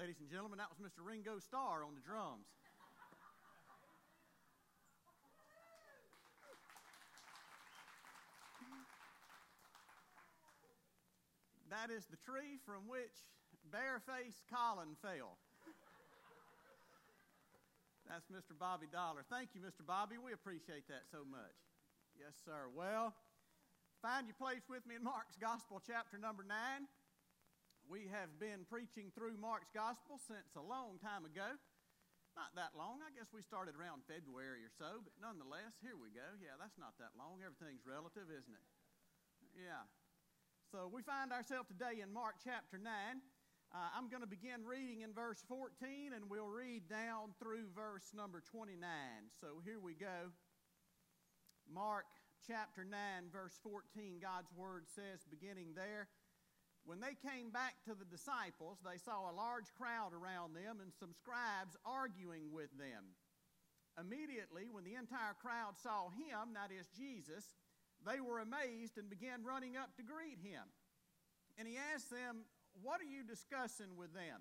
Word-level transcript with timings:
Ladies 0.00 0.16
and 0.16 0.32
gentlemen, 0.32 0.56
that 0.56 0.72
was 0.72 0.80
Mr. 0.80 1.04
Ringo 1.04 1.36
Starr 1.36 1.84
on 1.84 1.92
the 1.92 2.00
drums. 2.00 2.48
that 11.68 11.92
is 11.92 12.08
the 12.08 12.16
tree 12.24 12.56
from 12.64 12.88
which 12.88 13.12
barefaced 13.68 14.40
Colin 14.48 14.96
fell. 15.04 15.36
That's 18.08 18.24
Mr. 18.32 18.56
Bobby 18.56 18.88
Dollar. 18.88 19.20
Thank 19.28 19.52
you, 19.52 19.60
Mr. 19.60 19.84
Bobby. 19.84 20.16
We 20.16 20.32
appreciate 20.32 20.88
that 20.88 21.04
so 21.12 21.28
much. 21.28 21.60
Yes, 22.16 22.40
sir. 22.48 22.72
Well, 22.72 23.12
find 24.00 24.24
your 24.24 24.40
place 24.40 24.64
with 24.64 24.80
me 24.88 24.96
in 24.96 25.04
Mark's 25.04 25.36
Gospel, 25.36 25.76
chapter 25.84 26.16
number 26.16 26.42
9. 26.42 26.88
We 27.90 28.06
have 28.14 28.30
been 28.38 28.62
preaching 28.70 29.10
through 29.10 29.34
Mark's 29.34 29.74
Gospel 29.74 30.22
since 30.22 30.54
a 30.54 30.62
long 30.62 31.02
time 31.02 31.26
ago. 31.26 31.58
Not 32.38 32.54
that 32.54 32.78
long. 32.78 33.02
I 33.02 33.10
guess 33.10 33.34
we 33.34 33.42
started 33.42 33.74
around 33.74 34.06
February 34.06 34.62
or 34.62 34.70
so, 34.70 35.02
but 35.02 35.10
nonetheless, 35.18 35.74
here 35.82 35.98
we 35.98 36.14
go. 36.14 36.22
Yeah, 36.38 36.54
that's 36.54 36.78
not 36.78 36.94
that 37.02 37.18
long. 37.18 37.42
Everything's 37.42 37.82
relative, 37.82 38.30
isn't 38.30 38.54
it? 38.54 38.66
Yeah. 39.58 39.82
So 40.70 40.86
we 40.86 41.02
find 41.02 41.34
ourselves 41.34 41.66
today 41.66 41.98
in 41.98 42.14
Mark 42.14 42.38
chapter 42.38 42.78
9. 42.78 42.86
Uh, 43.74 43.90
I'm 43.90 44.06
going 44.06 44.22
to 44.22 44.30
begin 44.30 44.62
reading 44.62 45.02
in 45.02 45.10
verse 45.10 45.42
14 45.50 46.14
and 46.14 46.30
we'll 46.30 46.46
read 46.46 46.86
down 46.86 47.34
through 47.42 47.74
verse 47.74 48.14
number 48.14 48.38
29. 48.38 48.78
So 49.42 49.66
here 49.66 49.82
we 49.82 49.98
go. 49.98 50.30
Mark 51.66 52.06
chapter 52.46 52.86
9, 52.86 53.34
verse 53.34 53.58
14, 53.66 54.22
God's 54.22 54.54
word 54.54 54.86
says, 54.86 55.26
beginning 55.26 55.74
there, 55.74 56.06
when 56.84 57.00
they 57.00 57.14
came 57.20 57.50
back 57.50 57.76
to 57.84 57.94
the 57.94 58.08
disciples, 58.08 58.78
they 58.80 58.96
saw 58.96 59.28
a 59.28 59.36
large 59.36 59.68
crowd 59.76 60.12
around 60.12 60.54
them 60.54 60.80
and 60.80 60.92
some 60.92 61.12
scribes 61.12 61.76
arguing 61.84 62.52
with 62.52 62.72
them. 62.78 63.16
Immediately, 63.98 64.72
when 64.72 64.84
the 64.84 64.96
entire 64.96 65.36
crowd 65.36 65.76
saw 65.76 66.08
him, 66.08 66.56
that 66.56 66.72
is 66.72 66.88
Jesus, 66.96 67.44
they 68.06 68.20
were 68.20 68.40
amazed 68.40 68.96
and 68.96 69.10
began 69.12 69.44
running 69.44 69.76
up 69.76 69.92
to 69.96 70.02
greet 70.02 70.40
him. 70.40 70.64
And 71.58 71.68
he 71.68 71.76
asked 71.76 72.08
them, 72.08 72.48
what 72.82 73.00
are 73.00 73.10
you 73.10 73.24
discussing 73.26 73.96
with 73.96 74.14
them? 74.14 74.40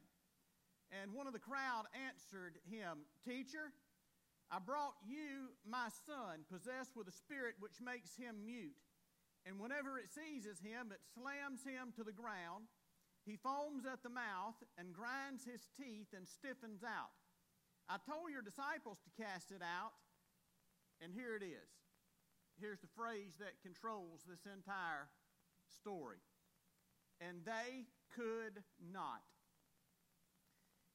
And 0.89 1.13
one 1.13 1.27
of 1.27 1.33
the 1.33 1.43
crowd 1.43 1.85
answered 1.93 2.57
him, 2.65 3.05
Teacher, 3.25 3.73
I 4.49 4.57
brought 4.57 4.97
you 5.05 5.53
my 5.65 5.89
son, 6.05 6.45
possessed 6.49 6.95
with 6.95 7.07
a 7.07 7.11
spirit 7.13 7.55
which 7.59 7.77
makes 7.81 8.15
him 8.15 8.41
mute. 8.45 8.77
And 9.49 9.57
whenever 9.57 9.97
it 9.97 10.13
seizes 10.13 10.61
him, 10.61 10.93
it 10.93 11.01
slams 11.17 11.65
him 11.65 11.89
to 11.97 12.05
the 12.05 12.13
ground. 12.13 12.69
He 13.25 13.33
foams 13.33 13.81
at 13.89 14.05
the 14.05 14.13
mouth 14.13 14.61
and 14.77 14.93
grinds 14.93 15.41
his 15.41 15.65
teeth 15.73 16.13
and 16.13 16.29
stiffens 16.29 16.85
out. 16.85 17.17
I 17.89 17.97
told 17.97 18.29
your 18.29 18.45
disciples 18.45 19.01
to 19.01 19.17
cast 19.17 19.49
it 19.49 19.65
out, 19.65 19.97
and 21.01 21.09
here 21.09 21.33
it 21.33 21.41
is. 21.41 21.73
Here's 22.61 22.77
the 22.77 22.93
phrase 22.93 23.41
that 23.41 23.65
controls 23.65 24.21
this 24.29 24.45
entire 24.45 25.09
story. 25.65 26.21
And 27.17 27.41
they 27.41 27.89
could 28.13 28.61
not. 28.77 29.25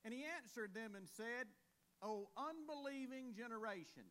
And 0.04 0.14
he 0.14 0.22
answered 0.38 0.78
them 0.78 0.94
and 0.94 1.08
said, 1.10 1.50
O 2.02 2.30
unbelieving 2.38 3.34
generation, 3.34 4.06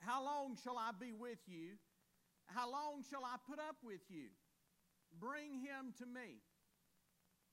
how 0.00 0.24
long 0.24 0.56
shall 0.64 0.78
I 0.78 0.96
be 0.98 1.12
with 1.12 1.44
you? 1.46 1.76
How 2.46 2.70
long 2.70 3.02
shall 3.08 3.24
I 3.24 3.36
put 3.48 3.58
up 3.58 3.76
with 3.82 4.02
you? 4.08 4.28
Bring 5.18 5.60
him 5.62 5.94
to 5.98 6.06
me. 6.06 6.42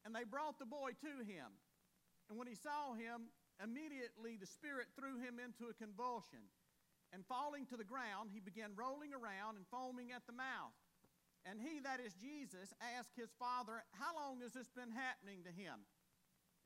And 0.03 0.15
they 0.15 0.25
brought 0.25 0.57
the 0.57 0.65
boy 0.65 0.97
to 1.05 1.13
him. 1.23 1.49
And 2.29 2.39
when 2.39 2.47
he 2.47 2.55
saw 2.55 2.95
him, 2.95 3.29
immediately 3.61 4.37
the 4.39 4.49
Spirit 4.49 4.89
threw 4.97 5.21
him 5.21 5.37
into 5.37 5.69
a 5.69 5.77
convulsion. 5.77 6.41
And 7.13 7.27
falling 7.27 7.67
to 7.67 7.77
the 7.77 7.87
ground, 7.87 8.31
he 8.31 8.39
began 8.39 8.71
rolling 8.73 9.11
around 9.11 9.59
and 9.59 9.67
foaming 9.67 10.15
at 10.15 10.25
the 10.25 10.33
mouth. 10.33 10.73
And 11.43 11.59
he, 11.59 11.81
that 11.83 11.99
is 11.99 12.13
Jesus, 12.15 12.71
asked 12.97 13.17
his 13.17 13.33
father, 13.35 13.83
How 13.97 14.15
long 14.15 14.41
has 14.41 14.53
this 14.53 14.69
been 14.71 14.93
happening 14.93 15.43
to 15.43 15.51
him? 15.51 15.85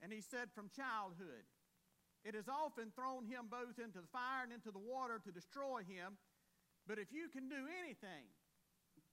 And 0.04 0.12
he 0.14 0.22
said, 0.22 0.54
From 0.54 0.70
childhood. 0.70 1.48
It 2.26 2.34
has 2.34 2.50
often 2.50 2.90
thrown 2.94 3.26
him 3.26 3.48
both 3.50 3.78
into 3.78 4.02
the 4.02 4.10
fire 4.10 4.44
and 4.44 4.52
into 4.52 4.74
the 4.74 4.82
water 4.82 5.22
to 5.22 5.32
destroy 5.32 5.86
him. 5.86 6.18
But 6.88 7.00
if 7.00 7.12
you 7.12 7.30
can 7.34 7.50
do 7.50 7.66
anything, 7.82 8.30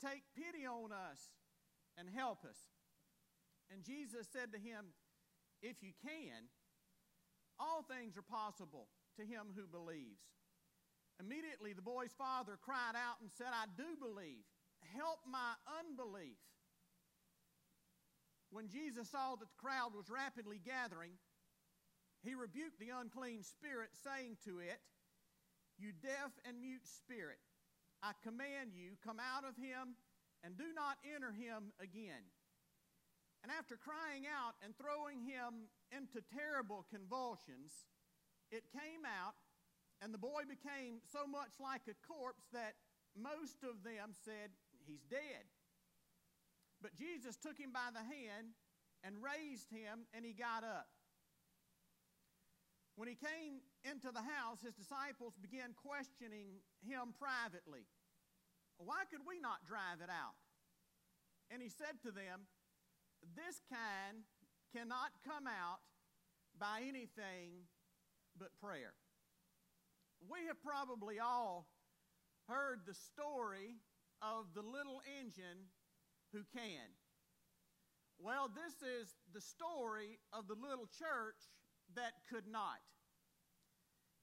take 0.01 0.23
pity 0.37 0.67
on 0.67 0.93
us 0.93 1.33
and 1.97 2.09
help 2.09 2.45
us. 2.45 2.59
And 3.73 3.85
Jesus 3.85 4.29
said 4.33 4.53
to 4.53 4.59
him, 4.59 4.93
If 5.63 5.81
you 5.81 5.93
can, 6.05 6.53
all 7.59 7.83
things 7.83 8.17
are 8.17 8.27
possible 8.27 8.89
to 9.17 9.23
him 9.23 9.53
who 9.57 9.65
believes. 9.67 10.21
Immediately 11.21 11.73
the 11.73 11.85
boy's 11.85 12.13
father 12.17 12.59
cried 12.61 12.97
out 12.97 13.21
and 13.23 13.31
said, 13.31 13.53
I 13.53 13.71
do 13.77 13.97
believe 14.01 14.45
help 14.99 15.21
my 15.25 15.55
unbelief. 15.81 16.41
When 18.51 18.69
Jesus 18.69 19.09
saw 19.09 19.37
that 19.37 19.49
the 19.49 19.63
crowd 19.63 19.97
was 19.97 20.11
rapidly 20.11 20.61
gathering, 20.61 21.17
he 22.21 22.35
rebuked 22.35 22.79
the 22.79 22.93
unclean 22.93 23.43
spirit, 23.43 23.91
saying 24.05 24.37
to 24.45 24.61
it, 24.61 24.79
You 25.79 25.93
deaf 26.03 26.37
and 26.45 26.61
mute 26.61 26.85
spirit, 26.85 27.41
I 28.03 28.13
command 28.27 28.75
you, 28.75 28.99
come 29.07 29.23
out 29.23 29.47
of 29.47 29.55
him 29.55 29.95
and 30.43 30.59
do 30.59 30.75
not 30.75 30.99
enter 31.07 31.31
him 31.31 31.71
again. 31.79 32.27
And 33.43 33.51
after 33.51 33.79
crying 33.79 34.27
out 34.27 34.59
and 34.63 34.75
throwing 34.75 35.23
him 35.23 35.71
into 35.95 36.23
terrible 36.35 36.87
convulsions, 36.91 37.71
it 38.51 38.67
came 38.71 39.07
out, 39.07 39.35
and 40.03 40.15
the 40.15 40.19
boy 40.19 40.47
became 40.47 40.99
so 41.11 41.27
much 41.27 41.59
like 41.59 41.87
a 41.87 41.99
corpse 42.07 42.47
that 42.53 42.75
most 43.15 43.63
of 43.63 43.83
them 43.83 44.15
said, 44.27 44.51
he's 44.87 45.03
dead. 45.11 45.47
But 46.83 46.95
Jesus 46.95 47.39
took 47.39 47.59
him 47.59 47.71
by 47.71 47.95
the 47.95 48.03
hand 48.03 48.55
and 49.03 49.23
raised 49.23 49.71
him, 49.71 50.07
and 50.15 50.27
he 50.27 50.35
got 50.35 50.63
up. 50.63 50.91
When 52.95 53.09
he 53.09 53.15
came 53.15 53.63
into 53.85 54.11
the 54.15 54.23
house, 54.23 54.63
his 54.63 54.75
disciples 54.75 55.35
began 55.41 55.75
questioning 55.75 56.63
him 56.87 57.15
privately. 57.19 57.87
Why 58.79 59.05
could 59.11 59.27
we 59.27 59.39
not 59.39 59.67
drive 59.67 60.03
it 60.03 60.11
out? 60.11 60.39
And 61.51 61.61
he 61.61 61.69
said 61.69 62.01
to 62.07 62.11
them, 62.11 62.47
This 63.37 63.61
kind 63.69 64.25
cannot 64.73 65.13
come 65.27 65.47
out 65.47 65.83
by 66.59 66.83
anything 66.87 67.69
but 68.39 68.55
prayer. 68.63 68.95
We 70.31 70.47
have 70.47 70.63
probably 70.63 71.19
all 71.19 71.67
heard 72.49 72.87
the 72.87 72.95
story 72.95 73.83
of 74.23 74.55
the 74.55 74.63
little 74.63 75.03
engine 75.19 75.71
who 76.33 76.43
can. 76.55 76.87
Well, 78.19 78.49
this 78.49 78.79
is 78.87 79.15
the 79.35 79.41
story 79.41 80.19
of 80.33 80.47
the 80.47 80.55
little 80.55 80.87
church 80.87 81.51
that 81.95 82.23
could 82.31 82.47
not. 82.47 82.79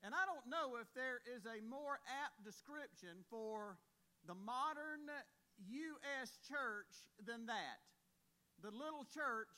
And 0.04 0.16
I 0.16 0.24
don't 0.24 0.48
know 0.48 0.80
if 0.80 0.88
there 0.96 1.20
is 1.28 1.44
a 1.44 1.60
more 1.68 2.00
apt 2.08 2.40
description 2.44 3.28
for 3.30 3.76
the 4.28 4.36
modern 4.36 5.12
U.S. 5.68 6.40
church 6.48 6.92
than 7.20 7.46
that. 7.48 7.84
The 8.64 8.72
little 8.72 9.04
church 9.04 9.52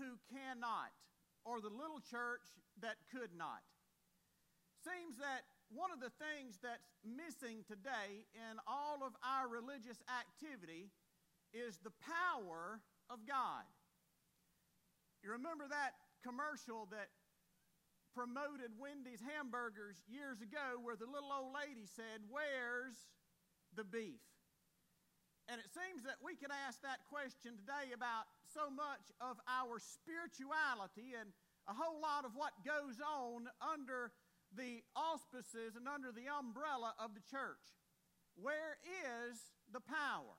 who 0.00 0.16
cannot, 0.32 0.92
or 1.44 1.60
the 1.60 1.72
little 1.72 2.00
church 2.00 2.44
that 2.80 2.96
could 3.12 3.36
not. 3.36 3.60
Seems 4.80 5.20
that 5.20 5.44
one 5.68 5.92
of 5.92 6.00
the 6.00 6.12
things 6.20 6.56
that's 6.60 6.96
missing 7.04 7.64
today 7.64 8.28
in 8.32 8.60
all 8.66 9.04
of 9.04 9.12
our 9.24 9.48
religious 9.48 10.00
activity 10.08 10.88
is 11.52 11.76
the 11.84 11.92
power 12.00 12.80
of 13.08 13.24
God. 13.28 13.64
You 15.22 15.32
remember 15.32 15.68
that 15.68 15.96
commercial 16.24 16.88
that 16.90 17.08
promoted 18.14 18.76
Wendy's 18.76 19.24
hamburgers 19.24 20.00
years 20.08 20.40
ago 20.44 20.80
where 20.80 20.96
the 20.96 21.08
little 21.08 21.32
old 21.32 21.52
lady 21.56 21.88
said, 21.88 22.24
Where's 22.28 22.96
the 23.72 23.84
beef? 23.84 24.20
And 25.50 25.58
it 25.58 25.68
seems 25.74 26.06
that 26.06 26.22
we 26.22 26.38
can 26.38 26.54
ask 26.68 26.80
that 26.86 27.02
question 27.10 27.58
today 27.58 27.90
about 27.90 28.30
so 28.54 28.70
much 28.70 29.10
of 29.18 29.40
our 29.50 29.82
spirituality 29.82 31.18
and 31.18 31.34
a 31.66 31.74
whole 31.74 31.98
lot 31.98 32.24
of 32.24 32.36
what 32.38 32.54
goes 32.62 33.02
on 33.02 33.50
under 33.58 34.14
the 34.54 34.84
auspices 34.94 35.74
and 35.74 35.88
under 35.88 36.12
the 36.12 36.28
umbrella 36.28 36.94
of 37.00 37.16
the 37.16 37.24
church. 37.26 37.64
Where 38.36 38.78
is 39.02 39.36
the 39.72 39.82
power? 39.82 40.36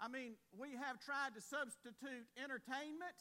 I 0.00 0.08
mean, 0.08 0.36
we 0.52 0.76
have 0.76 1.00
tried 1.00 1.32
to 1.36 1.40
substitute 1.40 2.28
entertainment, 2.36 3.16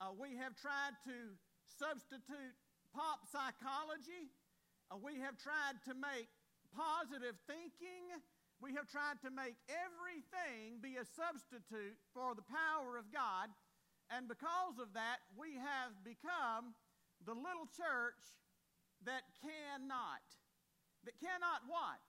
uh, 0.00 0.16
we 0.16 0.36
have 0.40 0.56
tried 0.56 0.96
to 1.04 1.36
substitute 1.68 2.56
pop 2.94 3.26
psychology, 3.30 4.30
uh, 4.90 4.98
we 4.98 5.18
have 5.22 5.38
tried 5.38 5.78
to 5.86 5.94
make 5.94 6.28
positive 6.74 7.38
thinking. 7.46 8.10
We 8.60 8.74
have 8.76 8.90
tried 8.90 9.22
to 9.24 9.30
make 9.30 9.56
everything 9.70 10.82
be 10.82 11.00
a 11.00 11.06
substitute 11.06 11.96
for 12.12 12.34
the 12.34 12.44
power 12.44 12.98
of 12.98 13.08
God. 13.12 13.50
and 14.10 14.26
because 14.26 14.82
of 14.82 14.90
that, 14.98 15.22
we 15.38 15.54
have 15.54 15.94
become 16.02 16.74
the 17.22 17.30
little 17.30 17.70
church 17.78 18.42
that 19.06 19.22
cannot. 19.38 20.24
That 21.06 21.14
cannot 21.22 21.62
what? 21.70 22.02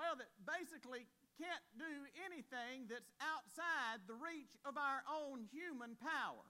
Well, 0.00 0.16
that 0.16 0.32
basically 0.48 1.04
can't 1.36 1.66
do 1.76 1.92
anything 2.24 2.88
that's 2.88 3.12
outside 3.20 4.00
the 4.08 4.16
reach 4.16 4.56
of 4.64 4.80
our 4.80 5.04
own 5.04 5.44
human 5.52 5.92
power. 6.00 6.48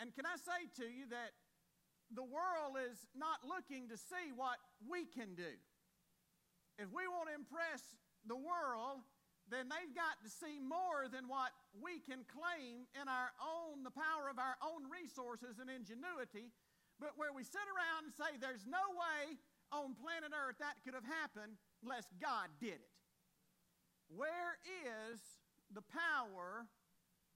And 0.00 0.16
can 0.16 0.24
I 0.24 0.40
say 0.40 0.68
to 0.80 0.86
you 0.88 1.04
that 1.12 1.36
the 2.14 2.24
world 2.24 2.80
is 2.80 2.96
not 3.12 3.44
looking 3.44 3.88
to 3.88 3.96
see 3.96 4.32
what 4.32 4.56
we 4.88 5.04
can 5.04 5.36
do. 5.36 5.52
If 6.78 6.88
we 6.94 7.04
want 7.10 7.28
to 7.28 7.34
impress 7.34 7.82
the 8.24 8.38
world, 8.38 9.04
then 9.48 9.68
they've 9.68 9.96
got 9.96 10.20
to 10.24 10.30
see 10.30 10.60
more 10.60 11.08
than 11.08 11.28
what 11.28 11.52
we 11.76 12.00
can 12.04 12.24
claim 12.28 12.84
in 12.96 13.08
our 13.08 13.32
own, 13.40 13.84
the 13.84 13.92
power 13.92 14.28
of 14.28 14.36
our 14.36 14.56
own 14.60 14.84
resources 14.88 15.56
and 15.60 15.72
ingenuity. 15.72 16.52
But 17.00 17.16
where 17.16 17.32
we 17.32 17.44
sit 17.44 17.64
around 17.64 18.08
and 18.08 18.12
say 18.12 18.36
there's 18.36 18.68
no 18.68 18.84
way 18.92 19.40
on 19.72 19.96
planet 19.96 20.32
Earth 20.32 20.60
that 20.60 20.80
could 20.84 20.96
have 20.96 21.06
happened 21.06 21.56
unless 21.84 22.08
God 22.20 22.48
did 22.60 22.80
it. 22.80 22.92
Where 24.08 24.56
is 24.84 25.20
the 25.72 25.84
power 25.84 26.64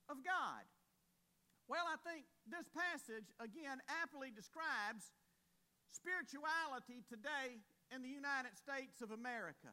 of 0.09 0.21
God? 0.25 0.65
Well, 1.69 1.85
I 1.85 1.97
think 2.01 2.25
this 2.47 2.67
passage, 2.71 3.31
again, 3.39 3.79
aptly 4.03 4.31
describes 4.31 5.11
spirituality 5.89 7.05
today 7.07 7.61
in 7.93 8.01
the 8.03 8.11
United 8.11 8.57
States 8.57 8.99
of 8.99 9.11
America. 9.11 9.71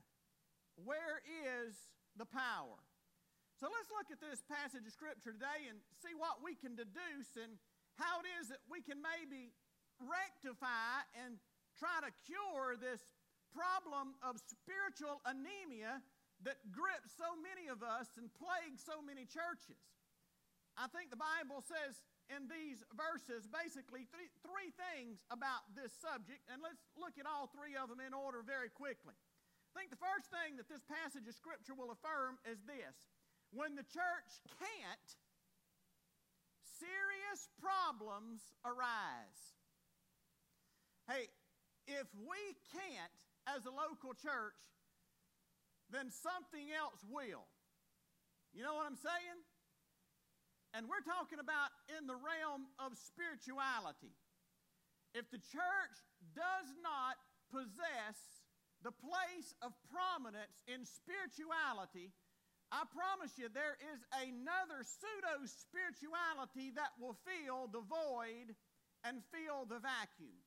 Where 0.78 1.20
is 1.26 1.74
the 2.16 2.26
power. 2.26 2.78
So 3.60 3.68
let's 3.68 3.92
look 3.92 4.08
at 4.08 4.20
this 4.20 4.40
passage 4.48 4.88
of 4.88 4.92
Scripture 4.92 5.36
today 5.36 5.68
and 5.68 5.80
see 6.00 6.16
what 6.16 6.40
we 6.40 6.56
can 6.56 6.74
deduce 6.74 7.36
and 7.36 7.60
how 8.00 8.24
it 8.24 8.28
is 8.40 8.48
that 8.48 8.64
we 8.72 8.80
can 8.80 9.00
maybe 9.04 9.52
rectify 10.00 11.04
and 11.12 11.36
try 11.76 12.00
to 12.00 12.10
cure 12.24 12.80
this 12.80 13.04
problem 13.52 14.16
of 14.24 14.40
spiritual 14.40 15.20
anemia 15.28 16.00
that 16.44 16.56
grips 16.72 17.12
so 17.20 17.36
many 17.36 17.68
of 17.68 17.84
us 17.84 18.08
and 18.16 18.32
plagues 18.32 18.80
so 18.80 19.04
many 19.04 19.28
churches. 19.28 19.80
I 20.80 20.88
think 20.88 21.12
the 21.12 21.20
Bible 21.20 21.60
says 21.60 22.00
in 22.30 22.46
these 22.46 22.86
verses 22.94 23.50
basically 23.50 24.06
three, 24.08 24.30
three 24.46 24.70
things 24.74 25.20
about 25.34 25.66
this 25.74 25.90
subject, 25.98 26.46
and 26.46 26.62
let's 26.62 26.80
look 26.94 27.18
at 27.18 27.26
all 27.26 27.50
three 27.50 27.74
of 27.74 27.90
them 27.90 27.98
in 27.98 28.14
order 28.14 28.40
very 28.46 28.70
quickly. 28.70 29.18
I 29.70 29.72
think 29.74 29.90
the 29.90 30.00
first 30.00 30.30
thing 30.30 30.58
that 30.58 30.70
this 30.70 30.82
passage 30.86 31.26
of 31.26 31.34
Scripture 31.34 31.74
will 31.74 31.94
affirm 31.94 32.38
is 32.46 32.62
this 32.66 32.94
when 33.50 33.74
the 33.74 33.86
church 33.86 34.30
can't, 34.46 35.08
serious 36.78 37.50
problems 37.58 38.40
arise. 38.62 39.58
Hey, 41.10 41.26
if 41.86 42.06
we 42.14 42.54
can't, 42.70 43.14
as 43.48 43.66
a 43.66 43.72
local 43.74 44.14
church, 44.14 44.58
then 45.90 46.10
something 46.10 46.70
else 46.70 47.02
will. 47.10 47.50
You 48.54 48.62
know 48.62 48.74
what 48.74 48.86
I'm 48.86 48.98
saying? 48.98 49.38
And 50.74 50.86
we're 50.86 51.02
talking 51.02 51.42
about 51.42 51.74
in 51.98 52.06
the 52.06 52.14
realm 52.14 52.70
of 52.78 52.94
spirituality. 52.94 54.14
If 55.14 55.26
the 55.34 55.42
church 55.42 55.96
does 56.34 56.70
not 56.78 57.18
possess 57.50 58.18
the 58.86 58.94
place 58.94 59.50
of 59.60 59.74
prominence 59.90 60.62
in 60.70 60.86
spirituality, 60.86 62.14
I 62.70 62.86
promise 62.94 63.34
you 63.34 63.50
there 63.50 63.74
is 63.90 63.98
another 64.14 64.86
pseudo 64.86 65.42
spirituality 65.42 66.70
that 66.78 66.94
will 67.02 67.18
fill 67.26 67.66
the 67.66 67.82
void 67.82 68.54
and 69.02 69.26
fill 69.34 69.66
the 69.66 69.82
vacuum. 69.82 70.38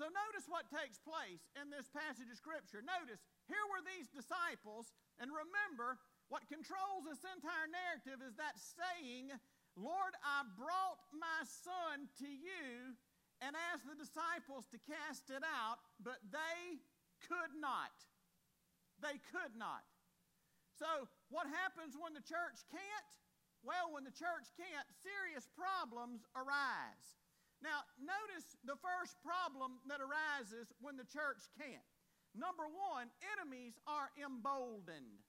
So 0.00 0.08
notice 0.08 0.48
what 0.48 0.68
takes 0.72 0.96
place 1.00 1.44
in 1.60 1.68
this 1.68 1.88
passage 1.92 2.28
of 2.32 2.40
Scripture. 2.40 2.80
Notice, 2.84 3.20
here 3.48 3.64
were 3.68 3.84
these 3.84 4.08
disciples, 4.12 4.92
and 5.20 5.32
remember, 5.32 6.00
what 6.28 6.46
controls 6.50 7.06
this 7.06 7.22
entire 7.22 7.70
narrative 7.70 8.18
is 8.22 8.34
that 8.36 8.58
saying, 8.58 9.30
Lord, 9.78 10.14
I 10.24 10.42
brought 10.58 10.98
my 11.14 11.44
son 11.46 12.10
to 12.18 12.28
you 12.28 12.96
and 13.44 13.52
asked 13.70 13.84
the 13.84 13.98
disciples 13.98 14.66
to 14.72 14.78
cast 14.88 15.28
it 15.28 15.44
out, 15.44 15.78
but 16.00 16.18
they 16.32 16.80
could 17.28 17.52
not. 17.60 17.92
They 18.98 19.20
could 19.30 19.54
not. 19.54 19.84
So, 20.80 21.08
what 21.28 21.48
happens 21.48 21.96
when 21.96 22.16
the 22.16 22.24
church 22.24 22.64
can't? 22.72 23.08
Well, 23.64 23.92
when 23.92 24.04
the 24.04 24.14
church 24.14 24.48
can't, 24.56 24.88
serious 25.00 25.48
problems 25.52 26.24
arise. 26.36 27.16
Now, 27.64 27.84
notice 27.96 28.56
the 28.64 28.76
first 28.78 29.16
problem 29.24 29.80
that 29.88 30.04
arises 30.04 30.72
when 30.80 31.00
the 31.00 31.08
church 31.08 31.48
can't. 31.56 31.88
Number 32.36 32.68
one, 32.68 33.08
enemies 33.32 33.80
are 33.88 34.12
emboldened. 34.20 35.24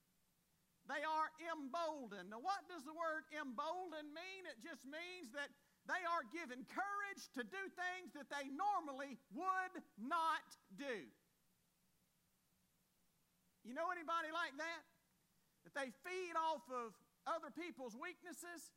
They 0.88 1.04
are 1.04 1.28
emboldened. 1.52 2.32
Now, 2.32 2.40
what 2.40 2.64
does 2.72 2.88
the 2.88 2.96
word 2.96 3.28
emboldened 3.36 4.08
mean? 4.16 4.48
It 4.48 4.64
just 4.64 4.88
means 4.88 5.36
that 5.36 5.52
they 5.84 6.00
are 6.08 6.24
given 6.32 6.64
courage 6.68 7.24
to 7.36 7.44
do 7.44 7.64
things 7.76 8.16
that 8.16 8.32
they 8.32 8.48
normally 8.48 9.20
would 9.36 9.84
not 10.00 10.48
do. 10.80 11.08
You 13.68 13.76
know 13.76 13.92
anybody 13.92 14.32
like 14.32 14.56
that? 14.56 14.82
That 15.68 15.76
they 15.76 15.92
feed 16.08 16.40
off 16.40 16.64
of 16.72 16.96
other 17.28 17.52
people's 17.52 17.92
weaknesses, 18.00 18.72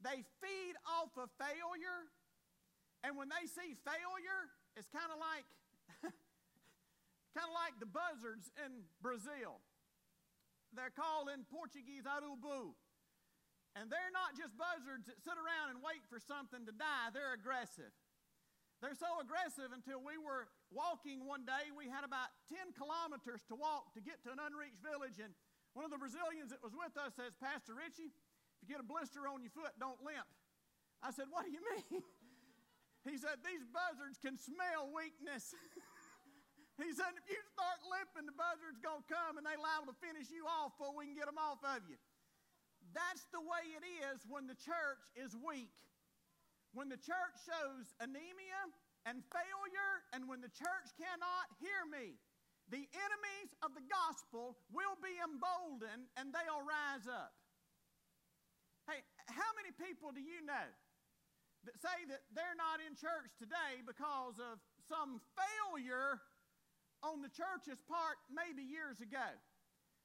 they 0.00 0.24
feed 0.40 0.76
off 0.88 1.12
of 1.20 1.28
failure, 1.36 2.08
and 3.04 3.12
when 3.20 3.28
they 3.28 3.44
see 3.44 3.76
failure, 3.84 4.42
it's 4.72 4.88
kind 4.88 5.12
of 5.12 5.20
like 5.20 5.44
kind 7.36 7.48
of 7.48 7.52
like 7.52 7.76
the 7.76 7.88
buzzards 7.88 8.48
in 8.64 8.88
Brazil. 9.04 9.60
They're 10.74 10.94
called 10.94 11.30
in 11.30 11.46
Portuguese 11.46 12.08
urubu. 12.08 12.74
And 13.76 13.92
they're 13.92 14.14
not 14.14 14.32
just 14.32 14.56
buzzards 14.56 15.04
that 15.04 15.20
sit 15.20 15.36
around 15.36 15.76
and 15.76 15.84
wait 15.84 16.00
for 16.08 16.16
something 16.16 16.64
to 16.64 16.72
die, 16.72 17.12
they're 17.12 17.36
aggressive. 17.36 17.92
They're 18.84 18.96
so 18.96 19.20
aggressive 19.24 19.72
until 19.72 20.04
we 20.04 20.20
were 20.20 20.52
walking 20.68 21.24
one 21.24 21.48
day. 21.48 21.72
We 21.72 21.88
had 21.88 22.04
about 22.04 22.28
10 22.52 22.76
kilometers 22.76 23.40
to 23.48 23.56
walk 23.56 23.96
to 23.96 24.04
get 24.04 24.20
to 24.28 24.32
an 24.32 24.40
unreached 24.40 24.84
village. 24.84 25.16
And 25.16 25.32
one 25.72 25.88
of 25.88 25.92
the 25.92 26.00
Brazilians 26.00 26.52
that 26.52 26.60
was 26.60 26.76
with 26.76 26.92
us 27.00 27.16
says, 27.16 27.32
Pastor 27.40 27.72
Richie, 27.72 28.12
if 28.12 28.58
you 28.60 28.68
get 28.68 28.80
a 28.80 28.84
blister 28.84 29.24
on 29.24 29.40
your 29.40 29.52
foot, 29.52 29.72
don't 29.80 30.00
limp. 30.04 30.28
I 31.00 31.12
said, 31.12 31.28
What 31.32 31.48
do 31.48 31.52
you 31.52 31.64
mean? 31.64 32.04
he 33.08 33.16
said, 33.16 33.40
These 33.44 33.64
buzzards 33.68 34.20
can 34.20 34.36
smell 34.36 34.92
weakness. 34.92 35.56
he 36.84 36.92
said, 36.92 37.16
If 37.16 37.24
you 37.28 37.40
start 37.56 37.80
limping, 37.88 38.28
the 38.28 38.36
buzzard's 38.36 38.80
going 38.84 39.00
to 39.00 39.08
come 39.08 39.40
and 39.40 39.44
they 39.44 39.56
liable 39.56 39.92
to 39.92 39.98
finish 40.04 40.28
you 40.28 40.44
off 40.44 40.76
before 40.76 40.92
we 40.92 41.08
can 41.08 41.16
get 41.16 41.24
them 41.24 41.40
off 41.40 41.64
of 41.64 41.80
you. 41.88 41.96
That's 42.92 43.24
the 43.32 43.40
way 43.40 43.64
it 43.76 43.84
is 43.84 44.24
when 44.28 44.44
the 44.44 44.56
church 44.56 45.04
is 45.16 45.32
weak. 45.36 45.72
When 46.76 46.92
the 46.92 47.00
church 47.00 47.36
shows 47.48 47.96
anemia 48.04 48.62
and 49.08 49.24
failure, 49.32 49.92
and 50.12 50.28
when 50.28 50.44
the 50.44 50.52
church 50.52 50.92
cannot 51.00 51.48
hear 51.56 51.88
me, 51.88 52.20
the 52.68 52.84
enemies 52.84 53.50
of 53.64 53.72
the 53.72 53.84
gospel 53.88 54.58
will 54.68 54.98
be 55.00 55.16
emboldened 55.22 56.10
and 56.18 56.34
they'll 56.34 56.66
rise 56.66 57.08
up. 57.08 57.32
Hey, 58.90 59.00
how 59.30 59.50
many 59.56 59.72
people 59.72 60.12
do 60.12 60.20
you 60.20 60.42
know 60.44 60.68
that 61.64 61.78
say 61.80 62.06
that 62.10 62.22
they're 62.34 62.58
not 62.58 62.78
in 62.82 62.94
church 62.94 63.34
today 63.38 63.82
because 63.82 64.38
of 64.38 64.62
some 64.86 65.18
failure 65.34 66.22
on 67.02 67.20
the 67.20 67.32
church's 67.32 67.80
part 67.84 68.16
maybe 68.28 68.62
years 68.64 69.00
ago? 69.00 69.28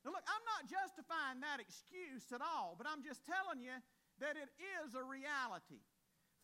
Now, 0.04 0.18
look, 0.18 0.26
I'm 0.26 0.46
not 0.58 0.66
justifying 0.66 1.40
that 1.46 1.62
excuse 1.62 2.26
at 2.34 2.42
all, 2.42 2.74
but 2.74 2.90
I'm 2.90 3.06
just 3.06 3.22
telling 3.24 3.62
you 3.62 3.78
that 4.20 4.34
it 4.36 4.50
is 4.82 4.98
a 4.98 5.04
reality 5.06 5.86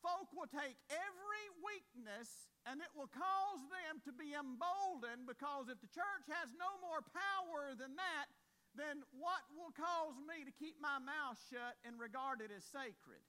folk 0.02 0.30
will 0.34 0.50
take 0.50 0.78
every 0.88 1.46
weakness 1.60 2.50
and 2.64 2.80
it 2.80 2.92
will 2.94 3.10
cause 3.10 3.62
them 3.68 4.00
to 4.04 4.12
be 4.14 4.36
emboldened 4.36 5.26
because 5.26 5.72
if 5.72 5.80
the 5.82 5.92
church 5.92 6.26
has 6.30 6.52
no 6.56 6.70
more 6.84 7.02
power 7.02 7.74
than 7.76 7.96
that, 7.98 8.28
then 8.76 9.02
what 9.16 9.42
will 9.58 9.74
cause 9.74 10.16
me 10.24 10.46
to 10.46 10.54
keep 10.54 10.78
my 10.78 11.02
mouth 11.02 11.40
shut 11.50 11.80
and 11.82 11.98
regard 11.98 12.44
it 12.44 12.54
as 12.54 12.64
sacred? 12.68 13.24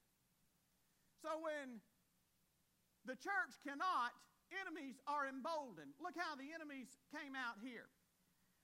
So 1.25 1.41
when 1.41 1.81
the 3.07 3.17
church 3.17 3.57
cannot, 3.65 4.13
enemies 4.53 5.01
are 5.09 5.29
emboldened. 5.29 5.97
Look 6.01 6.17
how 6.17 6.37
the 6.37 6.53
enemies 6.53 6.97
came 7.13 7.37
out 7.37 7.61
here. 7.61 7.89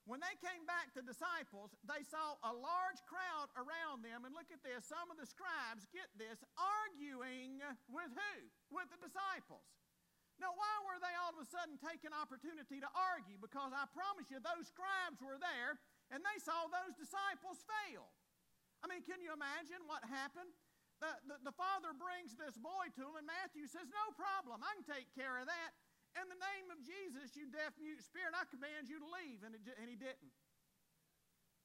When 0.04 0.20
they 0.20 0.36
came 0.44 0.68
back 0.68 0.92
to 0.92 1.00
disciples, 1.00 1.72
they 1.88 2.04
saw 2.04 2.36
a 2.44 2.52
large 2.52 3.00
crowd 3.08 3.48
around 3.56 4.04
them. 4.04 4.28
And 4.28 4.36
look 4.36 4.52
at 4.52 4.60
this 4.60 4.84
some 4.84 5.08
of 5.08 5.16
the 5.16 5.24
scribes, 5.24 5.88
get 5.96 6.12
this, 6.20 6.44
arguing 6.60 7.64
with 7.88 8.12
who? 8.12 8.34
With 8.68 8.92
the 8.92 9.00
disciples. 9.00 9.64
Now, 10.36 10.52
why 10.52 10.74
were 10.84 11.00
they 11.00 11.14
all 11.16 11.32
of 11.32 11.40
a 11.40 11.48
sudden 11.48 11.80
taking 11.80 12.12
opportunity 12.12 12.82
to 12.84 12.90
argue? 12.92 13.40
Because 13.40 13.72
I 13.72 13.88
promise 13.96 14.28
you, 14.28 14.42
those 14.44 14.68
scribes 14.68 15.22
were 15.24 15.40
there 15.40 15.80
and 16.12 16.20
they 16.20 16.38
saw 16.42 16.68
those 16.68 16.92
disciples 16.98 17.64
fail. 17.64 18.12
I 18.84 18.90
mean, 18.90 19.00
can 19.08 19.24
you 19.24 19.32
imagine 19.32 19.80
what 19.88 20.04
happened? 20.04 20.52
The, 21.04 21.12
the, 21.28 21.36
the 21.52 21.54
father 21.54 21.92
brings 21.92 22.32
this 22.40 22.56
boy 22.56 22.88
to 22.96 23.04
him, 23.04 23.14
and 23.20 23.28
Matthew 23.28 23.68
says, 23.68 23.84
No 23.92 24.16
problem, 24.16 24.64
I 24.64 24.72
can 24.80 24.88
take 24.88 25.12
care 25.12 25.36
of 25.36 25.44
that. 25.44 25.70
In 26.16 26.24
the 26.30 26.38
name 26.38 26.72
of 26.72 26.80
Jesus, 26.80 27.36
you 27.36 27.50
deaf 27.50 27.76
mute 27.76 28.00
spirit, 28.00 28.32
I 28.32 28.48
command 28.48 28.88
you 28.88 29.02
to 29.02 29.08
leave. 29.20 29.44
And, 29.44 29.52
it, 29.52 29.66
and 29.76 29.90
he 29.90 29.98
didn't. 29.98 30.32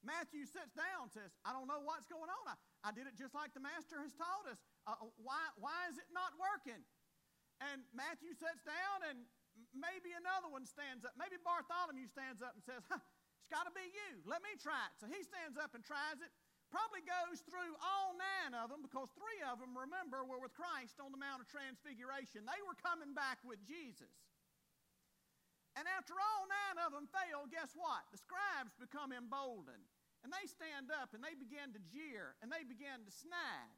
Matthew 0.02 0.48
sits 0.48 0.72
down 0.74 1.08
and 1.08 1.12
says, 1.12 1.30
I 1.44 1.52
don't 1.52 1.68
know 1.68 1.80
what's 1.84 2.08
going 2.08 2.28
on. 2.28 2.44
I, 2.48 2.56
I 2.84 2.90
did 2.90 3.04
it 3.06 3.14
just 3.16 3.36
like 3.36 3.52
the 3.52 3.62
master 3.62 4.00
has 4.00 4.12
taught 4.16 4.48
us. 4.48 4.60
Uh, 4.88 4.96
why, 5.20 5.40
why 5.60 5.88
is 5.92 6.00
it 6.00 6.08
not 6.10 6.32
working? 6.40 6.80
And 7.60 7.84
Matthew 7.92 8.32
sits 8.32 8.64
down, 8.64 9.12
and 9.12 9.28
maybe 9.76 10.16
another 10.16 10.48
one 10.48 10.64
stands 10.64 11.04
up. 11.04 11.12
Maybe 11.20 11.36
Bartholomew 11.44 12.08
stands 12.08 12.40
up 12.40 12.56
and 12.56 12.64
says, 12.64 12.80
It's 13.40 13.52
got 13.52 13.68
to 13.68 13.74
be 13.76 13.86
you. 13.88 14.24
Let 14.24 14.40
me 14.40 14.56
try 14.56 14.88
it. 14.88 14.96
So 15.00 15.08
he 15.08 15.20
stands 15.24 15.60
up 15.60 15.76
and 15.76 15.84
tries 15.84 16.20
it. 16.24 16.32
Probably 16.70 17.02
goes 17.02 17.42
through 17.42 17.74
all 17.82 18.14
nine 18.14 18.54
of 18.54 18.70
them 18.70 18.86
because 18.86 19.10
three 19.18 19.42
of 19.50 19.58
them, 19.58 19.74
remember, 19.74 20.22
were 20.22 20.38
with 20.38 20.54
Christ 20.54 21.02
on 21.02 21.10
the 21.10 21.18
Mount 21.18 21.42
of 21.42 21.50
Transfiguration. 21.50 22.46
They 22.46 22.62
were 22.62 22.78
coming 22.78 23.10
back 23.10 23.42
with 23.42 23.58
Jesus. 23.66 24.14
And 25.74 25.86
after 25.86 26.14
all 26.14 26.46
nine 26.46 26.78
of 26.82 26.94
them 26.94 27.10
fail, 27.10 27.50
guess 27.50 27.74
what? 27.74 28.06
The 28.14 28.22
scribes 28.22 28.74
become 28.78 29.10
emboldened. 29.10 29.86
And 30.22 30.30
they 30.30 30.46
stand 30.46 30.94
up 30.94 31.10
and 31.16 31.24
they 31.24 31.34
begin 31.34 31.74
to 31.74 31.82
jeer 31.90 32.38
and 32.44 32.52
they 32.52 32.62
begin 32.62 33.02
to 33.02 33.12
snide. 33.12 33.74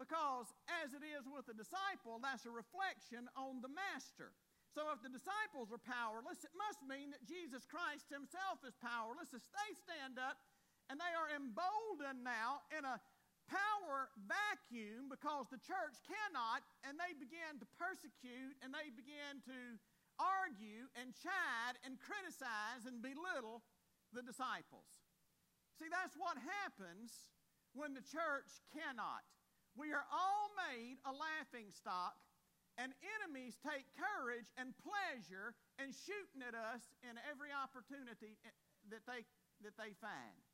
Because 0.00 0.48
as 0.80 0.96
it 0.96 1.04
is 1.04 1.28
with 1.28 1.44
the 1.44 1.56
disciple, 1.56 2.16
that's 2.24 2.48
a 2.48 2.52
reflection 2.52 3.28
on 3.36 3.60
the 3.60 3.68
master. 3.68 4.32
So 4.72 4.88
if 4.94 5.02
the 5.02 5.10
disciples 5.10 5.74
are 5.74 5.82
powerless, 5.82 6.46
it 6.46 6.54
must 6.54 6.80
mean 6.86 7.10
that 7.10 7.26
Jesus 7.26 7.66
Christ 7.66 8.06
himself 8.08 8.62
is 8.62 8.78
powerless. 8.78 9.34
As 9.34 9.42
they 9.42 9.70
stand 9.76 10.16
up 10.16 10.38
and 10.90 10.98
they 10.98 11.14
are 11.14 11.30
emboldened 11.30 12.26
now 12.26 12.66
in 12.74 12.82
a 12.82 12.98
power 13.46 14.10
vacuum 14.26 15.06
because 15.06 15.46
the 15.50 15.62
church 15.62 16.02
cannot, 16.02 16.66
and 16.82 16.98
they 16.98 17.14
begin 17.14 17.62
to 17.62 17.66
persecute 17.78 18.58
and 18.62 18.74
they 18.74 18.90
begin 18.90 19.38
to 19.46 19.78
argue 20.18 20.90
and 20.98 21.14
chide 21.14 21.78
and 21.86 21.96
criticize 22.02 22.84
and 22.90 22.98
belittle 22.98 23.62
the 24.10 24.26
disciples. 24.26 24.90
See, 25.78 25.88
that's 25.88 26.18
what 26.18 26.36
happens 26.36 27.30
when 27.72 27.94
the 27.94 28.04
church 28.04 28.50
cannot. 28.74 29.22
We 29.78 29.94
are 29.94 30.04
all 30.10 30.50
made 30.68 30.98
a 31.06 31.14
laughing 31.14 31.70
stock, 31.70 32.18
and 32.76 32.90
enemies 33.16 33.54
take 33.62 33.86
courage 33.94 34.50
and 34.58 34.74
pleasure 34.82 35.54
in 35.78 35.94
shooting 35.94 36.42
at 36.42 36.58
us 36.58 36.82
in 37.06 37.16
every 37.30 37.54
opportunity 37.54 38.36
eh, 38.42 38.52
that 38.90 39.06
they, 39.06 39.22
that 39.62 39.78
they 39.78 39.94
find. 40.02 40.49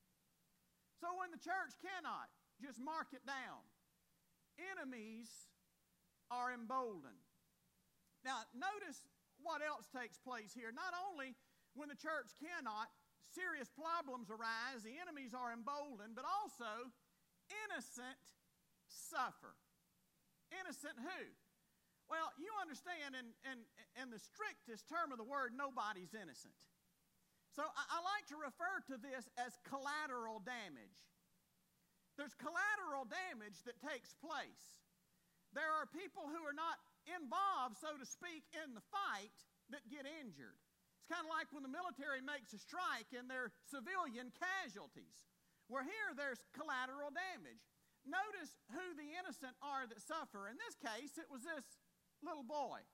So 1.00 1.12
when 1.20 1.30
the 1.30 1.40
church 1.40 1.76
cannot, 1.80 2.32
just 2.60 2.80
mark 2.80 3.12
it 3.12 3.24
down. 3.28 3.60
Enemies 4.56 5.28
are 6.32 6.52
emboldened. 6.56 7.20
Now, 8.24 8.42
notice 8.56 9.04
what 9.44 9.60
else 9.60 9.86
takes 9.92 10.16
place 10.16 10.56
here. 10.56 10.72
Not 10.72 10.96
only 10.96 11.36
when 11.76 11.92
the 11.92 11.98
church 11.98 12.32
cannot, 12.40 12.88
serious 13.36 13.68
problems 13.68 14.32
arise, 14.32 14.80
the 14.80 14.96
enemies 14.96 15.36
are 15.36 15.52
emboldened, 15.52 16.16
but 16.16 16.24
also 16.24 16.88
innocent 17.68 18.24
suffer. 18.88 19.54
Innocent 20.50 20.96
who? 20.96 21.22
Well, 22.08 22.30
you 22.38 22.48
understand, 22.62 23.18
in, 23.18 23.34
in, 23.44 23.58
in 23.98 24.08
the 24.14 24.22
strictest 24.22 24.86
term 24.86 25.10
of 25.10 25.18
the 25.18 25.26
word, 25.26 25.52
nobody's 25.52 26.14
innocent. 26.14 26.54
So 27.56 27.64
I, 27.64 27.84
I 27.88 27.98
like 28.04 28.28
to 28.28 28.36
refer 28.36 28.84
to 28.92 29.00
this 29.00 29.24
as 29.40 29.56
collateral 29.64 30.44
damage. 30.44 31.00
There's 32.20 32.36
collateral 32.36 33.08
damage 33.08 33.64
that 33.64 33.80
takes 33.80 34.12
place. 34.20 34.84
There 35.56 35.72
are 35.72 35.88
people 35.88 36.28
who 36.28 36.44
are 36.44 36.56
not 36.56 36.76
involved, 37.08 37.80
so 37.80 37.96
to 37.96 38.04
speak, 38.04 38.44
in 38.52 38.76
the 38.76 38.84
fight 38.92 39.32
that 39.72 39.88
get 39.88 40.04
injured. 40.04 40.60
It's 41.00 41.08
kind 41.08 41.24
of 41.24 41.32
like 41.32 41.48
when 41.48 41.64
the 41.64 41.72
military 41.72 42.20
makes 42.20 42.52
a 42.52 42.60
strike 42.60 43.08
and 43.16 43.24
there 43.24 43.48
are 43.48 43.54
civilian 43.64 44.36
casualties. 44.36 45.24
Where 45.72 45.84
here 45.84 46.12
there's 46.12 46.44
collateral 46.52 47.08
damage. 47.08 47.64
Notice 48.04 48.52
who 48.70 48.84
the 49.00 49.16
innocent 49.16 49.56
are 49.64 49.88
that 49.88 49.98
suffer. 49.98 50.46
In 50.46 50.60
this 50.60 50.76
case, 50.78 51.16
it 51.16 51.26
was 51.32 51.42
this 51.42 51.64
little 52.20 52.44
boy, 52.44 52.84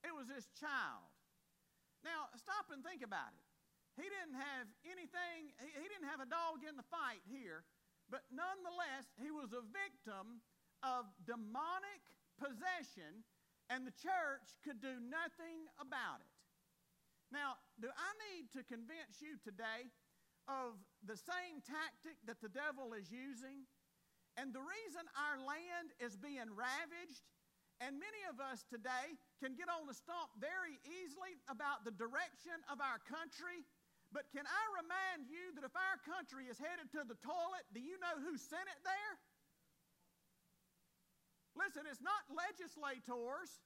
it 0.00 0.16
was 0.16 0.32
this 0.32 0.48
child. 0.56 1.12
Now, 2.04 2.30
stop 2.38 2.70
and 2.72 2.80
think 2.80 3.02
about 3.02 3.36
it. 3.36 3.47
He 3.98 4.06
didn't 4.06 4.38
have 4.38 4.70
anything, 4.86 5.50
he 5.58 5.86
didn't 5.90 6.06
have 6.06 6.22
a 6.22 6.30
dog 6.30 6.62
in 6.62 6.78
the 6.78 6.86
fight 6.86 7.18
here, 7.26 7.66
but 8.06 8.22
nonetheless, 8.30 9.10
he 9.18 9.34
was 9.34 9.50
a 9.50 9.66
victim 9.74 10.38
of 10.86 11.10
demonic 11.26 12.02
possession, 12.38 13.26
and 13.66 13.82
the 13.82 13.96
church 13.98 14.54
could 14.62 14.78
do 14.78 15.02
nothing 15.02 15.66
about 15.82 16.22
it. 16.22 16.30
Now, 17.34 17.58
do 17.82 17.90
I 17.90 18.10
need 18.30 18.54
to 18.54 18.62
convince 18.64 19.18
you 19.18 19.36
today 19.42 19.90
of 20.46 20.78
the 21.04 21.18
same 21.18 21.60
tactic 21.60 22.16
that 22.24 22.40
the 22.40 22.48
devil 22.48 22.94
is 22.94 23.10
using? 23.10 23.68
And 24.38 24.54
the 24.54 24.62
reason 24.62 25.02
our 25.18 25.42
land 25.42 25.90
is 25.98 26.14
being 26.14 26.54
ravaged, 26.54 27.26
and 27.82 27.98
many 27.98 28.22
of 28.30 28.38
us 28.38 28.62
today 28.70 29.18
can 29.42 29.58
get 29.58 29.66
on 29.66 29.90
the 29.90 29.98
stump 29.98 30.30
very 30.38 30.78
easily 30.86 31.42
about 31.50 31.82
the 31.82 31.92
direction 31.92 32.54
of 32.70 32.78
our 32.78 33.02
country 33.02 33.66
but 34.12 34.24
can 34.32 34.48
I 34.48 34.64
remind 34.80 35.28
you 35.28 35.52
that 35.56 35.68
if 35.68 35.74
our 35.76 35.98
country 36.04 36.48
is 36.48 36.56
headed 36.56 36.88
to 36.96 37.04
the 37.04 37.18
toilet, 37.20 37.64
do 37.76 37.80
you 37.80 38.00
know 38.00 38.16
who 38.20 38.40
sent 38.40 38.64
it 38.64 38.80
there? 38.80 39.14
Listen, 41.58 41.84
it's 41.84 42.00
not 42.00 42.24
legislators, 42.30 43.60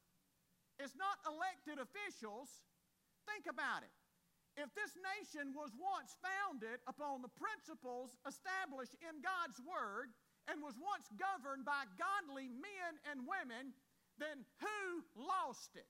it's 0.80 0.98
not 0.98 1.20
elected 1.28 1.78
officials. 1.78 2.48
Think 3.28 3.46
about 3.46 3.86
it. 3.86 3.94
If 4.58 4.68
this 4.76 4.92
nation 4.98 5.54
was 5.56 5.72
once 5.78 6.18
founded 6.20 6.82
upon 6.84 7.22
the 7.22 7.32
principles 7.32 8.18
established 8.26 8.98
in 9.00 9.22
God's 9.22 9.62
Word 9.62 10.12
and 10.50 10.60
was 10.60 10.76
once 10.76 11.08
governed 11.14 11.64
by 11.64 11.88
godly 11.96 12.50
men 12.50 12.92
and 13.08 13.24
women, 13.24 13.72
then 14.18 14.44
who 14.60 14.80
lost 15.16 15.78
it? 15.78 15.88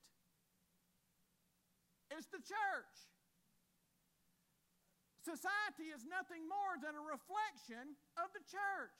It's 2.13 2.29
the 2.29 2.45
church. 2.45 3.12
Society 5.23 5.95
is 5.95 6.03
nothing 6.03 6.43
more 6.51 6.75
than 6.83 6.99
a 6.99 7.03
reflection 7.03 7.95
of 8.19 8.29
the 8.35 8.43
church. 8.43 8.99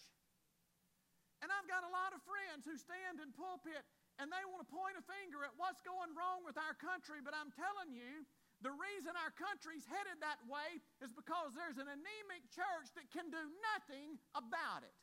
And 1.43 1.51
I've 1.51 1.67
got 1.67 1.83
a 1.83 1.91
lot 1.91 2.15
of 2.15 2.23
friends 2.23 2.63
who 2.63 2.79
stand 2.79 3.19
in 3.19 3.35
pulpit 3.35 3.83
and 4.23 4.31
they 4.31 4.47
want 4.47 4.63
to 4.63 4.71
point 4.71 4.95
a 4.95 5.03
finger 5.03 5.43
at 5.43 5.59
what's 5.59 5.83
going 5.83 6.15
wrong 6.15 6.47
with 6.47 6.55
our 6.55 6.79
country, 6.79 7.19
but 7.19 7.35
I'm 7.35 7.51
telling 7.51 7.91
you, 7.91 8.23
the 8.63 8.71
reason 8.71 9.19
our 9.19 9.35
country's 9.35 9.83
headed 9.91 10.23
that 10.23 10.39
way 10.47 10.79
is 11.03 11.11
because 11.11 11.51
there's 11.59 11.83
an 11.83 11.91
anemic 11.91 12.47
church 12.55 12.95
that 12.95 13.11
can 13.11 13.27
do 13.27 13.43
nothing 13.75 14.23
about 14.39 14.87
it. 14.87 14.95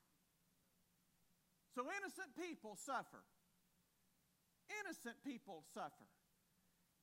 So 1.75 1.83
innocent 1.91 2.31
people 2.39 2.79
suffer. 2.79 3.27
Innocent 4.71 5.19
people 5.27 5.67
suffer. 5.75 6.07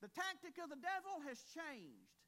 The 0.00 0.08
tactic 0.08 0.56
of 0.56 0.72
the 0.72 0.80
devil 0.80 1.20
has 1.28 1.44
changed. 1.52 2.25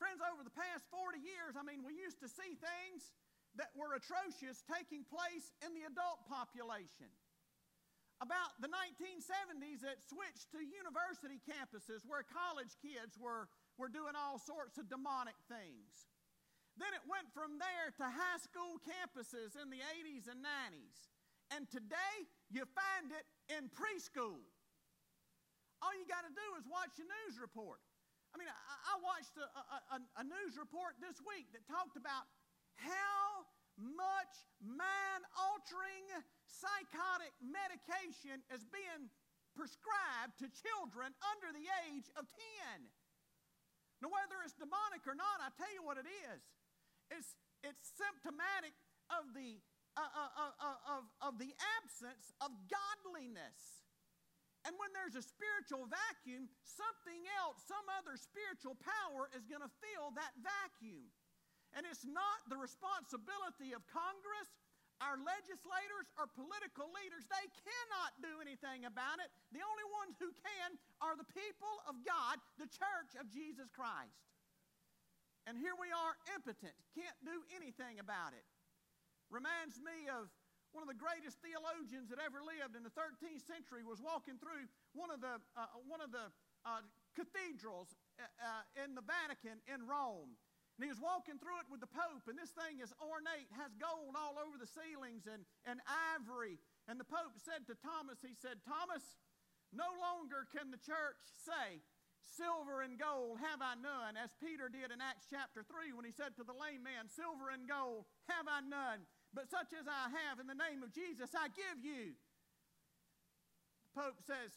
Friends, 0.00 0.24
over 0.24 0.40
the 0.40 0.56
past 0.56 0.88
40 0.88 1.20
years, 1.20 1.60
I 1.60 1.62
mean, 1.62 1.84
we 1.84 1.92
used 1.92 2.24
to 2.24 2.28
see 2.32 2.56
things 2.56 3.12
that 3.60 3.68
were 3.76 3.92
atrocious 3.92 4.64
taking 4.64 5.04
place 5.04 5.52
in 5.60 5.76
the 5.76 5.84
adult 5.84 6.24
population. 6.24 7.12
About 8.24 8.56
the 8.64 8.72
1970s, 8.72 9.84
it 9.84 10.00
switched 10.00 10.48
to 10.56 10.64
university 10.64 11.36
campuses 11.44 12.00
where 12.08 12.24
college 12.24 12.72
kids 12.80 13.20
were, 13.20 13.52
were 13.76 13.92
doing 13.92 14.16
all 14.16 14.40
sorts 14.40 14.80
of 14.80 14.88
demonic 14.88 15.36
things. 15.52 16.08
Then 16.80 16.96
it 16.96 17.04
went 17.04 17.28
from 17.36 17.60
there 17.60 17.92
to 18.00 18.04
high 18.08 18.40
school 18.40 18.80
campuses 18.80 19.52
in 19.52 19.68
the 19.68 19.84
80s 19.84 20.32
and 20.32 20.40
90s. 20.40 21.12
And 21.52 21.68
today, 21.68 22.16
you 22.48 22.64
find 22.72 23.12
it 23.12 23.28
in 23.52 23.68
preschool. 23.68 24.40
All 25.84 25.92
you 25.92 26.08
got 26.08 26.24
to 26.24 26.32
do 26.32 26.48
is 26.56 26.64
watch 26.64 26.96
a 26.96 27.04
news 27.04 27.36
report. 27.36 27.84
I 28.30 28.38
mean, 28.38 28.50
I, 28.50 28.54
I 28.54 28.94
watched 29.02 29.34
a, 29.34 29.46
a, 29.96 29.98
a, 30.22 30.24
news 30.24 30.54
report 30.54 30.94
this 31.02 31.18
week 31.26 31.50
that 31.50 31.66
talked 31.66 31.98
about 31.98 32.30
how 32.78 33.46
much 33.74 34.34
mind 34.62 35.22
altering 35.34 36.06
psychotic 36.46 37.34
medication 37.42 38.38
is 38.54 38.62
being 38.70 39.10
prescribed 39.58 40.38
to 40.38 40.46
children 40.52 41.10
under 41.26 41.50
the 41.50 41.66
age 41.90 42.06
of 42.14 42.22
10. 42.70 42.86
Now, 43.98 44.14
whether 44.14 44.38
it's 44.46 44.56
demonic 44.56 45.04
or 45.10 45.18
not, 45.18 45.42
I 45.42 45.50
tell 45.58 45.70
you 45.74 45.82
what 45.82 45.98
it 45.98 46.06
is. 46.06 46.40
It's, 47.10 47.34
it's 47.66 47.82
symptomatic 47.98 48.72
of 49.10 49.34
the, 49.34 49.58
uh, 49.98 50.06
uh, 50.06 50.32
uh, 50.38 50.54
uh 50.56 50.94
of, 50.96 51.02
of 51.20 51.32
the 51.42 51.50
absence 51.82 52.30
of 52.38 52.54
godliness. 52.70 53.79
And 54.68 54.76
when 54.76 54.92
there's 54.92 55.16
a 55.16 55.24
spiritual 55.24 55.88
vacuum, 55.88 56.52
something 56.62 57.22
else, 57.40 57.64
some 57.64 57.86
other 57.96 58.20
spiritual 58.20 58.76
power 58.76 59.32
is 59.32 59.48
going 59.48 59.64
to 59.64 59.72
fill 59.80 60.12
that 60.20 60.36
vacuum. 60.36 61.08
And 61.72 61.88
it's 61.88 62.04
not 62.04 62.44
the 62.50 62.60
responsibility 62.60 63.72
of 63.72 63.80
Congress, 63.88 64.50
our 65.00 65.16
legislators 65.16 66.00
our 66.20 66.28
political 66.36 66.92
leaders, 66.92 67.24
they 67.32 67.48
cannot 67.64 68.12
do 68.20 68.44
anything 68.44 68.84
about 68.84 69.16
it. 69.24 69.32
The 69.56 69.64
only 69.64 69.86
ones 69.88 70.20
who 70.20 70.28
can 70.36 70.76
are 71.00 71.16
the 71.16 71.24
people 71.32 71.80
of 71.88 71.96
God, 72.04 72.36
the 72.60 72.68
church 72.68 73.16
of 73.16 73.32
Jesus 73.32 73.72
Christ. 73.72 74.20
And 75.48 75.56
here 75.56 75.72
we 75.80 75.88
are, 75.88 76.12
impotent, 76.36 76.76
can't 76.92 77.16
do 77.24 77.40
anything 77.56 77.96
about 77.96 78.36
it. 78.36 78.44
Reminds 79.32 79.80
me 79.80 80.12
of 80.12 80.28
one 80.70 80.86
of 80.86 80.90
the 80.90 80.98
greatest 80.98 81.42
theologians 81.42 82.10
that 82.10 82.22
ever 82.22 82.42
lived 82.42 82.78
in 82.78 82.86
the 82.86 82.94
13th 82.94 83.42
century 83.42 83.82
was 83.82 83.98
walking 83.98 84.38
through 84.38 84.70
one 84.94 85.10
of 85.10 85.18
the, 85.18 85.42
uh, 85.58 85.66
one 85.90 85.98
of 85.98 86.14
the 86.14 86.30
uh, 86.62 86.84
cathedrals 87.16 87.96
uh, 88.20 88.26
uh 88.44 88.84
in 88.84 88.94
the 88.94 89.02
Vatican 89.02 89.58
in 89.66 89.86
Rome. 89.88 90.38
And 90.78 90.88
he 90.88 90.92
was 90.92 91.02
walking 91.02 91.36
through 91.36 91.60
it 91.60 91.68
with 91.68 91.84
the 91.84 91.92
Pope, 91.92 92.24
and 92.24 92.40
this 92.40 92.56
thing 92.56 92.80
is 92.80 92.88
ornate, 93.04 93.52
has 93.52 93.76
gold 93.76 94.16
all 94.16 94.40
over 94.40 94.56
the 94.56 94.70
ceilings 94.70 95.28
and, 95.28 95.44
and 95.68 95.76
ivory. 96.16 96.56
And 96.88 96.96
the 96.96 97.04
Pope 97.04 97.36
said 97.36 97.68
to 97.68 97.76
Thomas, 97.76 98.24
he 98.24 98.32
said, 98.32 98.64
Thomas, 98.64 99.04
no 99.76 99.92
longer 100.00 100.48
can 100.48 100.72
the 100.72 100.80
church 100.80 101.20
say, 101.36 101.84
Silver 102.24 102.80
and 102.80 102.96
gold 102.96 103.44
have 103.44 103.60
I 103.60 103.76
none, 103.76 104.16
as 104.16 104.32
Peter 104.40 104.72
did 104.72 104.88
in 104.88 105.04
Acts 105.04 105.28
chapter 105.28 105.60
3 105.60 105.92
when 105.92 106.08
he 106.08 106.16
said 106.16 106.32
to 106.40 106.44
the 106.48 106.56
lame 106.56 106.80
man, 106.80 107.12
Silver 107.12 107.52
and 107.52 107.68
gold 107.68 108.08
have 108.32 108.48
I 108.48 108.64
none, 108.64 109.04
but 109.34 109.50
such 109.50 109.70
as 109.74 109.86
I 109.86 110.10
have 110.26 110.42
in 110.42 110.46
the 110.46 110.58
name 110.58 110.82
of 110.82 110.94
Jesus 110.94 111.30
I 111.34 111.48
give 111.54 111.84
you. 111.84 112.18
The 113.86 114.00
Pope 114.02 114.22
says, 114.22 114.54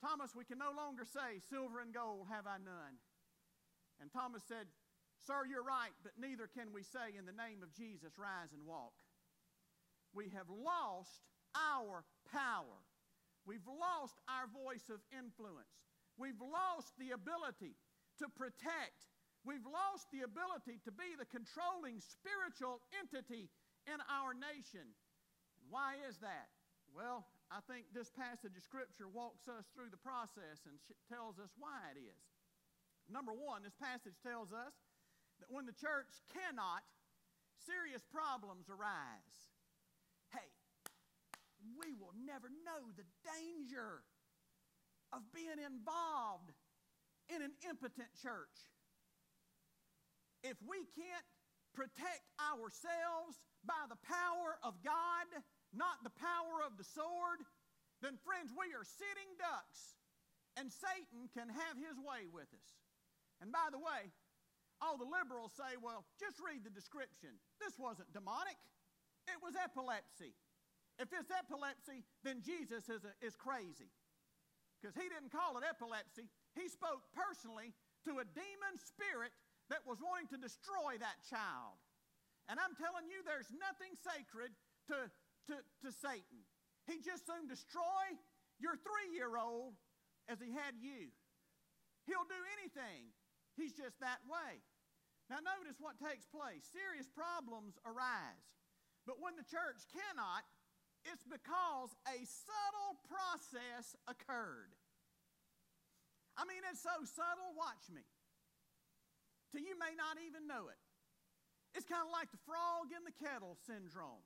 Thomas, 0.00 0.36
we 0.36 0.44
can 0.44 0.60
no 0.60 0.72
longer 0.76 1.04
say, 1.04 1.40
Silver 1.48 1.80
and 1.80 1.92
gold 1.92 2.28
have 2.28 2.46
I 2.46 2.60
none. 2.60 3.00
And 4.00 4.12
Thomas 4.12 4.44
said, 4.44 4.68
Sir, 5.24 5.48
you're 5.48 5.64
right, 5.64 5.96
but 6.04 6.12
neither 6.20 6.44
can 6.46 6.72
we 6.72 6.84
say 6.84 7.16
in 7.16 7.24
the 7.24 7.36
name 7.36 7.64
of 7.64 7.72
Jesus, 7.72 8.20
rise 8.20 8.52
and 8.52 8.68
walk. 8.68 8.92
We 10.12 10.28
have 10.36 10.48
lost 10.52 11.24
our 11.56 12.04
power. 12.28 12.84
We've 13.48 13.64
lost 13.64 14.20
our 14.28 14.44
voice 14.48 14.92
of 14.92 15.00
influence. 15.08 15.72
We've 16.20 16.40
lost 16.40 16.92
the 17.00 17.16
ability 17.16 17.76
to 18.20 18.28
protect. 18.28 19.08
We've 19.44 19.64
lost 19.64 20.08
the 20.12 20.24
ability 20.24 20.80
to 20.84 20.92
be 20.92 21.16
the 21.16 21.28
controlling 21.28 22.00
spiritual 22.00 22.84
entity 22.96 23.48
in 23.86 23.98
our 24.10 24.34
nation. 24.34 24.86
Why 25.70 25.98
is 26.06 26.18
that? 26.22 26.50
Well, 26.94 27.26
I 27.50 27.62
think 27.70 27.90
this 27.94 28.10
passage 28.10 28.58
of 28.58 28.62
Scripture 28.62 29.06
walks 29.06 29.46
us 29.46 29.66
through 29.74 29.90
the 29.94 30.02
process 30.02 30.66
and 30.66 30.78
tells 31.06 31.38
us 31.38 31.54
why 31.58 31.78
it 31.94 31.98
is. 31.98 32.22
Number 33.06 33.30
one, 33.30 33.62
this 33.62 33.78
passage 33.78 34.18
tells 34.22 34.50
us 34.50 34.74
that 35.38 35.50
when 35.50 35.66
the 35.66 35.76
church 35.76 36.10
cannot, 36.34 36.82
serious 37.62 38.02
problems 38.10 38.66
arise. 38.66 39.54
Hey, 40.34 40.50
we 41.78 41.94
will 41.94 42.14
never 42.18 42.50
know 42.66 42.90
the 42.98 43.06
danger 43.22 44.02
of 45.14 45.22
being 45.30 45.62
involved 45.62 46.50
in 47.30 47.42
an 47.42 47.54
impotent 47.62 48.10
church. 48.18 48.58
If 50.42 50.58
we 50.66 50.86
can't 50.94 51.26
protect 51.76 52.24
ourselves 52.40 53.36
by 53.68 53.84
the 53.92 54.00
power 54.00 54.56
of 54.64 54.80
God, 54.80 55.28
not 55.76 56.00
the 56.00 56.14
power 56.16 56.64
of 56.64 56.80
the 56.80 56.88
sword, 56.88 57.44
then, 58.04 58.20
friends, 58.20 58.52
we 58.52 58.76
are 58.76 58.84
sitting 58.84 59.30
ducks, 59.40 59.96
and 60.56 60.68
Satan 60.68 61.32
can 61.32 61.48
have 61.48 61.76
his 61.80 61.96
way 61.96 62.28
with 62.28 62.48
us. 62.52 62.70
And 63.40 63.48
by 63.52 63.72
the 63.72 63.80
way, 63.80 64.12
all 64.84 65.00
the 65.00 65.08
liberals 65.08 65.56
say, 65.56 65.80
well, 65.80 66.04
just 66.20 66.36
read 66.40 66.60
the 66.60 66.72
description. 66.72 67.40
This 67.56 67.80
wasn't 67.80 68.12
demonic, 68.12 68.60
it 69.28 69.40
was 69.40 69.56
epilepsy. 69.56 70.36
If 70.96 71.12
it's 71.12 71.28
epilepsy, 71.28 72.08
then 72.24 72.40
Jesus 72.40 72.88
is, 72.88 73.04
a, 73.04 73.12
is 73.20 73.36
crazy. 73.36 73.92
Because 74.80 74.96
he 74.96 75.08
didn't 75.12 75.28
call 75.28 75.60
it 75.60 75.64
epilepsy, 75.64 76.28
he 76.56 76.68
spoke 76.72 77.04
personally 77.12 77.76
to 78.08 78.20
a 78.20 78.26
demon 78.32 78.74
spirit 78.80 79.32
that 79.70 79.82
was 79.84 79.98
wanting 79.98 80.30
to 80.34 80.38
destroy 80.38 80.98
that 80.98 81.18
child. 81.26 81.78
And 82.46 82.58
I'm 82.62 82.78
telling 82.78 83.10
you, 83.10 83.22
there's 83.26 83.50
nothing 83.50 83.94
sacred 83.98 84.54
to, 84.90 85.10
to, 85.50 85.54
to 85.58 85.88
Satan. 85.90 86.46
He 86.86 87.02
just 87.02 87.26
soon 87.26 87.50
destroy 87.50 88.14
your 88.62 88.78
three 88.78 89.10
year 89.10 89.34
old 89.34 89.74
as 90.30 90.38
he 90.38 90.54
had 90.54 90.78
you. 90.78 91.10
He'll 92.06 92.30
do 92.30 92.42
anything 92.62 93.10
He's 93.56 93.72
just 93.72 93.96
that 94.04 94.20
way. 94.28 94.60
Now, 95.32 95.40
notice 95.40 95.80
what 95.80 95.96
takes 95.96 96.28
place. 96.28 96.62
Serious 96.68 97.08
problems 97.08 97.80
arise. 97.88 98.46
But 99.08 99.18
when 99.18 99.34
the 99.34 99.48
church 99.48 99.88
cannot, 99.90 100.44
it's 101.08 101.24
because 101.24 101.96
a 102.06 102.20
subtle 102.22 103.00
process 103.08 103.96
occurred. 104.06 104.76
I 106.36 106.44
mean, 106.44 106.60
it's 106.68 106.84
so 106.84 106.94
subtle, 107.08 107.56
watch 107.56 107.88
me. 107.88 108.04
Till 109.56 109.64
you 109.64 109.80
may 109.80 109.96
not 109.96 110.20
even 110.20 110.44
know 110.44 110.68
it. 110.68 110.76
It's 111.72 111.88
kind 111.88 112.04
of 112.04 112.12
like 112.12 112.28
the 112.28 112.36
frog 112.44 112.92
in 112.92 113.08
the 113.08 113.16
kettle 113.16 113.56
syndrome. 113.64 114.20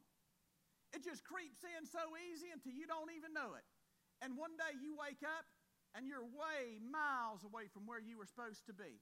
It 0.90 1.06
just 1.06 1.22
creeps 1.22 1.62
in 1.62 1.86
so 1.86 2.02
easy 2.18 2.50
until 2.50 2.74
you 2.74 2.82
don't 2.90 3.14
even 3.14 3.30
know 3.30 3.54
it. 3.54 3.62
And 4.18 4.34
one 4.34 4.58
day 4.58 4.74
you 4.82 4.98
wake 4.98 5.22
up 5.22 5.46
and 5.94 6.10
you're 6.10 6.26
way 6.26 6.82
miles 6.82 7.46
away 7.46 7.70
from 7.70 7.86
where 7.86 8.02
you 8.02 8.18
were 8.18 8.26
supposed 8.26 8.66
to 8.66 8.74
be. 8.74 8.98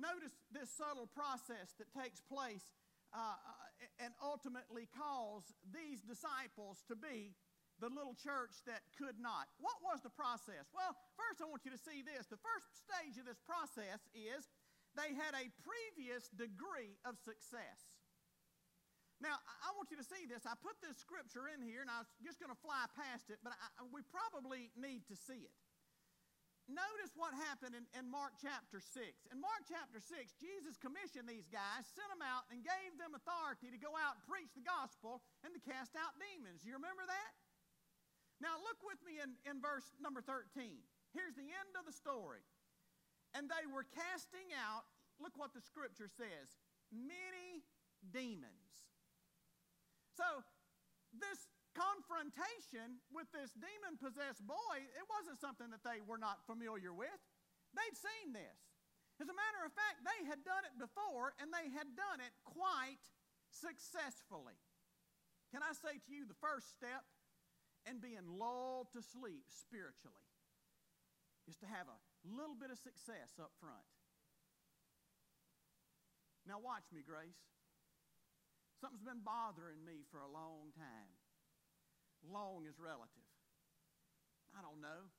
Notice 0.00 0.32
this 0.48 0.72
subtle 0.72 1.12
process 1.12 1.76
that 1.76 1.92
takes 1.92 2.24
place 2.24 2.64
uh, 3.12 3.20
uh, 3.20 4.00
and 4.00 4.16
ultimately 4.24 4.88
caused 4.96 5.52
these 5.68 6.00
disciples 6.00 6.80
to 6.88 6.96
be 6.96 7.36
the 7.84 7.92
little 7.92 8.16
church 8.16 8.58
that 8.64 8.82
could 8.96 9.20
not. 9.20 9.46
What 9.60 9.78
was 9.84 10.00
the 10.00 10.10
process? 10.10 10.72
Well, 10.74 10.96
first 11.20 11.38
I 11.38 11.46
want 11.46 11.68
you 11.68 11.70
to 11.70 11.78
see 11.78 12.00
this. 12.00 12.26
The 12.26 12.40
first 12.40 12.80
stage 12.80 13.20
of 13.20 13.28
this 13.28 13.38
process 13.44 14.02
is 14.16 14.48
they 14.98 15.14
had 15.14 15.38
a 15.38 15.46
previous 15.62 16.26
degree 16.34 16.98
of 17.06 17.14
success. 17.22 17.86
Now, 19.22 19.38
I 19.62 19.74
want 19.78 19.90
you 19.90 19.98
to 19.98 20.06
see 20.06 20.26
this. 20.26 20.46
I 20.46 20.54
put 20.58 20.78
this 20.82 20.98
scripture 20.98 21.50
in 21.50 21.62
here, 21.62 21.82
and 21.82 21.90
I 21.90 22.02
was 22.02 22.10
just 22.22 22.38
going 22.38 22.54
to 22.54 22.58
fly 22.58 22.86
past 22.94 23.30
it, 23.30 23.38
but 23.42 23.54
I, 23.54 23.86
we 23.90 24.02
probably 24.10 24.70
need 24.78 25.06
to 25.10 25.16
see 25.18 25.42
it 25.42 25.54
notice 26.68 27.16
what 27.16 27.32
happened 27.32 27.72
in, 27.72 27.88
in, 27.96 28.04
Mark 28.06 28.36
chapter 28.36 28.78
6. 28.78 28.92
In 29.32 29.40
Mark 29.40 29.64
chapter 29.64 29.98
6, 29.98 30.36
Jesus 30.36 30.76
commissioned 30.76 31.26
these 31.26 31.48
guys, 31.48 31.88
sent 31.96 32.08
them 32.12 32.20
out, 32.20 32.44
and 32.52 32.60
gave 32.60 32.92
them 33.00 33.16
authority 33.16 33.72
to 33.72 33.80
go 33.80 33.96
out 33.96 34.20
and 34.20 34.22
preach 34.28 34.52
the 34.52 34.62
gospel 34.62 35.24
and 35.42 35.50
to 35.56 35.60
cast 35.64 35.96
out 35.96 36.12
demons. 36.20 36.62
You 36.62 36.76
remember 36.76 37.02
that? 37.08 37.32
Now, 38.38 38.60
look 38.62 38.78
with 38.84 39.00
me 39.02 39.18
in, 39.18 39.34
in 39.48 39.58
verse 39.58 39.88
number 39.98 40.22
13. 40.22 40.78
Here's 41.16 41.34
the 41.34 41.48
end 41.48 41.72
of 41.74 41.88
the 41.88 41.96
story. 41.96 42.44
And 43.36 43.48
they 43.48 43.66
were 43.68 43.84
casting 43.84 44.52
out, 44.56 44.88
look 45.20 45.36
what 45.36 45.52
the 45.52 45.60
scripture 45.60 46.08
says, 46.08 46.56
many 46.92 47.64
demons. 48.12 48.88
So, 50.16 50.24
this 51.14 51.46
confrontation 51.76 52.98
with 53.14 53.30
this 53.30 53.54
demon 53.54 54.00
possessed 54.00 54.42
boy, 54.42 54.76
it 54.98 55.06
wasn't 55.06 55.38
something 55.38 55.70
that 55.70 55.86
they 55.86 56.02
were 56.02 56.18
not 56.18 56.42
familiar 56.48 56.90
with. 56.90 57.20
They'd 57.76 57.94
seen 57.94 58.34
this. 58.34 58.58
As 59.18 59.30
a 59.30 59.34
matter 59.34 59.62
of 59.66 59.74
fact, 59.74 60.06
they 60.06 60.26
had 60.26 60.42
done 60.46 60.62
it 60.66 60.74
before 60.78 61.34
and 61.42 61.50
they 61.50 61.70
had 61.74 61.94
done 61.98 62.22
it 62.22 62.34
quite 62.46 63.02
successfully. 63.50 64.58
Can 65.50 65.62
I 65.62 65.74
say 65.74 65.98
to 65.98 66.10
you, 66.10 66.22
the 66.26 66.38
first 66.38 66.70
step 66.70 67.02
in 67.88 67.98
being 67.98 68.26
lulled 68.38 68.92
to 68.94 69.00
sleep 69.02 69.48
spiritually 69.48 70.28
is 71.48 71.56
to 71.64 71.66
have 71.66 71.88
a 71.88 71.98
little 72.26 72.58
bit 72.58 72.70
of 72.72 72.78
success 72.78 73.38
up 73.38 73.54
front. 73.60 73.86
Now, 76.46 76.58
watch 76.58 76.88
me, 76.90 77.04
Grace. 77.04 77.38
Something's 78.80 79.04
been 79.04 79.26
bothering 79.26 79.82
me 79.84 80.06
for 80.08 80.22
a 80.22 80.30
long 80.30 80.70
time 80.72 81.18
long 82.26 82.66
is 82.66 82.80
relative. 82.82 83.28
I 84.56 84.64
don't 84.64 84.82
know, 84.82 85.12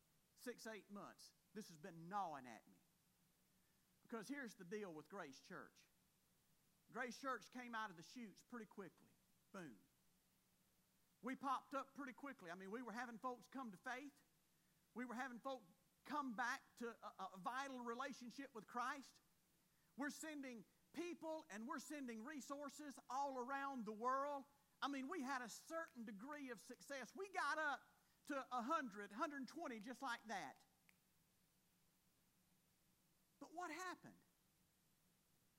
six, 0.44 0.68
eight 0.68 0.88
months. 0.92 1.32
This 1.56 1.70
has 1.72 1.80
been 1.80 2.10
gnawing 2.12 2.50
at 2.50 2.64
me. 2.68 2.76
Because 4.04 4.26
here's 4.26 4.58
the 4.58 4.68
deal 4.68 4.90
with 4.92 5.06
Grace 5.08 5.40
Church 5.46 5.78
Grace 6.90 7.22
Church 7.22 7.46
came 7.54 7.78
out 7.78 7.94
of 7.94 7.98
the 8.02 8.08
chutes 8.18 8.42
pretty 8.50 8.66
quickly. 8.66 9.14
Boom. 9.54 9.78
We 11.22 11.38
popped 11.38 11.78
up 11.78 11.94
pretty 11.94 12.18
quickly. 12.18 12.50
I 12.50 12.58
mean, 12.58 12.74
we 12.74 12.82
were 12.82 12.96
having 12.96 13.22
folks 13.22 13.46
come 13.54 13.70
to 13.70 13.80
faith, 13.86 14.14
we 14.98 15.06
were 15.06 15.18
having 15.18 15.38
folks 15.38 15.70
come 16.10 16.34
back 16.34 16.66
to 16.82 16.90
a, 16.90 17.12
a 17.30 17.40
vital 17.46 17.86
relationship 17.86 18.50
with 18.58 18.66
Christ. 18.66 19.14
We're 19.96 20.10
sending 20.12 20.66
people 20.98 21.46
and 21.54 21.70
we're 21.70 21.80
sending 21.80 22.26
resources 22.26 22.98
all 23.14 23.38
around 23.38 23.86
the 23.86 23.94
world 23.94 24.50
I 24.80 24.88
mean, 24.88 25.12
we 25.12 25.20
had 25.20 25.44
a 25.44 25.52
certain 25.68 26.08
degree 26.08 26.52
of 26.56 26.60
success. 26.64 27.12
We 27.12 27.28
got 27.36 27.60
up 27.60 27.84
to 28.32 28.40
100, 28.56 29.12
120, 29.12 29.52
just 29.84 30.00
like 30.00 30.24
that. 30.32 30.56
But 33.44 33.52
what 33.52 33.72
happened? 33.92 34.16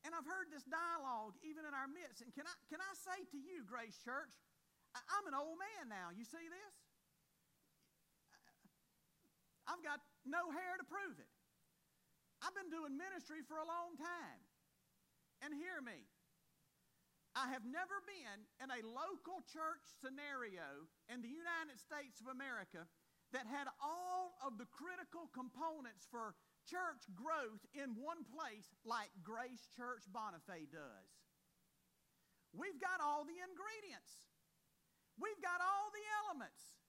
And 0.08 0.16
I've 0.16 0.24
heard 0.24 0.48
this 0.48 0.64
dialogue 0.64 1.36
even 1.44 1.68
in 1.68 1.76
our 1.76 1.88
midst. 1.88 2.24
And 2.24 2.32
can 2.32 2.48
I, 2.48 2.56
can 2.72 2.80
I 2.80 2.92
say 2.96 3.28
to 3.36 3.38
you, 3.38 3.60
Grace 3.68 4.00
Church, 4.00 4.32
I'm 4.96 5.28
an 5.28 5.36
old 5.36 5.60
man 5.60 5.92
now. 5.92 6.08
You 6.16 6.24
see 6.24 6.48
this? 6.48 6.74
I've 9.68 9.84
got 9.84 10.00
no 10.24 10.50
hair 10.50 10.76
to 10.76 10.86
prove 10.86 11.18
it. 11.18 11.30
I've 12.40 12.56
been 12.56 12.72
doing 12.72 12.96
ministry 12.96 13.44
for 13.44 13.60
a 13.60 13.68
long 13.68 13.96
time. 14.00 14.40
And 15.40 15.56
hear 15.56 15.80
me. 15.80 16.04
I 17.32 17.48
have 17.54 17.64
never 17.64 18.02
been 18.04 18.44
in 18.58 18.68
a 18.68 18.84
local 18.84 19.40
church 19.48 19.86
scenario 20.02 20.90
in 21.08 21.22
the 21.22 21.30
United 21.30 21.78
States 21.78 22.18
of 22.20 22.28
America 22.28 22.84
that 23.30 23.46
had 23.46 23.70
all 23.78 24.34
of 24.42 24.58
the 24.58 24.66
critical 24.66 25.30
components 25.30 26.10
for 26.10 26.34
church 26.66 27.06
growth 27.14 27.62
in 27.72 27.94
one 27.94 28.26
place 28.26 28.74
like 28.82 29.14
Grace 29.22 29.70
Church 29.78 30.10
Bonifay 30.10 30.66
does. 30.68 31.08
We've 32.50 32.82
got 32.82 32.98
all 32.98 33.22
the 33.22 33.38
ingredients. 33.38 34.26
We've 35.14 35.38
got 35.38 35.62
all 35.62 35.94
the 35.94 36.06
elements. 36.26 36.79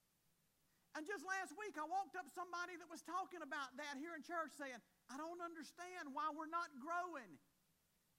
And 0.95 1.07
just 1.07 1.23
last 1.23 1.55
week, 1.55 1.79
I 1.79 1.87
walked 1.87 2.19
up 2.19 2.27
somebody 2.27 2.75
that 2.75 2.91
was 2.91 2.99
talking 2.99 3.39
about 3.39 3.71
that 3.79 3.95
here 3.95 4.11
in 4.11 4.23
church 4.27 4.51
saying, 4.59 4.75
I 5.07 5.15
don't 5.15 5.39
understand 5.39 6.11
why 6.11 6.27
we're 6.35 6.51
not 6.51 6.67
growing. 6.83 7.39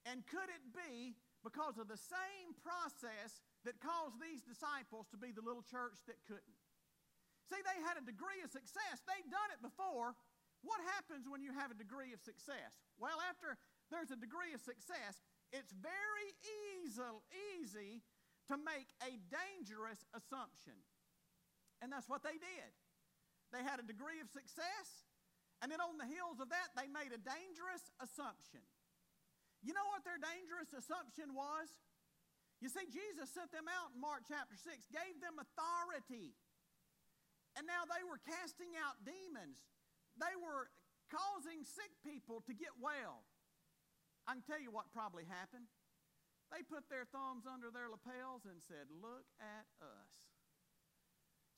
And 0.08 0.24
could 0.24 0.48
it 0.48 0.64
be 0.72 1.12
because 1.44 1.76
of 1.76 1.87
the 1.87 2.00
same 2.00 2.56
process 2.64 3.44
that 3.68 3.76
caused 3.78 4.16
these 4.18 4.40
disciples 4.40 5.04
to 5.12 5.20
be 5.20 5.37
the 5.37 5.44
little 5.44 5.62
church 5.62 6.00
that 6.08 6.16
couldn't? 6.24 6.61
See, 7.52 7.61
they 7.61 7.78
had 7.85 8.00
a 8.00 8.04
degree 8.08 8.40
of 8.40 8.48
success. 8.48 9.04
They'd 9.04 9.28
done 9.28 9.52
it 9.52 9.61
before. 9.61 10.16
What 10.64 10.80
happens 10.96 11.28
when 11.28 11.44
you 11.44 11.52
have 11.52 11.68
a 11.68 11.76
degree 11.76 12.16
of 12.16 12.24
success? 12.24 12.80
Well, 12.96 13.20
after 13.28 13.61
there's 13.92 14.14
a 14.14 14.16
degree 14.16 14.56
of 14.56 14.64
success, 14.64 15.20
it's 15.52 15.74
very 15.76 16.28
easy, 16.40 17.20
easy 17.61 18.00
to 18.48 18.56
make 18.56 18.88
a 19.04 19.20
dangerous 19.28 20.06
assumption. 20.16 20.80
And 21.83 21.90
that's 21.90 22.07
what 22.07 22.23
they 22.23 22.38
did. 22.38 22.71
They 23.51 23.61
had 23.66 23.83
a 23.83 23.87
degree 23.87 24.23
of 24.23 24.31
success, 24.33 25.11
and 25.61 25.68
then 25.68 25.83
on 25.83 26.01
the 26.01 26.09
heels 26.09 26.40
of 26.40 26.49
that, 26.49 26.73
they 26.73 26.88
made 26.88 27.12
a 27.12 27.21
dangerous 27.21 27.85
assumption. 28.01 28.64
You 29.61 29.77
know 29.77 29.87
what 29.92 30.03
their 30.03 30.18
dangerous 30.18 30.73
assumption 30.73 31.37
was? 31.37 31.68
You 32.59 32.71
see, 32.71 32.87
Jesus 32.90 33.31
sent 33.31 33.51
them 33.51 33.66
out 33.66 33.95
in 33.95 33.99
Mark 33.99 34.27
chapter 34.27 34.55
6, 34.55 34.66
gave 34.90 35.18
them 35.18 35.38
authority. 35.38 36.35
And 37.59 37.66
now 37.68 37.85
they 37.85 38.03
were 38.03 38.23
casting 38.23 38.73
out 38.79 39.03
demons. 39.03 39.61
They 40.16 40.33
were 40.38 40.73
causing 41.12 41.66
sick 41.66 41.92
people 42.01 42.40
to 42.49 42.55
get 42.57 42.73
well. 42.81 43.27
I 44.25 44.38
can 44.38 44.47
tell 44.47 44.62
you 44.62 44.71
what 44.71 44.95
probably 44.95 45.29
happened. 45.29 45.68
They 46.51 46.62
put 46.64 46.88
their 46.88 47.05
thumbs 47.11 47.45
under 47.45 47.68
their 47.71 47.90
lapels 47.90 48.47
and 48.47 48.62
said, 48.66 48.88
Look 48.88 49.27
at 49.40 49.66
us. 49.83 50.32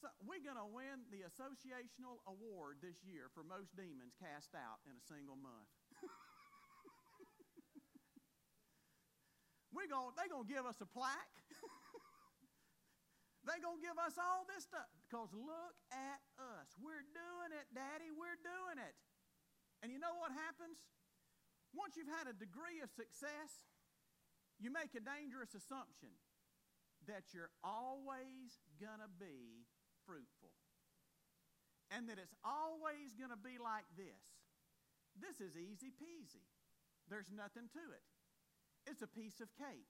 So 0.05 0.13
we're 0.21 0.45
going 0.45 0.61
to 0.61 0.69
win 0.69 1.09
the 1.09 1.25
associational 1.25 2.21
award 2.29 2.85
this 2.85 3.01
year 3.09 3.33
for 3.33 3.41
most 3.41 3.73
demons 3.73 4.13
cast 4.21 4.53
out 4.53 4.85
in 4.85 4.93
a 4.93 5.01
single 5.01 5.33
month. 5.33 5.65
we're 9.73 9.89
going, 9.89 10.13
they're 10.13 10.29
going 10.29 10.45
to 10.45 10.53
give 10.53 10.69
us 10.69 10.77
a 10.85 10.89
plaque. 10.93 11.41
they're 13.49 13.65
going 13.65 13.81
to 13.81 13.87
give 13.89 13.97
us 13.97 14.21
all 14.21 14.45
this 14.45 14.69
stuff 14.69 14.93
because 15.09 15.33
look 15.33 15.73
at 15.89 16.21
us. 16.37 16.69
We're 16.77 17.09
doing 17.17 17.57
it, 17.57 17.65
Daddy. 17.73 18.13
We're 18.13 18.37
doing 18.45 18.85
it. 18.85 18.93
And 19.81 19.89
you 19.89 19.97
know 19.97 20.21
what 20.21 20.37
happens? 20.37 20.85
Once 21.73 21.97
you've 21.97 22.13
had 22.13 22.29
a 22.29 22.37
degree 22.37 22.85
of 22.85 22.93
success, 22.93 23.65
you 24.61 24.69
make 24.69 24.93
a 24.93 25.01
dangerous 25.01 25.57
assumption 25.57 26.13
that 27.09 27.33
you're 27.33 27.57
always 27.65 28.61
going 28.77 29.01
to 29.01 29.09
be 29.17 29.64
fruitful. 30.05 30.53
And 31.93 32.09
that 32.09 32.21
it's 32.21 32.35
always 32.45 33.13
going 33.17 33.33
to 33.33 33.41
be 33.41 33.61
like 33.61 33.87
this. 33.97 34.23
This 35.17 35.41
is 35.41 35.55
easy 35.55 35.93
peasy. 35.95 36.47
There's 37.07 37.29
nothing 37.29 37.69
to 37.77 37.85
it. 37.93 38.05
It's 38.89 39.05
a 39.05 39.11
piece 39.11 39.41
of 39.41 39.53
cake. 39.57 39.89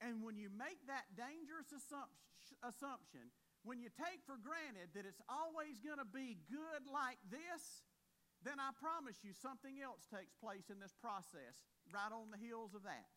And 0.00 0.20
when 0.20 0.36
you 0.36 0.52
make 0.52 0.84
that 0.86 1.08
dangerous 1.16 1.72
assumption, 1.72 3.32
when 3.64 3.80
you 3.80 3.88
take 3.88 4.20
for 4.28 4.36
granted 4.36 4.92
that 4.92 5.08
it's 5.08 5.24
always 5.26 5.80
going 5.80 5.98
to 5.98 6.06
be 6.06 6.36
good 6.46 6.84
like 6.86 7.18
this, 7.26 7.82
then 8.44 8.60
I 8.60 8.76
promise 8.76 9.24
you 9.24 9.32
something 9.32 9.80
else 9.80 10.04
takes 10.04 10.36
place 10.36 10.68
in 10.68 10.76
this 10.78 10.92
process 11.00 11.64
right 11.88 12.12
on 12.12 12.28
the 12.28 12.36
heels 12.36 12.76
of 12.76 12.84
that. 12.84 13.08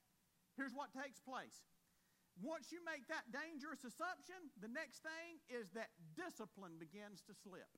Here's 0.56 0.73
what 0.73 0.95
takes 0.95 1.19
place 1.19 1.62
once 2.41 2.69
you 2.69 2.82
make 2.86 3.10
that 3.10 3.26
dangerous 3.34 3.82
assumption, 3.82 4.38
the 4.62 4.69
next 4.69 5.02
thing 5.02 5.41
is 5.50 5.73
that 5.73 5.89
discipline 6.13 6.78
begins 6.78 7.26
to 7.26 7.34
slip. 7.34 7.69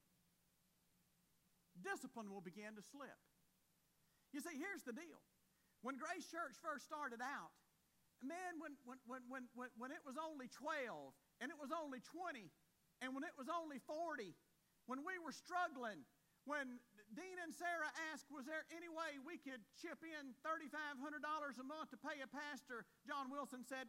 Discipline 1.80 2.28
will 2.28 2.44
begin 2.44 2.76
to 2.76 2.84
slip. 2.84 3.16
You 4.36 4.44
see, 4.44 4.60
here's 4.60 4.84
the 4.84 4.92
deal. 4.92 5.24
When 5.80 5.96
Grace 5.96 6.28
Church 6.28 6.60
first 6.60 6.84
started 6.84 7.24
out, 7.24 7.56
man, 8.20 8.60
when, 8.60 8.76
when, 8.84 9.00
when, 9.08 9.48
when, 9.56 9.72
when 9.80 9.92
it 9.96 10.04
was 10.04 10.20
only 10.20 10.52
12 10.52 11.16
and 11.40 11.48
it 11.48 11.56
was 11.56 11.72
only 11.72 12.04
20 12.04 12.52
and 13.00 13.16
when 13.16 13.24
it 13.24 13.32
was 13.40 13.48
only 13.48 13.80
40, 13.88 14.36
when 14.92 15.08
we 15.08 15.16
were 15.24 15.32
struggling, 15.32 16.04
when 16.44 16.84
Dean 17.16 17.38
and 17.40 17.56
Sarah 17.56 17.90
asked, 18.12 18.28
was 18.28 18.44
there 18.44 18.68
any 18.76 18.92
way 18.92 19.22
we 19.24 19.40
could 19.40 19.64
chip 19.80 20.04
in 20.04 20.36
$3,500 20.44 21.00
a 21.00 21.66
month 21.66 21.96
to 21.96 22.00
pay 22.00 22.20
a 22.20 22.28
pastor? 22.28 22.84
John 23.08 23.32
Wilson 23.32 23.64
said, 23.64 23.88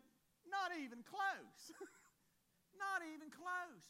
not 0.51 0.75
even 0.77 1.07
close. 1.07 1.71
Not 2.81 3.05
even 3.13 3.29
close. 3.29 3.85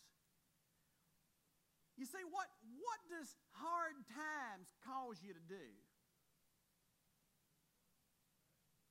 You 1.94 2.08
see, 2.08 2.24
what, 2.26 2.48
what 2.80 2.98
does 3.06 3.36
hard 3.54 3.94
times 4.10 4.72
cause 4.82 5.22
you 5.22 5.30
to 5.30 5.44
do? 5.46 5.68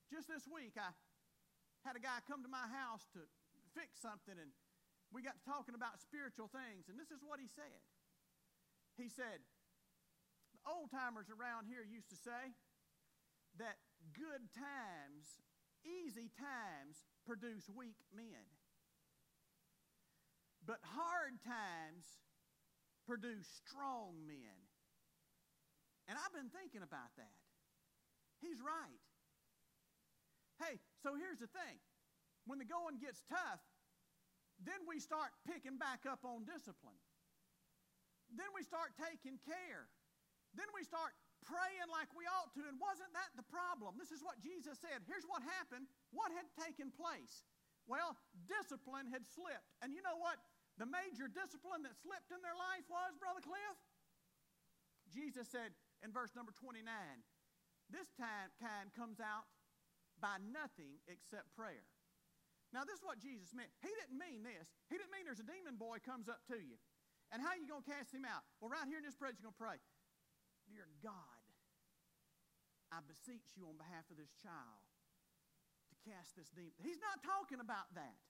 Just 0.08 0.30
this 0.32 0.46
week, 0.48 0.78
I 0.80 0.94
had 1.84 1.98
a 1.98 2.02
guy 2.02 2.22
come 2.26 2.46
to 2.46 2.52
my 2.52 2.70
house 2.70 3.06
to 3.18 3.22
fix 3.74 3.98
something, 4.02 4.38
and 4.38 4.54
we 5.10 5.26
got 5.26 5.38
to 5.38 5.44
talking 5.46 5.74
about 5.74 6.02
spiritual 6.02 6.50
things, 6.50 6.90
and 6.90 6.96
this 6.98 7.10
is 7.10 7.22
what 7.26 7.42
he 7.42 7.50
said. 7.50 7.82
He 8.98 9.10
said, 9.10 9.42
The 10.54 10.62
old 10.70 10.94
timers 10.94 11.34
around 11.34 11.66
here 11.66 11.86
used 11.86 12.14
to 12.14 12.20
say 12.20 12.54
that 13.58 13.82
good 14.14 14.50
times, 14.54 15.42
easy 15.86 16.30
times, 16.38 17.04
produce 17.26 17.70
weak 17.70 18.00
men. 18.16 18.48
But 20.66 20.80
hard 20.84 21.40
times 21.42 22.06
produce 23.08 23.48
strong 23.66 24.22
men. 24.28 24.58
And 26.06 26.18
I've 26.18 26.34
been 26.34 26.50
thinking 26.50 26.82
about 26.82 27.14
that. 27.18 27.38
He's 28.42 28.62
right. 28.62 29.02
Hey, 30.62 30.78
so 31.02 31.16
here's 31.16 31.40
the 31.40 31.50
thing 31.50 31.80
when 32.46 32.58
the 32.58 32.66
going 32.66 32.98
gets 32.98 33.22
tough, 33.30 33.62
then 34.60 34.84
we 34.90 35.00
start 35.00 35.32
picking 35.46 35.78
back 35.78 36.04
up 36.10 36.26
on 36.26 36.44
discipline. 36.44 37.00
Then 38.34 38.50
we 38.54 38.66
start 38.66 38.94
taking 38.98 39.40
care. 39.42 39.88
Then 40.58 40.68
we 40.74 40.84
start 40.84 41.14
praying 41.46 41.90
like 41.92 42.12
we 42.16 42.28
ought 42.28 42.52
to. 42.56 42.64
And 42.68 42.80
wasn't 42.80 43.12
that 43.16 43.32
the 43.36 43.46
problem? 43.48 43.96
This 43.96 44.12
is 44.12 44.24
what 44.24 44.40
Jesus 44.40 44.80
said. 44.80 45.04
Here's 45.08 45.28
what 45.28 45.44
happened. 45.60 45.88
What 46.12 46.32
had 46.36 46.48
taken 46.56 46.92
place? 46.92 47.48
Well, 47.88 48.18
discipline 48.46 49.10
had 49.10 49.26
slipped. 49.26 49.74
And 49.82 49.96
you 49.96 50.04
know 50.06 50.20
what 50.20 50.38
the 50.78 50.88
major 50.88 51.28
discipline 51.28 51.84
that 51.88 51.98
slipped 52.00 52.30
in 52.30 52.40
their 52.46 52.56
life 52.56 52.86
was, 52.88 53.18
Brother 53.18 53.42
Cliff? 53.42 53.78
Jesus 55.10 55.50
said 55.50 55.74
in 56.06 56.14
verse 56.14 56.38
number 56.38 56.54
29 56.54 56.86
this 57.90 58.14
time 58.14 58.54
kind 58.62 58.94
comes 58.94 59.18
out 59.18 59.50
by 60.22 60.38
nothing 60.54 61.02
except 61.10 61.50
prayer. 61.58 61.90
Now, 62.70 62.86
this 62.86 63.02
is 63.02 63.06
what 63.06 63.18
Jesus 63.18 63.50
meant. 63.58 63.74
He 63.82 63.90
didn't 63.90 64.22
mean 64.22 64.46
this. 64.46 64.70
He 64.94 65.02
didn't 65.02 65.10
mean 65.10 65.26
there's 65.26 65.42
a 65.42 65.50
demon 65.50 65.74
boy 65.74 65.98
comes 66.06 66.30
up 66.30 66.46
to 66.54 66.58
you. 66.62 66.78
And 67.34 67.42
how 67.42 67.58
are 67.58 67.62
you 67.62 67.66
going 67.66 67.82
to 67.82 67.90
cast 67.90 68.14
him 68.14 68.30
out? 68.30 68.46
Well, 68.62 68.70
right 68.70 68.86
here 68.86 69.02
in 69.02 69.06
this 69.06 69.18
prayer, 69.18 69.34
you're 69.34 69.42
going 69.42 69.58
to 69.58 69.64
pray. 69.66 69.78
Dear 70.70 70.86
God, 71.02 71.42
I 72.94 73.02
beseech 73.10 73.58
you 73.58 73.66
on 73.66 73.78
behalf 73.82 74.06
of 74.14 74.22
this 74.22 74.34
child 74.38 74.82
to 75.90 75.96
cast 76.06 76.38
this 76.38 76.54
demon. 76.54 76.78
He's 76.78 77.02
not 77.02 77.26
talking 77.26 77.58
about 77.58 77.90
that. 77.98 78.22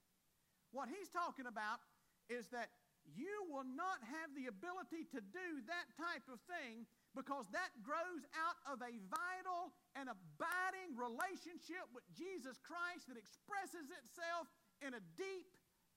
What 0.71 0.88
he's 0.88 1.12
talking 1.12 1.52
about 1.52 1.84
is 2.32 2.47
that 2.56 2.71
you 3.04 3.47
will 3.49 3.65
not 3.65 3.99
have 4.06 4.32
the 4.38 4.47
ability 4.47 5.04
to 5.12 5.19
do 5.19 5.47
that 5.67 5.88
type 5.97 6.23
of 6.30 6.39
thing 6.45 6.86
because 7.17 7.49
that 7.52 7.73
grows 7.82 8.23
out 8.38 8.60
of 8.69 8.80
a 8.86 8.93
vital 9.10 9.73
and 9.97 10.08
abiding 10.08 10.93
relationship 10.93 11.89
with 11.91 12.06
Jesus 12.13 12.62
Christ 12.62 13.10
that 13.10 13.17
expresses 13.17 13.89
itself 13.89 14.45
in 14.86 14.93
a 14.93 15.02
deep, 15.17 15.49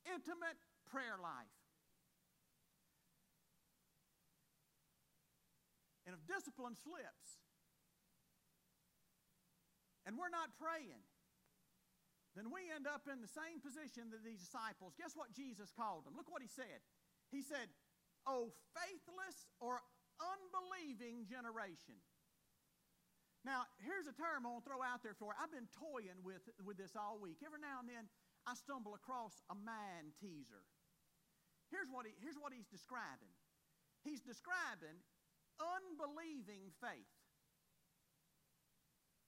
intimate 0.09 0.57
prayer 0.89 1.21
life. 1.21 1.62
And 6.07 6.15
if 6.17 6.21
discipline 6.27 6.75
slips 6.75 7.43
and 10.03 10.19
we're 10.19 10.33
not 10.33 10.51
praying, 10.59 11.07
then 12.35 12.49
we 12.51 12.67
end 12.73 12.89
up 12.89 13.07
in 13.07 13.21
the 13.21 13.31
same 13.31 13.61
position 13.61 14.11
that 14.11 14.25
these 14.25 14.41
disciples. 14.41 14.97
Guess 14.97 15.15
what 15.15 15.31
Jesus 15.37 15.71
called 15.71 16.09
them? 16.09 16.17
Look 16.17 16.33
what 16.33 16.43
he 16.43 16.49
said. 16.49 16.83
He 17.31 17.45
said, 17.45 17.71
Oh, 18.25 18.55
faithless 18.73 19.51
or 19.59 19.83
unbelieving 20.23 21.27
generation. 21.27 21.99
Now, 23.43 23.67
here's 23.83 24.07
a 24.07 24.15
term 24.15 24.47
I 24.47 24.55
want 24.55 24.63
to 24.63 24.69
throw 24.71 24.83
out 24.87 25.03
there 25.03 25.19
for 25.19 25.35
you. 25.35 25.39
I've 25.43 25.51
been 25.51 25.67
toying 25.75 26.23
with, 26.23 26.47
with 26.63 26.79
this 26.79 26.95
all 26.95 27.19
week. 27.19 27.43
Every 27.43 27.59
now 27.59 27.83
and 27.83 27.91
then, 27.91 28.07
I 28.47 28.55
stumble 28.55 28.95
across 28.95 29.43
a 29.51 29.59
man 29.59 30.15
teaser. 30.23 30.63
Here's 31.75 31.91
what, 31.91 32.07
he, 32.07 32.15
here's 32.23 32.39
what 32.39 32.55
he's 32.55 32.71
describing 32.71 33.35
he's 34.03 34.23
describing 34.23 34.99
unbelieving 35.63 36.75
faith. 36.83 37.09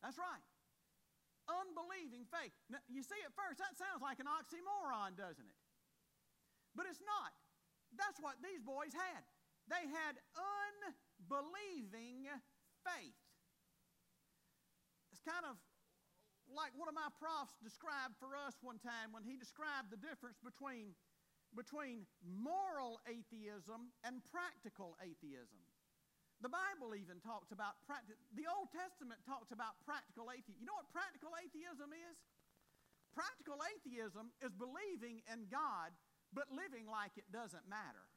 That's 0.02 0.18
right. 0.18 0.44
Unbelieving 1.46 2.26
faith. 2.28 2.52
Now, 2.68 2.82
you 2.90 3.06
see, 3.06 3.20
at 3.22 3.32
first, 3.38 3.62
that 3.62 3.78
sounds 3.78 4.02
like 4.02 4.18
an 4.18 4.26
oxymoron, 4.26 5.14
doesn't 5.14 5.46
it? 5.46 5.60
But 6.74 6.90
it's 6.90 7.00
not. 7.00 7.32
That's 7.94 8.18
what 8.18 8.42
these 8.42 8.60
boys 8.60 8.92
had. 8.92 9.22
They 9.70 9.86
had 9.88 10.18
unbelieving 10.36 12.28
faith 12.84 13.16
It's 15.14 15.22
kind 15.22 15.46
of 15.48 15.56
like 16.50 16.74
one 16.74 16.90
of 16.90 16.96
my 16.98 17.06
profs 17.22 17.54
described 17.62 18.18
for 18.18 18.34
us 18.34 18.58
one 18.60 18.82
time 18.82 19.14
when 19.14 19.22
he 19.22 19.38
described 19.38 19.94
the 19.94 19.96
difference 19.96 20.42
between, 20.42 20.92
between 21.54 22.04
moral 22.20 23.00
atheism 23.06 23.94
and 24.02 24.18
practical 24.28 24.98
atheism. 24.98 25.62
The 26.42 26.50
Bible 26.50 26.96
even 26.98 27.22
talks 27.22 27.54
about 27.54 27.78
practical, 27.86 28.20
the 28.34 28.50
Old 28.50 28.68
Testament 28.74 29.22
talks 29.24 29.54
about 29.54 29.78
practical 29.86 30.28
atheism. 30.28 30.60
You 30.60 30.68
know 30.68 30.76
what 30.76 30.90
practical 30.92 31.32
atheism 31.38 31.94
is? 31.94 32.16
Practical 33.14 33.62
atheism 33.62 34.34
is 34.42 34.52
believing 34.54 35.22
in 35.30 35.46
God 35.48 35.94
but 36.34 36.50
living 36.50 36.90
like 36.90 37.14
it 37.14 37.30
doesn't 37.30 37.62
matter. 37.70 38.10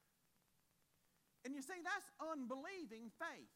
And 1.45 1.53
you 1.53 1.61
see, 1.61 1.77
that's 1.85 2.09
unbelieving 2.17 3.13
faith 3.21 3.53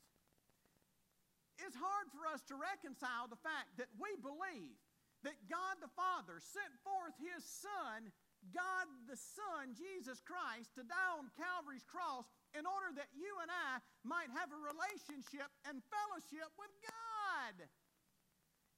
it's 1.61 1.77
hard 1.77 2.09
for 2.09 2.25
us 2.25 2.41
to 2.49 2.57
reconcile 2.57 3.29
the 3.29 3.39
fact 3.39 3.77
that 3.77 3.89
we 4.01 4.09
believe 4.17 4.77
that 5.21 5.37
God 5.45 5.77
the 5.77 5.93
Father 5.93 6.41
sent 6.41 6.73
forth 6.81 7.13
His 7.21 7.45
Son, 7.45 8.09
God 8.49 8.89
the 9.05 9.17
Son, 9.17 9.77
Jesus 9.77 10.17
Christ, 10.25 10.73
to 10.73 10.81
die 10.81 11.13
on 11.13 11.29
Calvary's 11.37 11.85
cross 11.85 12.25
in 12.57 12.67
order 12.67 12.91
that 12.99 13.11
you 13.15 13.31
and 13.39 13.51
I 13.51 13.79
might 14.03 14.29
have 14.33 14.51
a 14.51 14.59
relationship 14.59 15.47
and 15.67 15.79
fellowship 15.87 16.49
with 16.59 16.73
God. 16.83 17.55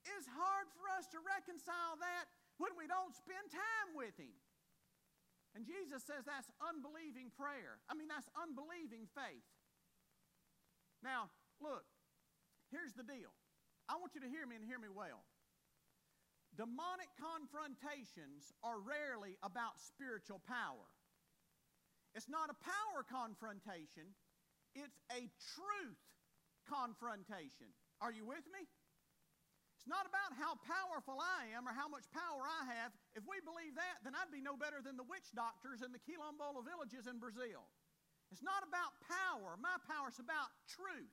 It's 0.03 0.27
hard 0.27 0.67
for 0.75 0.91
us 0.93 1.07
to 1.15 1.19
reconcile 1.23 1.95
that 1.97 2.25
when 2.59 2.75
we 2.75 2.85
don't 2.85 3.15
spend 3.15 3.49
time 3.49 3.95
with 3.95 4.13
Him. 4.19 4.35
And 5.55 5.63
Jesus 5.63 6.03
says 6.03 6.25
that's 6.25 6.49
unbelieving 6.59 7.29
prayer. 7.33 7.79
I 7.85 7.93
mean, 7.93 8.09
that's 8.09 8.27
unbelieving 8.35 9.05
faith. 9.13 9.47
Now, 11.05 11.29
look, 11.61 11.85
Here's 12.73 12.97
the 12.97 13.05
deal 13.05 13.29
I 13.85 14.01
want 14.01 14.17
you 14.17 14.21
to 14.25 14.31
hear 14.33 14.49
me 14.49 14.57
and 14.57 14.65
hear 14.65 14.81
me 14.81 14.89
well. 14.89 15.21
Demonic 16.57 17.09
confrontations 17.21 18.49
are 18.65 18.81
rarely 18.81 19.37
about 19.45 19.77
spiritual 19.77 20.41
power. 20.41 20.89
It's 22.13 22.29
not 22.29 22.53
a 22.53 22.57
power 22.61 23.01
confrontation, 23.05 24.13
it's 24.77 25.01
a 25.09 25.29
truth 25.57 26.01
confrontation. 26.69 27.73
Are 28.01 28.13
you 28.13 28.25
with 28.25 28.45
me? 28.49 28.65
It's 29.83 29.91
not 29.91 30.07
about 30.07 30.31
how 30.39 30.55
powerful 30.63 31.19
I 31.19 31.51
am 31.51 31.67
or 31.67 31.75
how 31.75 31.91
much 31.91 32.07
power 32.15 32.47
I 32.47 32.71
have. 32.79 32.95
If 33.19 33.27
we 33.27 33.43
believe 33.43 33.75
that, 33.75 33.99
then 33.99 34.15
I'd 34.15 34.31
be 34.31 34.39
no 34.39 34.55
better 34.55 34.79
than 34.79 34.95
the 34.95 35.03
witch 35.03 35.27
doctors 35.35 35.83
in 35.83 35.91
the 35.91 35.99
Quilombola 35.99 36.63
villages 36.63 37.03
in 37.03 37.19
Brazil. 37.19 37.67
It's 38.31 38.45
not 38.45 38.63
about 38.63 38.95
power. 39.03 39.59
My 39.59 39.75
power 39.83 40.07
is 40.07 40.23
about 40.23 40.55
truth. 40.71 41.11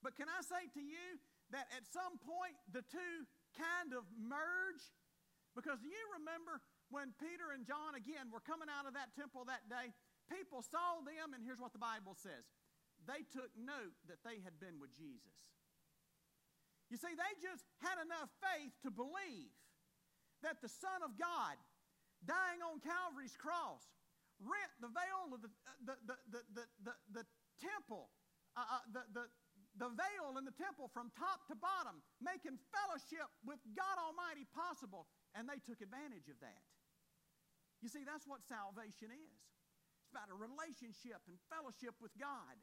But 0.00 0.16
can 0.16 0.32
I 0.32 0.40
say 0.40 0.72
to 0.80 0.82
you 0.82 1.20
that 1.52 1.68
at 1.76 1.84
some 1.84 2.16
point 2.24 2.56
the 2.72 2.80
two 2.88 3.28
kind 3.52 3.92
of 3.92 4.08
merge? 4.16 4.84
Because 5.52 5.84
you 5.84 6.00
remember 6.16 6.64
when 6.90 7.12
Peter 7.20 7.52
and 7.52 7.64
John 7.68 7.94
again 7.94 8.32
were 8.32 8.42
coming 8.42 8.68
out 8.68 8.88
of 8.88 8.96
that 8.96 9.12
temple 9.16 9.44
that 9.48 9.68
day, 9.68 9.92
people 10.28 10.64
saw 10.64 11.00
them, 11.04 11.36
and 11.36 11.44
here's 11.44 11.60
what 11.60 11.72
the 11.72 11.82
Bible 11.82 12.16
says 12.16 12.44
they 13.06 13.24
took 13.32 13.48
note 13.56 13.96
that 14.10 14.20
they 14.26 14.42
had 14.44 14.58
been 14.60 14.76
with 14.76 14.92
Jesus. 14.92 15.32
You 16.92 16.96
see, 16.96 17.12
they 17.12 17.32
just 17.40 17.64
had 17.84 18.00
enough 18.00 18.28
faith 18.40 18.72
to 18.84 18.90
believe 18.92 19.52
that 20.42 20.60
the 20.64 20.68
Son 20.68 21.04
of 21.04 21.16
God, 21.16 21.56
dying 22.24 22.64
on 22.64 22.80
Calvary's 22.80 23.36
cross, 23.36 23.84
rent 24.40 24.72
the 24.80 24.88
veil 24.88 25.34
of 25.34 25.40
the, 25.44 25.50
the, 25.84 25.94
the, 26.04 26.16
the, 26.32 26.40
the, 26.54 26.64
the, 26.84 26.94
the 27.22 27.24
temple, 27.60 28.08
uh, 28.56 28.80
uh, 28.80 28.84
the, 28.94 29.02
the, 29.12 29.24
the 29.76 29.90
veil 29.94 30.38
in 30.38 30.44
the 30.46 30.54
temple 30.54 30.88
from 30.90 31.10
top 31.14 31.44
to 31.50 31.54
bottom, 31.58 32.00
making 32.22 32.56
fellowship 32.72 33.28
with 33.44 33.60
God 33.74 33.96
Almighty 33.98 34.46
possible, 34.54 35.06
and 35.38 35.46
they 35.46 35.62
took 35.62 35.78
advantage 35.78 36.26
of 36.26 36.34
that. 36.42 36.66
You 37.78 37.86
see, 37.86 38.02
that's 38.02 38.26
what 38.26 38.42
salvation 38.42 39.14
is. 39.14 39.38
It's 40.02 40.10
about 40.10 40.34
a 40.34 40.34
relationship 40.34 41.22
and 41.30 41.38
fellowship 41.46 41.94
with 42.02 42.10
God. 42.18 42.58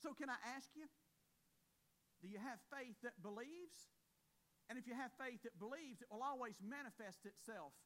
So, 0.00 0.16
can 0.16 0.32
I 0.32 0.40
ask 0.56 0.72
you, 0.72 0.88
do 2.24 2.26
you 2.32 2.40
have 2.40 2.56
faith 2.72 2.96
that 3.04 3.20
believes? 3.20 3.92
And 4.72 4.80
if 4.80 4.88
you 4.88 4.96
have 4.96 5.12
faith 5.20 5.44
that 5.44 5.60
believes, 5.60 6.00
it 6.00 6.08
will 6.08 6.24
always 6.24 6.56
manifest 6.64 7.28
itself 7.28 7.76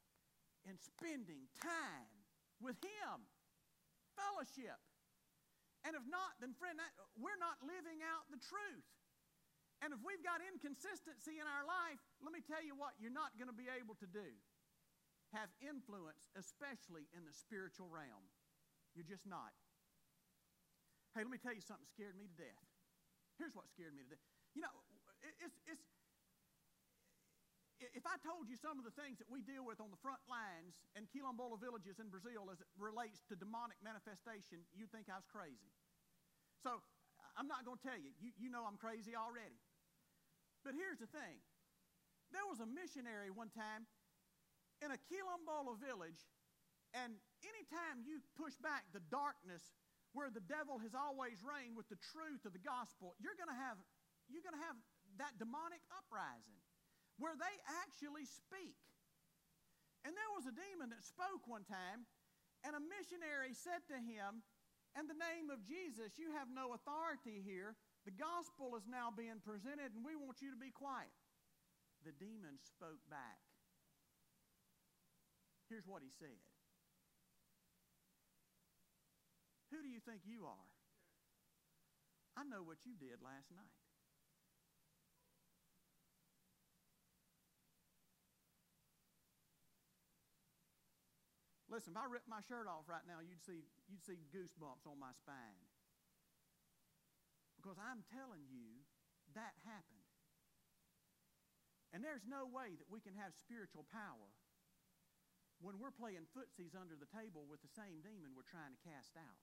in 0.63 0.79
spending 0.79 1.51
time 1.59 2.15
with 2.63 2.79
Him, 2.79 3.27
fellowship. 4.15 4.79
And 5.83 5.91
if 5.91 6.05
not, 6.07 6.39
then, 6.39 6.55
friend, 6.55 6.79
that, 6.79 6.93
we're 7.19 7.41
not 7.41 7.59
living 7.67 7.99
out 7.99 8.31
the 8.31 8.39
truth. 8.39 8.87
And 9.85 9.93
if 9.93 10.01
we've 10.01 10.25
got 10.25 10.41
inconsistency 10.41 11.37
in 11.37 11.45
our 11.45 11.61
life, 11.61 12.01
let 12.25 12.33
me 12.33 12.41
tell 12.41 12.65
you 12.65 12.73
what 12.73 12.97
you're 12.97 13.13
not 13.13 13.37
going 13.37 13.53
to 13.53 13.53
be 13.53 13.69
able 13.69 13.93
to 14.01 14.09
do. 14.09 14.33
Have 15.29 15.53
influence, 15.61 16.25
especially 16.33 17.05
in 17.13 17.21
the 17.21 17.35
spiritual 17.37 17.85
realm. 17.85 18.25
You're 18.97 19.05
just 19.05 19.29
not. 19.29 19.53
Hey, 21.13 21.21
let 21.21 21.29
me 21.29 21.37
tell 21.37 21.53
you 21.53 21.61
something 21.61 21.85
scared 21.85 22.17
me 22.17 22.25
to 22.25 22.33
death. 22.33 22.65
Here's 23.37 23.53
what 23.53 23.69
scared 23.69 23.93
me 23.93 24.01
to 24.09 24.17
death. 24.17 24.25
You 24.57 24.65
know, 24.65 24.73
it's, 25.37 25.61
it's, 25.69 25.85
if 27.93 28.09
I 28.09 28.17
told 28.25 28.49
you 28.49 28.57
some 28.57 28.81
of 28.81 28.89
the 28.89 28.95
things 28.97 29.21
that 29.21 29.29
we 29.29 29.45
deal 29.45 29.69
with 29.69 29.77
on 29.77 29.93
the 29.93 30.01
front 30.01 30.23
lines 30.25 30.81
in 30.97 31.05
Quilombola 31.13 31.61
villages 31.61 32.01
in 32.01 32.09
Brazil 32.09 32.49
as 32.49 32.57
it 32.57 32.69
relates 32.73 33.21
to 33.29 33.37
demonic 33.37 33.77
manifestation, 33.85 34.65
you'd 34.73 34.89
think 34.89 35.13
I 35.13 35.21
was 35.21 35.29
crazy. 35.29 35.69
So 36.65 36.81
I'm 37.35 37.51
not 37.51 37.67
going 37.67 37.77
to 37.77 37.85
tell 37.85 37.99
you. 37.99 38.15
you. 38.23 38.31
You 38.39 38.49
know 38.49 38.63
I'm 38.63 38.79
crazy 38.79 39.13
already. 39.13 39.59
But 40.65 40.73
here's 40.73 40.97
the 40.97 41.07
thing 41.13 41.37
there 42.33 42.43
was 42.49 42.57
a 42.57 42.65
missionary 42.65 43.29
one 43.29 43.53
time 43.53 43.85
in 44.81 44.89
a 44.89 44.99
Quilombola 45.07 45.77
village, 45.77 46.25
and 46.97 47.13
anytime 47.45 48.01
you 48.01 48.19
push 48.33 48.57
back 48.59 48.89
the 48.89 49.05
darkness 49.13 49.61
where 50.17 50.33
the 50.33 50.43
devil 50.43 50.81
has 50.81 50.97
always 50.97 51.45
reigned 51.45 51.77
with 51.77 51.87
the 51.93 52.01
truth 52.11 52.43
of 52.49 52.51
the 52.57 52.65
gospel, 52.65 53.13
you're 53.21 53.37
going 53.37 53.51
to 53.51 53.61
have, 53.61 53.77
you're 54.27 54.43
going 54.43 54.57
to 54.57 54.65
have 54.65 54.75
that 55.21 55.37
demonic 55.37 55.85
uprising 55.93 56.59
where 57.21 57.37
they 57.37 57.55
actually 57.85 58.25
speak. 58.25 58.75
And 60.03 60.11
there 60.17 60.31
was 60.35 60.49
a 60.49 60.55
demon 60.55 60.91
that 60.91 61.05
spoke 61.05 61.45
one 61.47 61.63
time, 61.63 62.09
and 62.65 62.73
a 62.75 62.81
missionary 62.83 63.53
said 63.53 63.85
to 63.93 63.97
him, 63.97 64.43
In 64.97 65.07
the 65.07 65.17
name 65.17 65.53
of 65.53 65.63
Jesus, 65.63 66.17
you 66.19 66.35
have 66.35 66.51
no 66.51 66.75
authority 66.75 67.43
here. 67.43 67.77
The 68.05 68.13
gospel 68.13 68.77
is 68.77 68.85
now 68.85 69.09
being 69.09 69.41
presented, 69.41 69.97
and 69.97 70.05
we 70.05 70.13
want 70.13 70.37
you 70.37 70.53
to 70.53 70.61
be 70.61 70.69
quiet. 70.69 71.09
The 72.05 72.13
demon 72.13 72.61
spoke 72.61 73.01
back. 73.09 73.41
Here's 75.65 75.89
what 75.89 76.05
he 76.05 76.13
said 76.13 76.37
Who 79.73 79.81
do 79.81 79.89
you 79.89 79.97
think 79.99 80.21
you 80.29 80.45
are? 80.45 80.69
I 82.37 82.45
know 82.45 82.61
what 82.61 82.85
you 82.85 82.93
did 82.93 83.25
last 83.25 83.49
night. 83.49 83.73
Listen, 91.75 91.91
if 91.91 91.99
I 91.99 92.05
ripped 92.05 92.29
my 92.29 92.39
shirt 92.45 92.69
off 92.69 92.85
right 92.87 93.03
now, 93.03 93.19
you'd 93.19 93.41
see, 93.43 93.65
you'd 93.89 94.05
see 94.05 94.21
goosebumps 94.31 94.85
on 94.85 94.95
my 94.95 95.11
spine. 95.17 95.59
Because 97.65 97.81
I'm 97.81 98.05
telling 98.13 98.45
you, 98.45 98.77
that 99.33 99.57
happened. 99.65 100.05
And 101.89 102.05
there's 102.05 102.21
no 102.29 102.45
way 102.45 102.77
that 102.77 102.93
we 102.93 103.01
can 103.01 103.17
have 103.17 103.33
spiritual 103.33 103.89
power 103.89 104.29
when 105.65 105.81
we're 105.81 105.89
playing 105.89 106.29
footsies 106.29 106.77
under 106.77 106.93
the 106.93 107.09
table 107.09 107.49
with 107.49 107.65
the 107.65 107.73
same 107.73 108.05
demon 108.05 108.37
we're 108.37 108.45
trying 108.45 108.69
to 108.69 108.85
cast 108.85 109.17
out. 109.17 109.41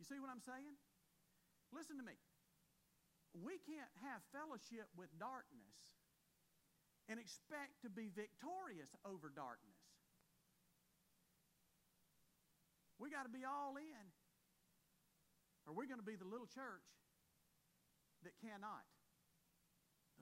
You 0.00 0.08
see 0.08 0.16
what 0.16 0.32
I'm 0.32 0.40
saying? 0.40 0.80
Listen 1.76 2.00
to 2.00 2.06
me. 2.08 2.16
We 3.36 3.60
can't 3.68 3.92
have 4.00 4.24
fellowship 4.32 4.88
with 4.96 5.12
darkness 5.20 5.76
and 7.04 7.20
expect 7.20 7.84
to 7.84 7.92
be 7.92 8.08
victorious 8.08 8.96
over 9.04 9.28
darkness. 9.28 9.76
We 12.96 13.12
got 13.12 13.28
to 13.28 13.34
be 13.34 13.44
all 13.44 13.76
in. 13.76 14.15
Or 15.66 15.74
we're 15.74 15.90
going 15.90 16.00
to 16.00 16.06
be 16.06 16.14
the 16.14 16.28
little 16.28 16.46
church 16.46 16.86
that 18.22 18.38
cannot. 18.38 18.86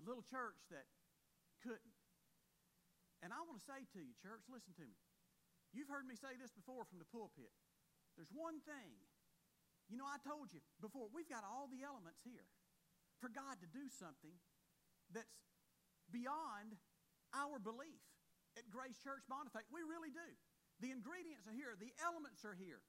The 0.01 0.09
little 0.09 0.25
church 0.25 0.59
that 0.73 0.89
couldn't. 1.61 2.01
And 3.21 3.31
I 3.33 3.41
want 3.45 3.61
to 3.61 3.65
say 3.65 3.85
to 3.97 4.01
you, 4.01 4.17
church, 4.21 4.45
listen 4.49 4.73
to 4.81 4.85
me. 4.89 4.97
You've 5.73 5.93
heard 5.93 6.09
me 6.09 6.17
say 6.17 6.37
this 6.41 6.53
before 6.53 6.89
from 6.89 7.01
the 7.01 7.09
pulpit. 7.09 7.53
There's 8.17 8.33
one 8.33 8.65
thing. 8.65 8.97
You 9.93 10.01
know, 10.01 10.09
I 10.09 10.17
told 10.25 10.53
you 10.53 10.65
before, 10.81 11.13
we've 11.13 11.29
got 11.29 11.45
all 11.45 11.69
the 11.69 11.85
elements 11.85 12.25
here 12.25 12.49
for 13.21 13.29
God 13.29 13.61
to 13.61 13.69
do 13.69 13.89
something 13.93 14.37
that's 15.13 15.29
beyond 16.09 16.77
our 17.37 17.61
belief 17.61 18.01
at 18.57 18.69
Grace 18.73 18.97
Church 19.03 19.27
Bonifay. 19.29 19.67
We 19.69 19.85
really 19.85 20.15
do. 20.15 20.29
The 20.81 20.91
ingredients 20.91 21.47
are 21.47 21.55
here, 21.55 21.77
the 21.77 21.93
elements 22.01 22.45
are 22.45 22.57
here. 22.57 22.81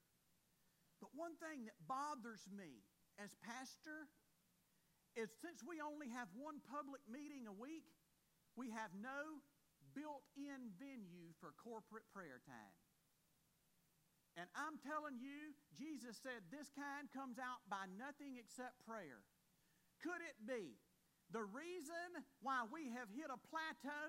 But 0.99 1.11
one 1.13 1.35
thing 1.37 1.67
that 1.67 1.77
bothers 1.85 2.47
me 2.51 2.83
as 3.19 3.35
pastor 3.43 4.07
is 5.15 5.31
since 5.39 5.63
we 5.63 5.79
only 5.79 6.11
have 6.11 6.27
one 6.35 6.59
public 6.67 7.03
meeting 7.07 7.47
a 7.47 7.55
week, 7.55 7.87
we 8.59 8.71
have 8.71 8.91
no 8.95 9.39
built 9.95 10.27
in 10.35 10.75
venue 10.75 11.31
for 11.39 11.55
corporate 11.55 12.07
prayer 12.11 12.43
time. 12.43 12.75
And 14.35 14.51
I'm 14.51 14.75
telling 14.83 15.15
you, 15.15 15.55
Jesus 15.71 16.19
said 16.19 16.43
this 16.51 16.67
kind 16.75 17.07
comes 17.15 17.39
out 17.39 17.63
by 17.71 17.87
nothing 17.95 18.35
except 18.35 18.83
prayer. 18.83 19.23
Could 20.03 20.19
it 20.19 20.35
be 20.43 20.75
the 21.31 21.47
reason 21.47 22.19
why 22.43 22.67
we 22.67 22.91
have 22.91 23.07
hit 23.15 23.31
a 23.31 23.39
plateau, 23.47 24.05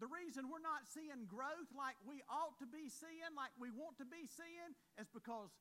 the 0.00 0.08
reason 0.08 0.48
we're 0.48 0.64
not 0.64 0.88
seeing 0.88 1.28
growth 1.28 1.68
like 1.76 2.00
we 2.08 2.24
ought 2.32 2.56
to 2.64 2.68
be 2.68 2.88
seeing, 2.88 3.36
like 3.36 3.52
we 3.60 3.68
want 3.68 4.00
to 4.00 4.08
be 4.08 4.24
seeing, 4.24 4.72
is 4.96 5.12
because 5.12 5.52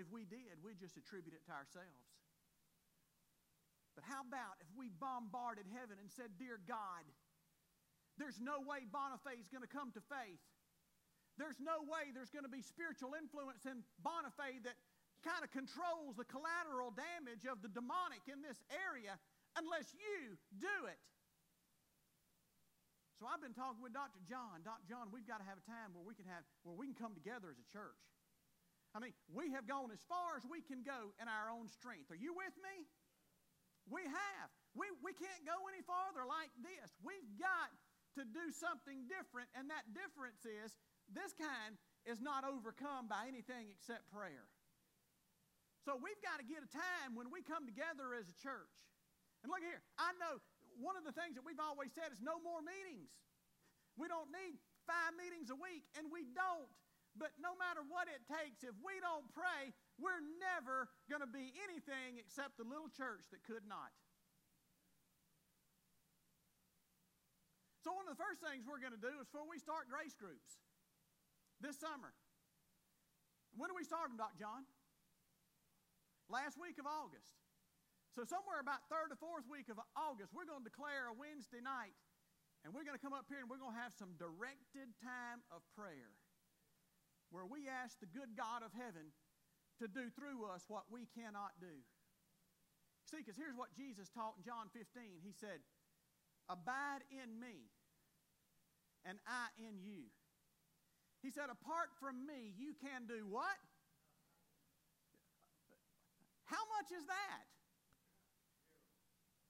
if 0.00 0.08
we 0.08 0.24
did, 0.24 0.56
we'd 0.64 0.80
just 0.80 0.96
attribute 0.96 1.36
it 1.36 1.44
to 1.46 1.52
ourselves. 1.52 2.08
But 3.92 4.08
how 4.08 4.24
about 4.24 4.56
if 4.64 4.70
we 4.72 4.88
bombarded 4.88 5.68
heaven 5.76 6.00
and 6.00 6.08
said, 6.08 6.32
Dear 6.40 6.56
God, 6.64 7.04
there's 8.16 8.40
no 8.40 8.64
way 8.64 8.88
Bonifay 8.88 9.36
is 9.36 9.52
going 9.52 9.60
to 9.60 9.68
come 9.68 9.92
to 9.92 10.02
faith. 10.08 10.40
There's 11.36 11.60
no 11.60 11.84
way 11.84 12.12
there's 12.12 12.32
going 12.32 12.48
to 12.48 12.52
be 12.52 12.64
spiritual 12.64 13.12
influence 13.12 13.68
in 13.68 13.84
Bonifay 14.00 14.60
that 14.64 14.76
kind 15.20 15.44
of 15.44 15.52
controls 15.52 16.16
the 16.16 16.24
collateral 16.28 16.92
damage 16.96 17.44
of 17.44 17.60
the 17.60 17.68
demonic 17.68 18.24
in 18.28 18.40
this 18.40 18.56
area 18.72 19.20
unless 19.56 19.92
you 19.92 20.36
do 20.56 20.76
it. 20.88 21.00
So 23.20 23.28
I've 23.28 23.44
been 23.44 23.52
talking 23.52 23.84
with 23.84 23.92
Dr. 23.92 24.24
John. 24.24 24.64
Dr. 24.64 24.88
John, 24.88 25.12
we've 25.12 25.28
got 25.28 25.44
to 25.44 25.48
have 25.48 25.60
a 25.60 25.66
time 25.68 25.92
where 25.92 26.04
we 26.04 26.16
can 26.16 26.24
have 26.24 26.40
where 26.64 26.72
we 26.72 26.88
can 26.88 26.96
come 26.96 27.12
together 27.12 27.52
as 27.52 27.60
a 27.60 27.68
church. 27.68 28.00
I 28.94 28.98
mean, 28.98 29.14
we 29.30 29.54
have 29.54 29.70
gone 29.70 29.94
as 29.94 30.02
far 30.10 30.34
as 30.34 30.42
we 30.42 30.60
can 30.66 30.82
go 30.82 31.14
in 31.22 31.30
our 31.30 31.46
own 31.46 31.70
strength. 31.70 32.10
Are 32.10 32.18
you 32.18 32.34
with 32.34 32.54
me? 32.58 32.90
We 33.86 34.02
have. 34.02 34.48
We, 34.74 34.90
we 35.02 35.14
can't 35.14 35.46
go 35.46 35.54
any 35.70 35.82
farther 35.86 36.26
like 36.26 36.50
this. 36.58 36.90
We've 37.02 37.26
got 37.38 37.70
to 38.18 38.26
do 38.26 38.50
something 38.50 39.06
different, 39.06 39.46
and 39.54 39.70
that 39.70 39.86
difference 39.94 40.42
is 40.42 40.74
this 41.10 41.30
kind 41.38 41.78
is 42.02 42.18
not 42.18 42.42
overcome 42.42 43.06
by 43.06 43.30
anything 43.30 43.70
except 43.70 44.10
prayer. 44.10 44.50
So 45.86 45.96
we've 45.96 46.18
got 46.20 46.42
to 46.42 46.46
get 46.46 46.60
a 46.60 46.70
time 46.70 47.14
when 47.14 47.30
we 47.30 47.40
come 47.46 47.64
together 47.64 48.12
as 48.12 48.26
a 48.28 48.36
church. 48.36 48.74
And 49.42 49.48
look 49.48 49.64
here, 49.64 49.80
I 49.96 50.12
know 50.20 50.42
one 50.76 50.98
of 50.98 51.06
the 51.06 51.14
things 51.14 51.38
that 51.38 51.46
we've 51.46 51.62
always 51.62 51.94
said 51.96 52.12
is 52.12 52.20
no 52.20 52.36
more 52.42 52.60
meetings. 52.60 53.14
We 53.96 54.06
don't 54.06 54.28
need 54.28 54.60
five 54.84 55.16
meetings 55.16 55.48
a 55.48 55.58
week, 55.58 55.88
and 55.96 56.12
we 56.12 56.28
don't. 56.36 56.68
But 57.18 57.34
no 57.42 57.58
matter 57.58 57.82
what 57.82 58.06
it 58.06 58.22
takes, 58.30 58.62
if 58.62 58.76
we 58.78 59.02
don't 59.02 59.26
pray, 59.34 59.74
we're 59.98 60.22
never 60.38 60.86
going 61.10 61.24
to 61.24 61.30
be 61.30 61.50
anything 61.66 62.22
except 62.22 62.54
the 62.54 62.66
little 62.66 62.88
church 62.88 63.26
that 63.34 63.42
could 63.42 63.66
not. 63.66 63.90
So, 67.82 67.96
one 67.96 68.04
of 68.06 68.12
the 68.12 68.20
first 68.20 68.44
things 68.44 68.68
we're 68.68 68.82
going 68.82 68.94
to 68.94 69.00
do 69.00 69.10
is 69.18 69.26
before 69.26 69.48
we 69.48 69.56
start 69.56 69.88
grace 69.88 70.14
groups 70.14 70.60
this 71.64 71.80
summer. 71.80 72.12
When 73.56 73.72
do 73.72 73.74
we 73.74 73.88
start 73.88 74.12
them, 74.12 74.20
Dr. 74.20 74.38
John? 74.38 74.68
Last 76.30 76.60
week 76.60 76.78
of 76.78 76.86
August. 76.86 77.34
So, 78.14 78.22
somewhere 78.22 78.60
about 78.60 78.86
third 78.92 79.10
or 79.10 79.18
fourth 79.18 79.48
week 79.48 79.72
of 79.72 79.80
August, 79.96 80.30
we're 80.30 80.46
going 80.46 80.62
to 80.62 80.68
declare 80.68 81.10
a 81.10 81.16
Wednesday 81.16 81.64
night, 81.64 81.96
and 82.62 82.70
we're 82.70 82.84
going 82.84 82.94
to 82.94 83.02
come 83.02 83.16
up 83.16 83.26
here 83.32 83.40
and 83.40 83.48
we're 83.48 83.58
going 83.58 83.74
to 83.74 83.80
have 83.80 83.96
some 83.96 84.12
directed 84.20 84.92
time 85.00 85.40
of 85.48 85.64
prayer 85.72 86.12
where 87.30 87.46
we 87.46 87.70
ask 87.70 87.98
the 87.98 88.10
good 88.10 88.36
God 88.36 88.62
of 88.62 88.74
heaven 88.74 89.14
to 89.78 89.88
do 89.88 90.10
through 90.12 90.44
us 90.50 90.66
what 90.68 90.90
we 90.90 91.08
cannot 91.14 91.56
do. 91.58 91.72
See, 93.08 93.18
because 93.18 93.38
here's 93.38 93.56
what 93.56 93.74
Jesus 93.74 94.10
taught 94.12 94.38
in 94.38 94.44
John 94.44 94.70
15. 94.70 94.86
He 95.24 95.32
said, 95.34 95.64
Abide 96.50 97.06
in 97.10 97.38
me, 97.38 97.70
and 99.06 99.18
I 99.26 99.50
in 99.58 99.82
you. 99.82 100.10
He 101.22 101.30
said, 101.30 101.50
Apart 101.50 101.94
from 101.98 102.26
me, 102.26 102.54
you 102.58 102.74
can 102.78 103.06
do 103.06 103.26
what? 103.26 103.58
How 106.46 106.62
much 106.78 106.90
is 106.90 107.06
that? 107.06 107.46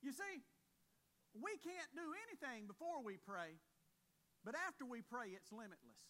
You 0.05 0.13
see, 0.13 0.45
we 1.37 1.53
can't 1.61 1.93
do 1.97 2.05
anything 2.29 2.69
before 2.69 3.05
we 3.05 3.17
pray, 3.17 3.57
but 4.45 4.55
after 4.69 4.85
we 4.85 5.01
pray, 5.01 5.33
it's 5.37 5.53
limitless. 5.53 6.01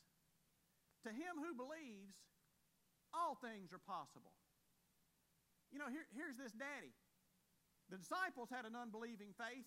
To 1.08 1.10
him 1.10 1.40
who 1.40 1.56
believes, 1.56 2.12
all 3.16 3.34
things 3.40 3.72
are 3.72 3.80
possible. 3.80 4.36
You 5.72 5.80
know, 5.80 5.88
here, 5.88 6.04
here's 6.12 6.36
this 6.36 6.52
daddy. 6.52 6.92
The 7.88 7.96
disciples 7.96 8.52
had 8.52 8.68
an 8.68 8.76
unbelieving 8.76 9.32
faith. 9.34 9.66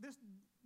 This 0.00 0.16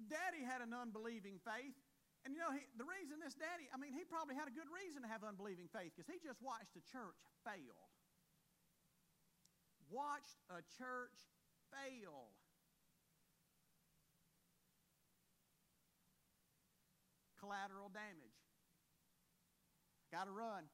daddy 0.09 0.45
had 0.45 0.63
an 0.63 0.71
unbelieving 0.71 1.43
faith. 1.43 1.75
And 2.23 2.39
you 2.39 2.41
know, 2.41 2.55
he, 2.55 2.63
the 2.79 2.87
reason 2.87 3.19
this 3.19 3.35
daddy, 3.35 3.67
I 3.75 3.77
mean, 3.77 3.91
he 3.91 4.07
probably 4.07 4.39
had 4.39 4.47
a 4.47 4.55
good 4.55 4.71
reason 4.71 5.03
to 5.03 5.11
have 5.11 5.27
unbelieving 5.27 5.67
faith 5.67 5.91
because 5.91 6.07
he 6.07 6.23
just 6.23 6.39
watched 6.39 6.79
a 6.79 6.85
church 6.87 7.19
fail. 7.43 7.91
Watched 9.91 10.39
a 10.47 10.63
church 10.79 11.19
fail. 11.75 12.31
Collateral 17.43 17.91
damage. 17.91 18.22
Got 20.13 20.29
to 20.29 20.35
run. 20.37 20.69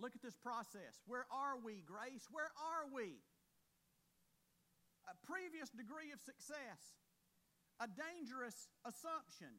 Look 0.00 0.16
at 0.16 0.24
this 0.24 0.40
process. 0.40 1.04
Where 1.04 1.28
are 1.28 1.60
we, 1.60 1.84
Grace? 1.84 2.24
Where 2.32 2.48
are 2.56 2.88
we? 2.88 3.20
A 5.04 5.14
previous 5.28 5.68
degree 5.68 6.16
of 6.16 6.20
success, 6.24 6.96
a 7.76 7.88
dangerous 7.88 8.72
assumption. 8.88 9.52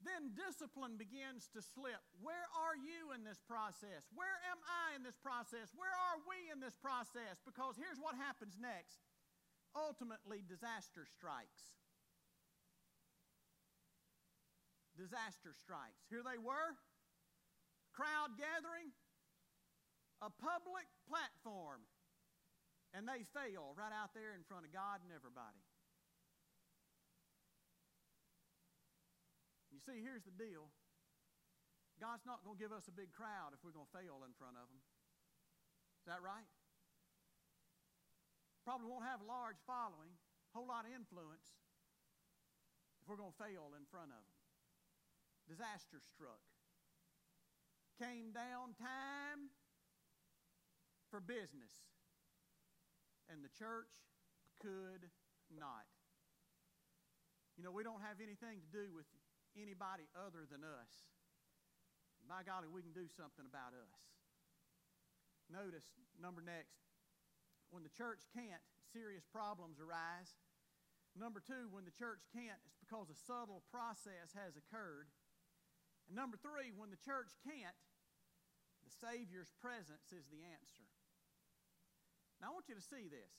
Then 0.00 0.32
discipline 0.32 0.96
begins 0.96 1.50
to 1.52 1.60
slip. 1.60 2.00
Where 2.24 2.48
are 2.56 2.78
you 2.78 3.12
in 3.12 3.26
this 3.26 3.42
process? 3.44 4.08
Where 4.16 4.38
am 4.48 4.56
I 4.64 4.96
in 4.96 5.04
this 5.04 5.18
process? 5.20 5.74
Where 5.76 5.92
are 5.92 6.18
we 6.24 6.48
in 6.48 6.62
this 6.62 6.78
process? 6.78 7.42
Because 7.44 7.76
here's 7.76 8.00
what 8.00 8.16
happens 8.16 8.56
next 8.56 9.02
ultimately, 9.76 10.42
disaster 10.42 11.06
strikes. 11.06 11.78
Disaster 14.98 15.54
strikes. 15.54 16.02
Here 16.10 16.26
they 16.26 16.38
were 16.42 16.74
crowd 17.92 18.36
gathering, 18.38 18.90
a 20.22 20.30
public 20.30 20.86
platform, 21.08 21.82
and 22.92 23.06
they 23.06 23.22
fail 23.30 23.74
right 23.78 23.94
out 23.94 24.12
there 24.12 24.34
in 24.34 24.42
front 24.46 24.66
of 24.66 24.70
God 24.74 25.02
and 25.02 25.14
everybody. 25.14 25.62
You 29.70 29.78
see, 29.78 30.02
here's 30.02 30.26
the 30.26 30.34
deal 30.34 30.68
God's 32.00 32.24
not 32.24 32.40
going 32.42 32.56
to 32.56 32.62
give 32.62 32.72
us 32.72 32.88
a 32.88 32.94
big 32.94 33.12
crowd 33.12 33.52
if 33.52 33.60
we're 33.60 33.76
going 33.76 33.88
to 33.88 33.96
fail 33.96 34.24
in 34.24 34.32
front 34.40 34.56
of 34.56 34.66
Him. 34.68 34.80
Is 36.00 36.06
that 36.08 36.24
right? 36.24 36.48
Probably 38.64 38.88
won't 38.88 39.04
have 39.04 39.20
a 39.20 39.28
large 39.28 39.60
following, 39.68 40.12
a 40.12 40.50
whole 40.56 40.68
lot 40.68 40.88
of 40.88 40.92
influence 40.92 41.44
if 43.00 43.08
we're 43.08 43.20
going 43.20 43.32
to 43.32 43.40
fail 43.40 43.72
in 43.76 43.84
front 43.88 44.12
of 44.12 44.20
Him. 44.20 44.36
Disaster 45.48 46.00
struck 46.00 46.40
came 48.00 48.32
down 48.32 48.72
time 48.80 49.52
for 51.12 51.20
business, 51.20 51.76
and 53.28 53.44
the 53.44 53.52
church 53.52 53.92
could 54.56 55.12
not. 55.52 55.84
You 57.60 57.68
know, 57.68 57.76
we 57.76 57.84
don't 57.84 58.00
have 58.00 58.24
anything 58.24 58.64
to 58.64 58.70
do 58.72 58.88
with 58.96 59.04
anybody 59.52 60.08
other 60.16 60.48
than 60.48 60.64
us. 60.64 61.12
By 62.24 62.40
golly, 62.40 62.72
we 62.72 62.80
can 62.80 62.96
do 62.96 63.04
something 63.04 63.44
about 63.44 63.76
us. 63.76 64.00
Notice, 65.52 65.92
number 66.16 66.40
next, 66.40 66.80
when 67.68 67.84
the 67.84 67.92
church 67.92 68.24
can't, 68.32 68.64
serious 68.96 69.28
problems 69.28 69.76
arise. 69.76 70.40
Number 71.12 71.42
two, 71.42 71.68
when 71.68 71.84
the 71.84 71.92
church 71.92 72.24
can't, 72.32 72.64
it's 72.64 72.80
because 72.80 73.12
a 73.12 73.18
subtle 73.18 73.60
process 73.68 74.32
has 74.32 74.56
occurred. 74.56 75.10
And 76.08 76.14
number 76.14 76.38
three, 76.38 76.72
when 76.72 76.88
the 76.88 77.02
church 77.02 77.34
can't, 77.42 77.74
the 78.90 79.06
Savior's 79.06 79.54
presence 79.62 80.10
is 80.10 80.26
the 80.34 80.42
answer. 80.42 80.86
Now, 82.42 82.50
I 82.50 82.54
want 82.58 82.66
you 82.66 82.74
to 82.74 82.82
see 82.82 83.06
this. 83.06 83.30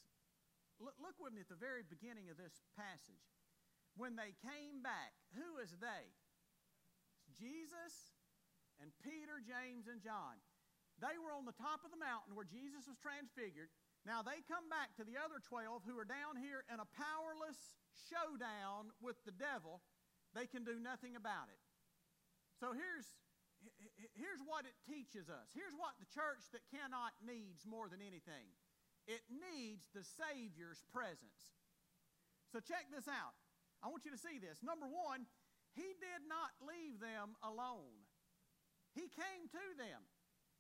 Look, 0.80 0.96
look 1.04 1.20
with 1.20 1.36
me 1.36 1.44
at 1.44 1.52
the 1.52 1.60
very 1.60 1.84
beginning 1.84 2.32
of 2.32 2.40
this 2.40 2.64
passage. 2.80 3.28
When 4.00 4.16
they 4.16 4.32
came 4.40 4.80
back, 4.80 5.12
who 5.36 5.60
is 5.60 5.76
they? 5.84 6.08
It's 7.20 7.36
Jesus 7.36 8.16
and 8.80 8.96
Peter, 9.04 9.44
James, 9.44 9.92
and 9.92 10.00
John. 10.00 10.40
They 11.04 11.20
were 11.20 11.36
on 11.36 11.44
the 11.44 11.58
top 11.58 11.84
of 11.84 11.92
the 11.92 12.00
mountain 12.00 12.38
where 12.38 12.48
Jesus 12.48 12.88
was 12.88 12.96
transfigured. 13.02 13.74
Now 14.08 14.24
they 14.24 14.42
come 14.48 14.70
back 14.72 14.96
to 14.98 15.04
the 15.04 15.20
other 15.20 15.42
12 15.44 15.84
who 15.84 15.98
are 16.00 16.08
down 16.08 16.40
here 16.40 16.64
in 16.72 16.80
a 16.80 16.88
powerless 16.96 17.78
showdown 18.08 18.96
with 19.04 19.20
the 19.28 19.36
devil. 19.36 19.82
They 20.32 20.48
can 20.48 20.64
do 20.64 20.80
nothing 20.80 21.18
about 21.18 21.52
it. 21.52 21.62
So 22.62 22.72
here's, 22.72 23.06
here's 24.18 24.42
what 24.46 24.66
it 24.66 24.76
teaches 24.86 25.30
us. 25.30 25.54
Here's 25.54 25.76
what 25.78 25.98
the 26.02 26.10
church 26.10 26.50
that 26.52 26.66
cannot 26.70 27.14
needs 27.22 27.66
more 27.66 27.88
than 27.88 28.02
anything 28.02 28.50
it 29.10 29.26
needs 29.28 29.90
the 29.98 30.06
Savior's 30.06 30.86
presence. 30.94 31.58
So 32.54 32.62
check 32.62 32.86
this 32.94 33.10
out. 33.10 33.34
I 33.82 33.90
want 33.90 34.06
you 34.06 34.14
to 34.14 34.22
see 34.22 34.38
this. 34.38 34.62
Number 34.62 34.86
one, 34.86 35.26
he 35.74 35.98
did 35.98 36.22
not 36.30 36.54
leave 36.62 37.02
them 37.02 37.34
alone, 37.42 38.06
he 38.94 39.08
came 39.08 39.48
to 39.50 39.66
them 39.80 40.04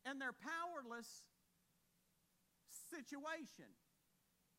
in 0.08 0.18
their 0.18 0.34
powerless 0.34 1.28
situation. 2.90 3.70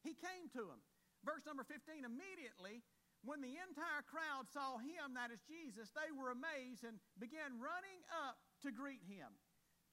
He 0.05 0.15
came 0.15 0.51
to 0.53 0.69
them. 0.69 0.83
Verse 1.25 1.47
number 1.47 1.63
15 1.63 2.03
immediately, 2.03 2.83
when 3.23 3.39
the 3.39 3.55
entire 3.55 4.03
crowd 4.03 4.51
saw 4.51 4.83
him, 4.83 5.15
that 5.15 5.31
is 5.31 5.43
Jesus, 5.47 5.95
they 5.95 6.11
were 6.11 6.35
amazed 6.35 6.83
and 6.83 6.99
began 7.23 7.63
running 7.63 8.03
up 8.11 8.39
to 8.67 8.75
greet 8.75 9.03
him. 9.07 9.31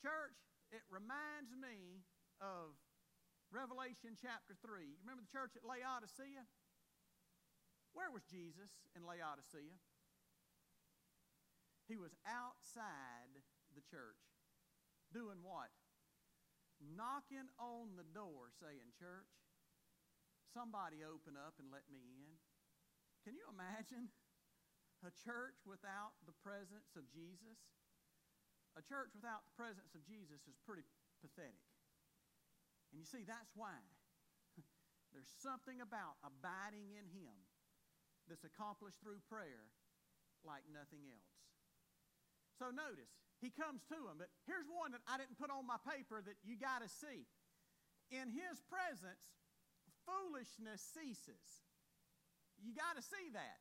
Church, 0.02 0.38
it 0.74 0.82
reminds 0.90 1.54
me 1.54 2.02
of 2.42 2.74
Revelation 3.54 4.18
chapter 4.18 4.58
3. 4.66 4.86
You 4.86 5.02
remember 5.06 5.26
the 5.26 5.34
church 5.34 5.54
at 5.54 5.66
Laodicea? 5.66 6.46
Where 7.94 8.10
was 8.10 8.26
Jesus 8.26 8.70
in 8.94 9.06
Laodicea? 9.06 9.78
He 11.90 11.98
was 11.98 12.14
outside 12.26 13.42
the 13.74 13.82
church. 13.82 14.22
Doing 15.10 15.42
what? 15.42 15.74
Knocking 16.78 17.50
on 17.58 17.98
the 17.98 18.06
door 18.06 18.54
saying, 18.62 18.94
Church, 18.94 19.34
somebody 20.54 21.02
open 21.02 21.34
up 21.34 21.58
and 21.58 21.74
let 21.74 21.90
me 21.90 22.06
in. 22.14 22.38
Can 23.30 23.38
you 23.38 23.46
imagine 23.54 24.10
a 25.06 25.14
church 25.22 25.62
without 25.62 26.18
the 26.26 26.34
presence 26.42 26.98
of 26.98 27.06
Jesus? 27.14 27.62
A 28.74 28.82
church 28.82 29.14
without 29.14 29.46
the 29.46 29.54
presence 29.54 29.94
of 29.94 30.02
Jesus 30.02 30.42
is 30.50 30.58
pretty 30.66 30.82
pathetic. 31.22 31.62
And 32.90 32.98
you 32.98 33.06
see, 33.06 33.22
that's 33.22 33.54
why 33.54 33.78
there's 35.14 35.30
something 35.46 35.78
about 35.78 36.18
abiding 36.26 36.90
in 36.90 37.06
Him 37.14 37.38
that's 38.26 38.50
accomplished 38.50 38.98
through 38.98 39.22
prayer 39.30 39.70
like 40.42 40.66
nothing 40.66 41.06
else. 41.06 41.38
So 42.58 42.74
notice, 42.74 43.14
he 43.46 43.54
comes 43.54 43.86
to 43.94 44.10
him. 44.10 44.18
But 44.18 44.34
here's 44.50 44.66
one 44.74 44.98
that 44.98 45.06
I 45.06 45.22
didn't 45.22 45.38
put 45.38 45.54
on 45.54 45.70
my 45.70 45.78
paper 45.86 46.18
that 46.18 46.42
you 46.42 46.58
got 46.58 46.82
to 46.82 46.90
see. 46.90 47.30
In 48.10 48.34
his 48.34 48.58
presence, 48.66 49.22
foolishness 50.10 50.82
ceases. 50.82 51.69
You 52.64 52.76
got 52.76 53.00
to 53.00 53.04
see 53.04 53.32
that. 53.34 53.60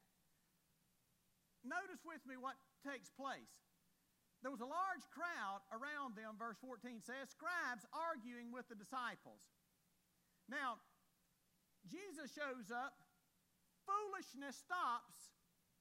Notice 1.67 2.03
with 2.07 2.23
me 2.27 2.39
what 2.39 2.55
takes 2.87 3.11
place. 3.11 3.51
There 4.43 4.55
was 4.55 4.63
a 4.63 4.71
large 4.71 5.03
crowd 5.11 5.67
around 5.75 6.15
them, 6.15 6.39
verse 6.39 6.59
14 6.63 7.03
says, 7.03 7.35
scribes 7.35 7.83
arguing 7.91 8.55
with 8.55 8.71
the 8.71 8.79
disciples. 8.79 9.43
Now, 10.47 10.79
Jesus 11.91 12.31
shows 12.31 12.71
up, 12.71 12.95
foolishness 13.83 14.55
stops, 14.63 15.35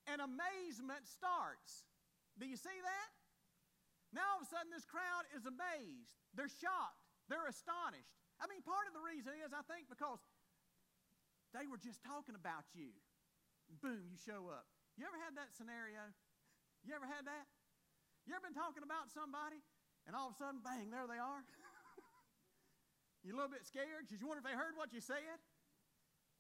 and 0.10 0.24
amazement 0.24 1.06
starts. 1.06 1.86
Do 2.42 2.50
you 2.50 2.58
see 2.58 2.74
that? 2.82 3.10
Now 4.16 4.38
all 4.38 4.42
of 4.42 4.48
a 4.48 4.50
sudden, 4.50 4.74
this 4.74 4.88
crowd 4.88 5.28
is 5.36 5.46
amazed. 5.46 6.16
They're 6.34 6.50
shocked. 6.50 7.06
They're 7.30 7.50
astonished. 7.50 8.16
I 8.40 8.48
mean, 8.48 8.64
part 8.64 8.88
of 8.88 8.96
the 8.96 9.04
reason 9.04 9.36
is, 9.44 9.52
I 9.52 9.62
think, 9.68 9.92
because 9.92 10.24
they 11.52 11.68
were 11.68 11.78
just 11.78 12.02
talking 12.02 12.34
about 12.34 12.66
you. 12.72 12.96
Boom, 13.84 14.08
you 14.08 14.18
show 14.18 14.48
up. 14.50 14.66
You 14.96 15.06
ever 15.06 15.20
had 15.22 15.38
that 15.38 15.54
scenario? 15.54 16.02
You 16.88 16.96
ever 16.96 17.06
had 17.06 17.28
that? 17.28 17.46
You 18.26 18.34
ever 18.34 18.44
been 18.44 18.58
talking 18.58 18.84
about 18.84 19.08
somebody, 19.14 19.62
and 20.08 20.16
all 20.16 20.32
of 20.32 20.36
a 20.36 20.40
sudden, 20.40 20.60
bang, 20.64 20.92
there 20.92 21.08
they 21.08 21.20
are? 21.20 21.44
you 23.24 23.32
a 23.32 23.38
little 23.38 23.52
bit 23.52 23.64
scared 23.64 24.08
because 24.08 24.20
you 24.20 24.28
wonder 24.28 24.44
if 24.44 24.48
they 24.48 24.58
heard 24.58 24.76
what 24.76 24.92
you 24.92 25.00
said? 25.00 25.40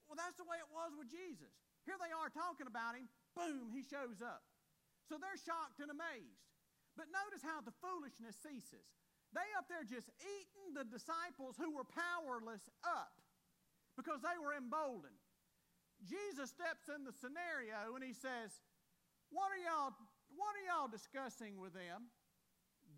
Well, 0.07 0.15
that's 0.15 0.39
the 0.39 0.47
way 0.47 0.59
it 0.59 0.71
was 0.71 0.95
with 0.95 1.11
Jesus. 1.11 1.51
Here 1.83 1.99
they 1.99 2.11
are 2.11 2.31
talking 2.31 2.67
about 2.67 2.95
him. 2.95 3.11
Boom, 3.35 3.71
he 3.71 3.83
shows 3.83 4.23
up. 4.23 4.43
So 5.07 5.19
they're 5.19 5.39
shocked 5.39 5.79
and 5.83 5.91
amazed. 5.91 6.47
But 6.95 7.11
notice 7.11 7.43
how 7.43 7.63
the 7.63 7.75
foolishness 7.79 8.35
ceases. 8.39 8.87
They 9.35 9.47
up 9.59 9.67
there 9.67 9.83
just 9.83 10.07
eating 10.23 10.71
the 10.71 10.87
disciples 10.87 11.59
who 11.59 11.75
were 11.75 11.87
powerless 11.87 12.63
up 12.83 13.15
because 13.99 14.23
they 14.23 14.35
were 14.39 14.55
emboldened. 14.55 15.19
Jesus 16.05 16.53
steps 16.53 16.85
in 16.93 17.03
the 17.03 17.15
scenario 17.15 17.95
and 17.97 18.03
he 18.03 18.13
says, 18.13 18.53
What 19.33 19.49
are 19.49 19.61
y'all, 19.61 19.93
what 20.35 20.53
are 20.53 20.65
y'all 20.65 20.91
discussing 20.91 21.57
with 21.57 21.73
them? 21.73 22.13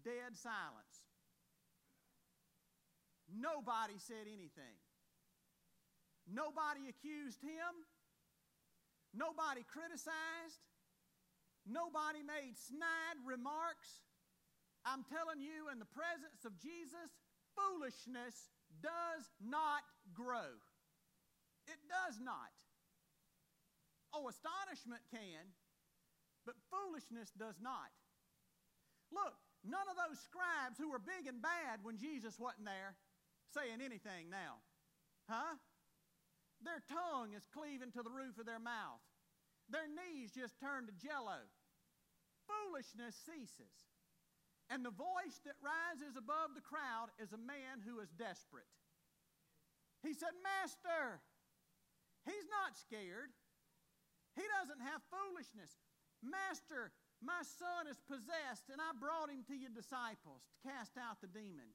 Dead 0.04 0.36
silence. 0.36 1.08
Nobody 3.30 3.96
said 4.02 4.26
anything. 4.26 4.78
Nobody 6.26 6.90
accused 6.90 7.42
him. 7.42 7.74
Nobody 9.14 9.66
criticized. 9.66 10.62
Nobody 11.66 12.22
made 12.26 12.58
snide 12.58 13.18
remarks. 13.26 14.06
I'm 14.86 15.06
telling 15.06 15.42
you, 15.42 15.70
in 15.70 15.78
the 15.78 15.90
presence 15.90 16.46
of 16.46 16.58
Jesus, 16.58 17.14
foolishness 17.54 18.50
does 18.82 19.26
not 19.42 19.84
grow. 20.14 20.58
It 21.68 21.82
does 21.90 22.18
not. 22.22 22.54
Oh, 24.14 24.28
astonishment 24.28 25.02
can, 25.14 25.54
but 26.46 26.58
foolishness 26.70 27.30
does 27.38 27.62
not. 27.62 27.94
Look, 29.14 29.38
none 29.62 29.86
of 29.90 29.98
those 29.98 30.18
scribes 30.22 30.78
who 30.78 30.90
were 30.90 31.02
big 31.02 31.30
and 31.30 31.42
bad 31.42 31.82
when 31.84 31.98
Jesus 31.98 32.38
wasn't 32.38 32.66
there 32.66 32.98
saying 33.54 33.82
anything 33.82 34.30
now. 34.30 34.62
Huh? 35.30 35.58
Their 36.62 36.82
tongue 36.90 37.34
is 37.38 37.46
cleaving 37.54 37.94
to 37.94 38.02
the 38.02 38.14
roof 38.14 38.38
of 38.38 38.46
their 38.46 38.62
mouth. 38.62 39.02
Their 39.70 39.86
knees 39.86 40.34
just 40.34 40.60
turn 40.60 40.90
to 40.90 40.94
jello 40.98 41.46
foolishness 42.50 43.14
ceases. 43.14 43.78
And 44.70 44.86
the 44.86 44.94
voice 44.94 45.42
that 45.46 45.58
rises 45.62 46.18
above 46.18 46.54
the 46.54 46.66
crowd 46.66 47.10
is 47.18 47.34
a 47.34 47.42
man 47.42 47.82
who 47.82 48.02
is 48.02 48.10
desperate. 48.14 48.70
He 50.06 50.14
said, 50.14 50.34
Master, 50.42 51.22
he's 52.26 52.46
not 52.50 52.78
scared. 52.78 53.34
He 54.38 54.46
doesn't 54.60 54.82
have 54.82 55.02
foolishness. 55.10 55.78
Master, 56.20 56.92
my 57.24 57.44
son 57.44 57.88
is 57.88 58.00
possessed, 58.08 58.72
and 58.72 58.80
I 58.80 58.96
brought 58.96 59.32
him 59.32 59.44
to 59.48 59.56
your 59.56 59.72
disciples 59.72 60.44
to 60.48 60.56
cast 60.64 60.96
out 60.96 61.20
the 61.20 61.32
demon. 61.32 61.72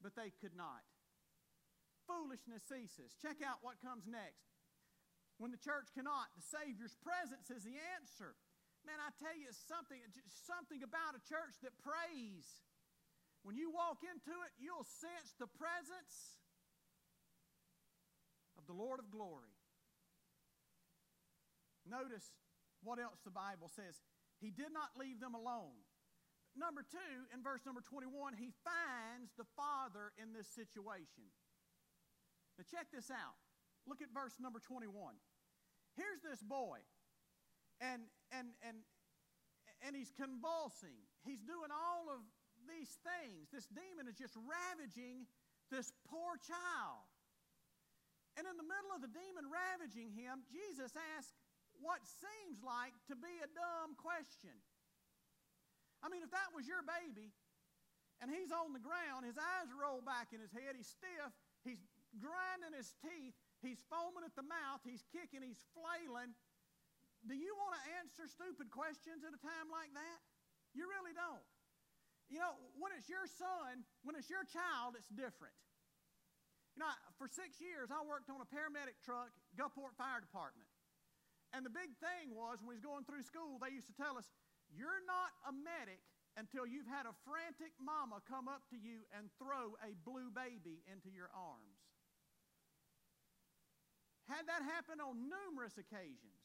But 0.00 0.14
they 0.14 0.30
could 0.30 0.54
not. 0.54 0.86
Foolishness 2.08 2.64
ceases. 2.64 3.12
Check 3.20 3.44
out 3.44 3.60
what 3.60 3.82
comes 3.84 4.08
next. 4.08 4.48
When 5.36 5.52
the 5.52 5.60
church 5.60 5.92
cannot, 5.92 6.32
the 6.34 6.42
Savior's 6.42 6.96
presence 6.98 7.52
is 7.52 7.62
the 7.62 7.76
answer. 7.98 8.34
Man, 8.86 8.98
I 9.02 9.12
tell 9.20 9.36
you 9.36 9.52
something, 9.52 10.00
something 10.46 10.80
about 10.80 11.18
a 11.18 11.22
church 11.28 11.60
that 11.60 11.76
prays. 11.82 12.46
When 13.42 13.54
you 13.54 13.70
walk 13.70 14.00
into 14.06 14.34
it, 14.46 14.52
you'll 14.56 14.86
sense 14.86 15.36
the 15.36 15.50
presence 15.50 16.40
of 18.56 18.66
the 18.66 18.74
Lord 18.74 18.98
of 18.98 19.10
glory. 19.12 19.57
Notice 21.88 22.30
what 22.84 23.00
else 23.00 23.18
the 23.24 23.34
Bible 23.34 23.72
says. 23.72 23.98
He 24.38 24.54
did 24.54 24.70
not 24.70 24.94
leave 24.94 25.18
them 25.18 25.34
alone. 25.34 25.74
Number 26.54 26.82
two, 26.86 27.14
in 27.34 27.42
verse 27.42 27.62
number 27.66 27.82
21, 27.82 28.34
he 28.38 28.54
finds 28.62 29.34
the 29.34 29.46
Father 29.58 30.14
in 30.18 30.30
this 30.32 30.46
situation. 30.48 31.26
Now, 32.56 32.66
check 32.66 32.90
this 32.90 33.10
out. 33.10 33.38
Look 33.86 34.02
at 34.02 34.10
verse 34.10 34.36
number 34.42 34.58
21. 34.58 34.90
Here's 35.94 36.22
this 36.22 36.42
boy 36.42 36.82
and, 37.80 38.02
and, 38.34 38.54
and, 38.62 38.82
and 39.82 39.94
he's 39.94 40.10
convulsing. 40.14 40.98
He's 41.22 41.42
doing 41.42 41.70
all 41.70 42.10
of 42.10 42.22
these 42.66 42.98
things. 43.06 43.48
This 43.54 43.70
demon 43.70 44.10
is 44.10 44.18
just 44.18 44.34
ravaging 44.34 45.26
this 45.70 45.94
poor 46.10 46.38
child. 46.42 47.06
And 48.34 48.46
in 48.46 48.54
the 48.54 48.66
middle 48.66 48.94
of 48.94 49.02
the 49.02 49.10
demon 49.10 49.50
ravaging 49.50 50.14
him, 50.14 50.46
Jesus 50.46 50.94
asked 51.18 51.34
what 51.82 52.02
seems 52.04 52.62
like 52.62 52.94
to 53.10 53.14
be 53.14 53.32
a 53.40 53.48
dumb 53.50 53.94
question. 53.98 54.54
I 56.02 56.10
mean, 56.10 56.22
if 56.22 56.30
that 56.30 56.54
was 56.54 56.66
your 56.66 56.82
baby 56.86 57.34
and 58.22 58.30
he's 58.30 58.50
on 58.54 58.74
the 58.74 58.82
ground, 58.82 59.26
his 59.26 59.38
eyes 59.38 59.70
roll 59.74 60.02
back 60.02 60.30
in 60.30 60.38
his 60.38 60.50
head, 60.54 60.74
he's 60.78 60.90
stiff, 60.90 61.32
he's 61.62 61.82
grinding 62.18 62.74
his 62.74 62.94
teeth, 63.02 63.34
he's 63.62 63.82
foaming 63.90 64.22
at 64.22 64.34
the 64.38 64.46
mouth, 64.46 64.82
he's 64.86 65.02
kicking, 65.10 65.42
he's 65.42 65.62
flailing. 65.74 66.34
Do 67.26 67.34
you 67.34 67.50
want 67.58 67.74
to 67.78 67.82
answer 67.98 68.30
stupid 68.30 68.70
questions 68.70 69.26
at 69.26 69.34
a 69.34 69.40
time 69.42 69.66
like 69.70 69.90
that? 69.94 70.18
You 70.74 70.86
really 70.86 71.14
don't. 71.14 71.46
You 72.30 72.38
know, 72.38 72.54
when 72.76 72.92
it's 72.94 73.08
your 73.08 73.26
son, 73.26 73.82
when 74.04 74.14
it's 74.14 74.30
your 74.30 74.44
child, 74.46 74.94
it's 74.94 75.10
different. 75.10 75.56
You 76.76 76.86
know, 76.86 76.92
for 77.18 77.26
six 77.26 77.58
years, 77.58 77.90
I 77.90 78.04
worked 78.06 78.30
on 78.30 78.38
a 78.38 78.46
paramedic 78.46 79.02
truck, 79.02 79.34
Gulfport 79.58 79.98
Fire 79.98 80.22
Department. 80.22 80.67
And 81.56 81.64
the 81.64 81.72
big 81.72 81.96
thing 81.96 82.36
was 82.36 82.60
when 82.60 82.68
we 82.68 82.76
was 82.76 82.84
going 82.84 83.08
through 83.08 83.24
school, 83.24 83.56
they 83.56 83.72
used 83.72 83.88
to 83.88 83.96
tell 83.96 84.20
us, 84.20 84.28
you're 84.68 85.00
not 85.08 85.32
a 85.48 85.52
medic 85.52 86.04
until 86.36 86.68
you've 86.68 86.88
had 86.88 87.08
a 87.08 87.16
frantic 87.24 87.72
mama 87.80 88.20
come 88.28 88.46
up 88.46 88.68
to 88.68 88.76
you 88.76 89.08
and 89.16 89.32
throw 89.40 89.74
a 89.80 89.96
blue 90.04 90.28
baby 90.28 90.84
into 90.86 91.08
your 91.08 91.32
arms. 91.32 91.80
Had 94.28 94.44
that 94.44 94.60
happen 94.60 95.00
on 95.00 95.24
numerous 95.24 95.80
occasions. 95.80 96.44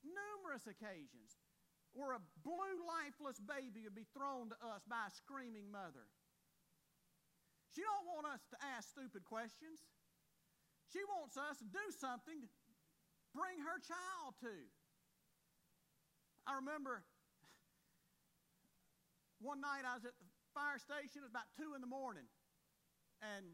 Numerous 0.00 0.64
occasions 0.64 1.36
where 1.96 2.12
a 2.12 2.22
blue, 2.44 2.76
lifeless 2.84 3.40
baby 3.40 3.88
would 3.88 3.96
be 3.96 4.08
thrown 4.12 4.52
to 4.52 4.58
us 4.68 4.84
by 4.84 5.08
a 5.08 5.16
screaming 5.16 5.72
mother. 5.72 6.04
She 7.72 7.80
don't 7.80 8.08
want 8.08 8.28
us 8.28 8.44
to 8.52 8.56
ask 8.60 8.92
stupid 8.92 9.24
questions. 9.24 9.80
She 10.92 11.00
wants 11.08 11.40
us 11.40 11.60
to 11.60 11.68
do 11.68 11.84
something 11.96 12.44
bring 13.36 13.60
her 13.60 13.76
child 13.84 14.32
to. 14.40 14.56
I 16.48 16.56
remember 16.56 17.04
one 19.44 19.60
night 19.60 19.84
I 19.84 20.00
was 20.00 20.08
at 20.08 20.16
the 20.16 20.26
fire 20.56 20.80
station, 20.80 21.20
it 21.20 21.28
was 21.28 21.36
about 21.36 21.52
2 21.60 21.76
in 21.76 21.84
the 21.84 21.90
morning, 21.90 22.24
and 23.20 23.44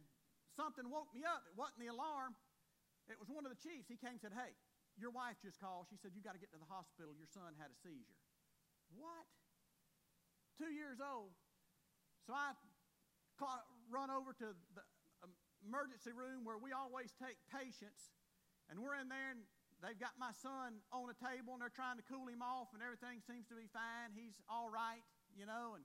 something 0.54 0.86
woke 0.86 1.10
me 1.10 1.26
up. 1.26 1.42
It 1.50 1.58
wasn't 1.58 1.82
the 1.82 1.90
alarm, 1.90 2.38
it 3.10 3.18
was 3.18 3.26
one 3.26 3.42
of 3.42 3.50
the 3.50 3.58
chiefs. 3.58 3.90
He 3.90 3.98
came 3.98 4.14
and 4.14 4.22
said, 4.22 4.30
Hey, 4.30 4.54
your 4.94 5.10
wife 5.10 5.40
just 5.42 5.58
called. 5.58 5.90
She 5.90 5.98
said, 5.98 6.14
You 6.14 6.22
got 6.22 6.38
to 6.38 6.42
get 6.42 6.54
to 6.54 6.60
the 6.62 6.70
hospital. 6.70 7.10
Your 7.18 7.26
son 7.26 7.58
had 7.58 7.74
a 7.74 7.78
seizure. 7.82 8.22
What? 8.94 9.26
Two 10.60 10.70
years 10.70 11.02
old. 11.02 11.34
So 12.28 12.36
I 12.36 12.54
run 13.90 14.14
over 14.14 14.30
to 14.38 14.54
the 14.54 14.84
um, 15.26 15.34
emergency 15.66 16.14
room 16.14 16.46
where 16.46 16.60
we 16.60 16.70
always 16.70 17.10
take 17.18 17.34
patients, 17.50 18.14
and 18.70 18.78
we're 18.78 18.94
in 18.94 19.10
there, 19.10 19.34
and 19.34 19.42
they've 19.82 19.98
got 19.98 20.14
my 20.16 20.30
son 20.38 20.78
on 20.94 21.10
a 21.10 21.16
table, 21.18 21.52
and 21.52 21.60
they're 21.60 21.74
trying 21.74 21.98
to 21.98 22.06
cool 22.06 22.30
him 22.30 22.40
off, 22.40 22.70
and 22.72 22.80
everything 22.80 23.18
seems 23.26 23.50
to 23.50 23.58
be 23.58 23.66
fine. 23.74 24.14
He's 24.14 24.38
all 24.46 24.70
right, 24.70 25.02
you 25.34 25.44
know, 25.44 25.74
and 25.74 25.84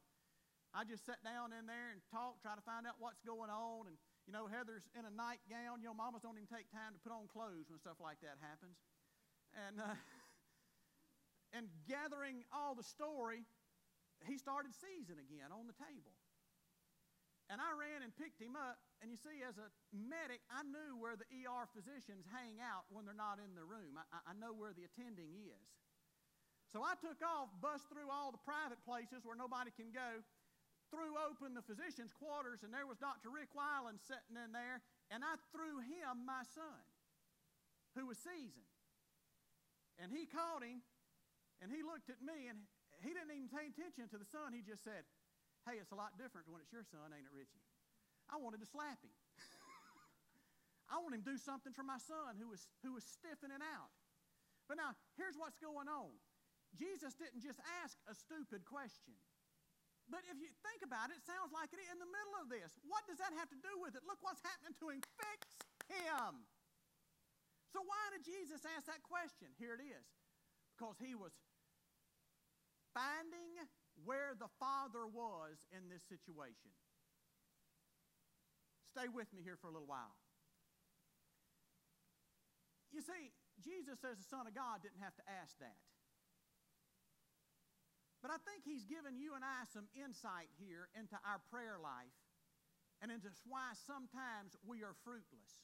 I 0.71 0.85
just 0.85 1.03
sat 1.03 1.19
down 1.25 1.51
in 1.51 1.65
there 1.65 1.89
and 1.91 1.99
talk, 2.13 2.37
try 2.45 2.53
to 2.53 2.61
find 2.61 2.85
out 2.85 3.01
what's 3.01 3.19
going 3.25 3.49
on, 3.49 3.89
and 3.89 3.97
you 4.27 4.35
know, 4.35 4.43
Heather's 4.43 4.83
in 4.91 5.07
a 5.07 5.13
nightgown. 5.15 5.79
You 5.79 5.87
know, 5.87 5.95
mamas 5.95 6.19
don't 6.19 6.35
even 6.35 6.51
take 6.51 6.67
time 6.67 6.91
to 6.91 6.99
put 6.99 7.15
on 7.15 7.31
clothes 7.31 7.71
when 7.71 7.79
stuff 7.79 7.95
like 8.03 8.19
that 8.27 8.35
happens. 8.43 8.75
And, 9.55 9.79
uh, 9.79 9.95
and 11.55 11.71
gathering 11.87 12.43
all 12.51 12.75
the 12.75 12.83
story, 12.83 13.47
he 14.27 14.35
started 14.35 14.75
seizing 14.75 15.15
again 15.15 15.55
on 15.55 15.63
the 15.63 15.77
table. 15.79 16.11
And 17.47 17.63
I 17.63 17.71
ran 17.71 18.03
and 18.03 18.11
picked 18.19 18.43
him 18.43 18.59
up. 18.59 18.75
And 19.01 19.13
you 19.13 19.17
see, 19.17 19.45
as 19.45 19.61
a 19.61 19.69
medic, 19.93 20.41
I 20.49 20.65
knew 20.65 20.97
where 20.97 21.13
the 21.13 21.29
ER 21.29 21.69
physicians 21.69 22.25
hang 22.33 22.57
out 22.57 22.89
when 22.89 23.05
they're 23.05 23.17
not 23.17 23.37
in 23.37 23.53
the 23.53 23.61
room. 23.61 23.93
I, 23.97 24.33
I 24.33 24.33
know 24.33 24.57
where 24.57 24.73
the 24.73 24.89
attending 24.89 25.37
is. 25.37 25.67
So 26.67 26.81
I 26.81 26.97
took 26.99 27.21
off, 27.21 27.53
bust 27.61 27.87
through 27.87 28.09
all 28.09 28.33
the 28.33 28.41
private 28.41 28.81
places 28.83 29.23
where 29.23 29.37
nobody 29.37 29.71
can 29.71 29.93
go, 29.93 30.25
threw 30.91 31.15
open 31.15 31.55
the 31.55 31.63
physician's 31.63 32.11
quarters, 32.11 32.65
and 32.65 32.73
there 32.73 32.89
was 32.89 32.99
Dr. 32.99 33.29
Rick 33.31 33.53
Weiland 33.55 34.01
sitting 34.03 34.35
in 34.35 34.51
there, 34.51 34.83
and 35.13 35.23
I 35.23 35.39
threw 35.53 35.79
him 35.79 36.27
my 36.27 36.43
son, 36.43 36.83
who 37.95 38.09
was 38.09 38.19
seizing. 38.19 38.67
And 40.01 40.11
he 40.11 40.27
caught 40.27 40.65
him, 40.65 40.83
and 41.63 41.71
he 41.71 41.85
looked 41.85 42.11
at 42.11 42.19
me, 42.19 42.51
and 42.51 42.65
he 42.99 43.13
didn't 43.13 43.31
even 43.31 43.51
pay 43.51 43.71
attention 43.71 44.09
to 44.11 44.17
the 44.19 44.27
son. 44.27 44.51
He 44.51 44.65
just 44.65 44.83
said, 44.83 45.05
Hey, 45.65 45.83
it's 45.83 45.91
a 45.91 45.99
lot 45.99 46.15
different 46.15 46.47
when 46.47 46.63
it's 46.63 46.71
your 46.71 46.87
son, 46.87 47.11
ain't 47.11 47.27
it, 47.27 47.35
Richie? 47.35 47.63
I 48.27 48.37
wanted 48.39 48.59
to 48.59 48.69
slap 48.69 48.99
him. 48.99 49.15
I 50.93 50.99
want 50.99 51.15
him 51.15 51.23
to 51.23 51.29
do 51.35 51.39
something 51.39 51.71
for 51.71 51.83
my 51.83 51.99
son 51.99 52.35
who 52.39 52.47
was, 52.51 52.67
who 52.83 52.95
was 52.95 53.03
stiffening 53.03 53.63
out. 53.63 53.91
But 54.67 54.75
now, 54.75 54.95
here's 55.15 55.39
what's 55.39 55.59
going 55.59 55.87
on 55.87 56.11
Jesus 56.75 57.15
didn't 57.15 57.39
just 57.39 57.63
ask 57.83 57.95
a 58.11 58.15
stupid 58.15 58.67
question. 58.67 59.15
But 60.07 60.23
if 60.31 60.39
you 60.39 60.47
think 60.63 60.83
about 60.87 61.11
it, 61.11 61.19
it 61.19 61.25
sounds 61.27 61.51
like 61.51 61.71
it 61.75 61.83
in 61.83 61.99
the 61.99 62.07
middle 62.07 62.35
of 62.39 62.47
this. 62.47 62.79
What 62.87 63.03
does 63.07 63.19
that 63.19 63.35
have 63.35 63.51
to 63.51 63.59
do 63.59 63.75
with 63.83 63.95
it? 63.95 64.07
Look 64.07 64.23
what's 64.23 64.39
happening 64.39 64.75
to 64.79 64.85
him. 64.87 65.03
Fix 65.19 65.43
him. 65.91 66.47
So, 67.75 67.83
why 67.83 68.03
did 68.15 68.23
Jesus 68.23 68.63
ask 68.63 68.87
that 68.87 69.03
question? 69.03 69.51
Here 69.59 69.75
it 69.75 69.83
is. 69.83 70.07
Because 70.75 70.95
he 70.95 71.11
was 71.11 71.35
finding 72.95 73.59
where 74.07 74.31
the 74.39 74.47
Father 74.59 75.03
was 75.03 75.67
in 75.75 75.91
this 75.91 76.07
situation. 76.07 76.71
Stay 78.97 79.13
with 79.13 79.29
me 79.29 79.45
here 79.45 79.61
for 79.61 79.69
a 79.69 79.73
little 79.77 79.85
while. 79.85 80.17
You 82.89 83.05
see, 83.05 83.29
Jesus 83.61 84.01
says 84.01 84.17
the 84.17 84.25
Son 84.25 84.49
of 84.49 84.57
God 84.57 84.81
didn't 84.81 85.05
have 85.05 85.13
to 85.21 85.25
ask 85.37 85.53
that. 85.61 85.77
But 88.25 88.33
I 88.33 88.41
think 88.41 88.65
he's 88.65 88.89
given 88.89 89.21
you 89.21 89.37
and 89.37 89.45
I 89.45 89.69
some 89.69 89.85
insight 89.93 90.49
here 90.57 90.89
into 90.97 91.13
our 91.21 91.37
prayer 91.53 91.77
life 91.77 92.17
and 92.97 93.13
into 93.13 93.29
why 93.45 93.77
sometimes 93.85 94.57
we 94.65 94.81
are 94.81 94.97
fruitless. 95.05 95.61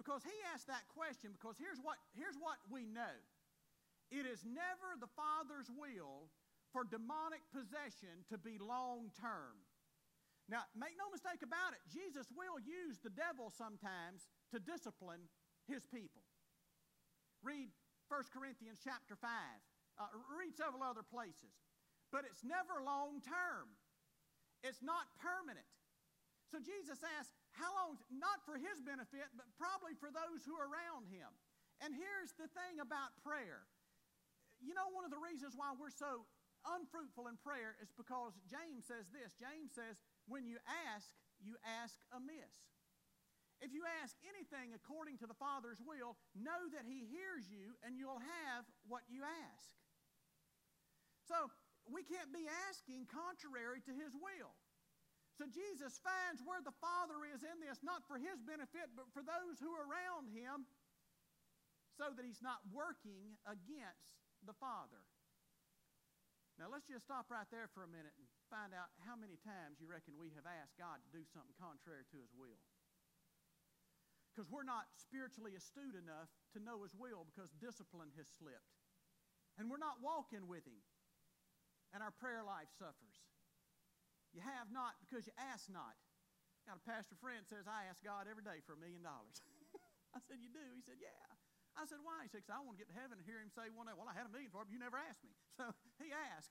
Because 0.00 0.24
he 0.24 0.32
asked 0.56 0.72
that 0.72 0.88
question 0.88 1.36
because 1.36 1.60
here's 1.60 1.76
what, 1.84 2.00
here's 2.16 2.40
what 2.40 2.56
we 2.72 2.88
know. 2.88 3.20
It 4.08 4.24
is 4.24 4.48
never 4.48 4.96
the 4.96 5.12
Father's 5.12 5.68
will 5.76 6.32
for 6.72 6.88
demonic 6.88 7.44
possession 7.52 8.24
to 8.32 8.40
be 8.40 8.56
long 8.56 9.12
term. 9.20 9.60
Now, 10.48 10.64
make 10.72 10.96
no 10.96 11.12
mistake 11.12 11.44
about 11.44 11.76
it, 11.76 11.84
Jesus 11.92 12.32
will 12.32 12.56
use 12.56 12.96
the 13.04 13.12
devil 13.12 13.52
sometimes 13.52 14.32
to 14.48 14.56
discipline 14.56 15.28
his 15.68 15.84
people. 15.84 16.24
Read 17.44 17.68
1 18.08 18.32
Corinthians 18.32 18.80
chapter 18.80 19.12
5. 19.12 19.28
Uh, 20.00 20.08
read 20.32 20.56
several 20.56 20.80
other 20.80 21.04
places. 21.04 21.52
But 22.08 22.24
it's 22.24 22.40
never 22.40 22.80
long 22.80 23.20
term. 23.20 23.76
It's 24.64 24.80
not 24.80 25.12
permanent. 25.20 25.68
So 26.48 26.56
Jesus 26.64 27.04
asks, 27.04 27.36
how 27.52 27.68
long? 27.76 28.00
Not 28.08 28.40
for 28.48 28.56
his 28.56 28.80
benefit, 28.80 29.28
but 29.36 29.44
probably 29.60 29.92
for 30.00 30.08
those 30.08 30.48
who 30.48 30.56
are 30.56 30.64
around 30.64 31.12
him. 31.12 31.28
And 31.84 31.92
here's 31.92 32.32
the 32.40 32.48
thing 32.56 32.80
about 32.80 33.12
prayer. 33.20 33.68
You 34.58 34.72
know, 34.72 34.88
one 34.90 35.04
of 35.04 35.12
the 35.12 35.20
reasons 35.20 35.54
why 35.54 35.76
we're 35.76 35.92
so 35.92 36.24
unfruitful 36.66 37.30
in 37.30 37.38
prayer 37.38 37.78
is 37.78 37.92
because 37.94 38.34
James 38.50 38.88
says 38.88 39.12
this 39.14 39.36
James 39.38 39.70
says, 39.76 40.00
when 40.28 40.44
you 40.46 40.60
ask, 40.92 41.08
you 41.40 41.56
ask 41.82 41.96
amiss. 42.12 42.54
If 43.58 43.74
you 43.74 43.82
ask 44.04 44.14
anything 44.22 44.70
according 44.70 45.18
to 45.18 45.26
the 45.26 45.34
Father's 45.34 45.82
will, 45.82 46.14
know 46.38 46.70
that 46.70 46.86
He 46.86 47.10
hears 47.10 47.50
you 47.50 47.74
and 47.82 47.98
you'll 47.98 48.22
have 48.22 48.62
what 48.86 49.02
you 49.10 49.26
ask. 49.26 49.74
So 51.26 51.50
we 51.90 52.06
can't 52.06 52.30
be 52.30 52.46
asking 52.70 53.10
contrary 53.10 53.82
to 53.88 53.92
His 53.92 54.14
will. 54.14 54.54
So 55.34 55.46
Jesus 55.50 55.98
finds 55.98 56.42
where 56.46 56.62
the 56.62 56.74
Father 56.78 57.26
is 57.26 57.42
in 57.42 57.58
this, 57.58 57.82
not 57.82 58.06
for 58.06 58.14
His 58.14 58.38
benefit, 58.42 58.94
but 58.94 59.10
for 59.10 59.26
those 59.26 59.58
who 59.58 59.74
are 59.74 59.86
around 59.86 60.30
Him, 60.30 60.70
so 61.98 62.14
that 62.14 62.22
He's 62.22 62.42
not 62.42 62.62
working 62.70 63.34
against 63.42 64.22
the 64.46 64.54
Father. 64.54 65.02
Now, 66.58 66.70
let's 66.70 66.86
just 66.86 67.06
stop 67.06 67.26
right 67.30 67.46
there 67.50 67.70
for 67.70 67.82
a 67.82 67.90
minute 67.90 68.14
and 68.18 68.27
find 68.48 68.72
out 68.72 68.92
how 69.04 69.16
many 69.16 69.36
times 69.40 69.80
you 69.80 69.88
reckon 69.88 70.16
we 70.16 70.32
have 70.36 70.48
asked 70.48 70.76
God 70.80 71.00
to 71.04 71.10
do 71.12 71.24
something 71.28 71.54
contrary 71.56 72.04
to 72.12 72.18
His 72.20 72.32
will. 72.32 72.60
Because 74.32 74.48
we're 74.48 74.66
not 74.66 74.88
spiritually 74.96 75.56
astute 75.56 75.96
enough 75.96 76.32
to 76.56 76.60
know 76.60 76.84
His 76.84 76.96
will 76.96 77.28
because 77.28 77.52
discipline 77.60 78.12
has 78.16 78.28
slipped. 78.28 78.76
And 79.60 79.68
we're 79.68 79.82
not 79.82 80.00
walking 80.00 80.48
with 80.48 80.64
Him. 80.64 80.80
And 81.92 82.04
our 82.04 82.12
prayer 82.12 82.44
life 82.44 82.68
suffers. 82.76 83.16
You 84.36 84.44
have 84.44 84.68
not 84.68 85.00
because 85.00 85.24
you 85.24 85.32
ask 85.40 85.72
not. 85.72 85.96
Got 86.68 86.80
a 86.80 86.84
pastor 86.84 87.16
friend 87.16 87.48
says, 87.48 87.64
I 87.64 87.88
ask 87.88 88.04
God 88.04 88.28
every 88.28 88.44
day 88.44 88.60
for 88.68 88.76
a 88.76 88.80
million 88.80 89.00
dollars. 89.00 89.40
I 90.16 90.20
said, 90.28 90.36
You 90.44 90.52
do? 90.52 90.60
He 90.76 90.84
said, 90.84 91.00
Yeah. 91.00 91.28
I 91.78 91.86
said, 91.86 92.02
why? 92.02 92.26
He 92.26 92.30
said, 92.34 92.42
I 92.50 92.58
want 92.58 92.74
to 92.74 92.82
get 92.82 92.90
to 92.90 92.98
heaven 92.98 93.22
and 93.22 93.24
hear 93.24 93.38
him 93.38 93.54
say 93.54 93.70
one 93.70 93.86
day, 93.86 93.94
well, 93.94 94.10
I 94.10 94.14
had 94.18 94.26
a 94.26 94.32
million 94.34 94.50
for 94.50 94.66
it, 94.66 94.66
but 94.66 94.74
you 94.74 94.82
never 94.82 94.98
asked 94.98 95.22
me. 95.22 95.30
So 95.54 95.70
he 96.02 96.10
asked. 96.10 96.50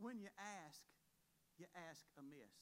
When 0.00 0.20
you 0.20 0.30
ask, 0.36 0.82
you 1.56 1.66
ask 1.88 2.04
amiss. 2.16 2.52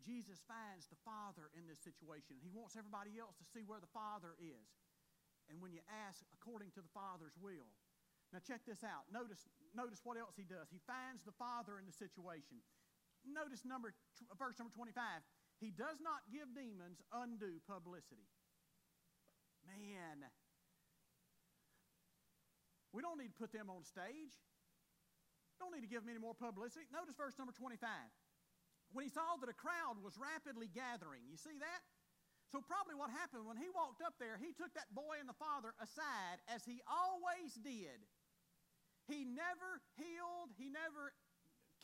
Jesus 0.00 0.40
finds 0.48 0.88
the 0.88 0.96
Father 1.04 1.52
in 1.52 1.68
this 1.68 1.80
situation. 1.84 2.40
He 2.40 2.48
wants 2.48 2.76
everybody 2.76 3.20
else 3.20 3.36
to 3.36 3.46
see 3.52 3.64
where 3.64 3.80
the 3.80 3.90
Father 3.92 4.32
is. 4.40 4.68
And 5.52 5.60
when 5.60 5.76
you 5.76 5.84
ask 6.08 6.24
according 6.32 6.72
to 6.78 6.80
the 6.80 6.92
Father's 6.96 7.36
will. 7.36 7.68
Now, 8.30 8.38
check 8.38 8.62
this 8.62 8.86
out. 8.86 9.10
Notice, 9.10 9.42
notice 9.74 10.00
what 10.06 10.14
else 10.14 10.38
he 10.38 10.46
does. 10.46 10.70
He 10.70 10.78
finds 10.86 11.26
the 11.26 11.34
Father 11.34 11.82
in 11.82 11.84
the 11.84 11.92
situation. 11.92 12.62
Notice 13.26 13.66
number, 13.66 13.92
verse 14.38 14.56
number 14.56 14.72
25. 14.72 14.94
He 15.58 15.74
does 15.74 15.98
not 16.00 16.24
give 16.30 16.48
demons 16.54 17.02
undue 17.12 17.58
publicity. 17.66 18.30
Man, 19.66 20.24
we 22.94 23.02
don't 23.02 23.18
need 23.18 23.34
to 23.34 23.38
put 23.38 23.52
them 23.52 23.68
on 23.68 23.84
stage. 23.84 24.34
Don't 25.60 25.76
need 25.76 25.84
to 25.84 25.92
give 25.92 26.02
him 26.02 26.10
any 26.10 26.18
more 26.18 26.34
publicity. 26.34 26.88
Notice 26.88 27.14
verse 27.14 27.36
number 27.36 27.52
25 27.52 27.86
when 28.90 29.06
he 29.06 29.12
saw 29.12 29.38
that 29.38 29.46
a 29.46 29.54
crowd 29.54 30.02
was 30.02 30.18
rapidly 30.18 30.66
gathering. 30.66 31.22
You 31.30 31.38
see 31.38 31.54
that? 31.62 31.82
So, 32.50 32.58
probably 32.58 32.98
what 32.98 33.14
happened 33.14 33.46
when 33.46 33.54
he 33.54 33.70
walked 33.70 34.02
up 34.02 34.18
there, 34.18 34.34
he 34.34 34.50
took 34.50 34.74
that 34.74 34.90
boy 34.90 35.22
and 35.22 35.30
the 35.30 35.38
father 35.38 35.70
aside, 35.78 36.42
as 36.50 36.66
he 36.66 36.82
always 36.90 37.54
did. 37.62 38.02
He 39.06 39.22
never 39.22 39.78
healed, 39.94 40.50
he 40.58 40.66
never 40.66 41.14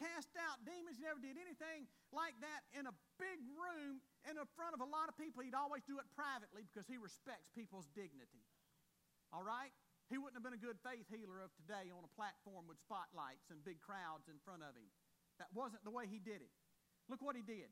cast 0.03 0.35
out 0.35 0.67
demons, 0.67 0.99
he 0.99 1.07
never 1.07 1.23
did 1.23 1.39
anything 1.39 1.87
like 2.11 2.35
that 2.43 2.67
in 2.75 2.91
a 2.91 2.95
big 3.17 3.39
room 3.55 4.03
in 4.27 4.35
front 4.59 4.75
of 4.75 4.83
a 4.83 4.89
lot 4.91 5.07
of 5.07 5.15
people. 5.15 5.47
He'd 5.47 5.55
always 5.55 5.87
do 5.87 6.03
it 6.03 6.07
privately 6.19 6.67
because 6.67 6.91
he 6.91 6.99
respects 6.99 7.47
people's 7.55 7.87
dignity. 7.95 8.43
All 9.31 9.47
right? 9.47 9.71
He 10.07 10.19
wouldn't 10.19 10.39
have 10.39 10.47
been 10.47 10.55
a 10.55 10.63
good 10.63 10.79
faith 10.87 11.11
healer 11.11 11.43
of 11.43 11.51
today 11.59 11.91
on 11.91 12.07
a 12.07 12.13
platform 12.15 12.71
with 12.71 12.79
spotlights 12.79 13.51
and 13.51 13.59
big 13.67 13.83
crowds 13.83 14.31
in 14.31 14.39
front 14.47 14.63
of 14.63 14.79
him. 14.79 14.87
That 15.43 15.51
wasn't 15.51 15.83
the 15.83 15.91
way 15.91 16.07
he 16.07 16.23
did 16.23 16.41
it. 16.41 16.55
Look 17.11 17.23
what 17.23 17.35
he 17.35 17.43
did. 17.43 17.71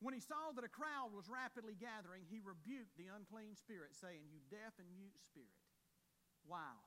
When 0.00 0.16
he 0.16 0.20
saw 0.20 0.52
that 0.56 0.64
a 0.64 0.72
crowd 0.72 1.12
was 1.12 1.28
rapidly 1.28 1.76
gathering, 1.76 2.24
he 2.26 2.40
rebuked 2.40 2.96
the 2.96 3.12
unclean 3.12 3.54
spirit, 3.54 3.94
saying, 3.94 4.26
You 4.28 4.40
deaf 4.48 4.74
and 4.80 4.88
mute 4.96 5.16
spirit. 5.20 5.60
Wow. 6.44 6.82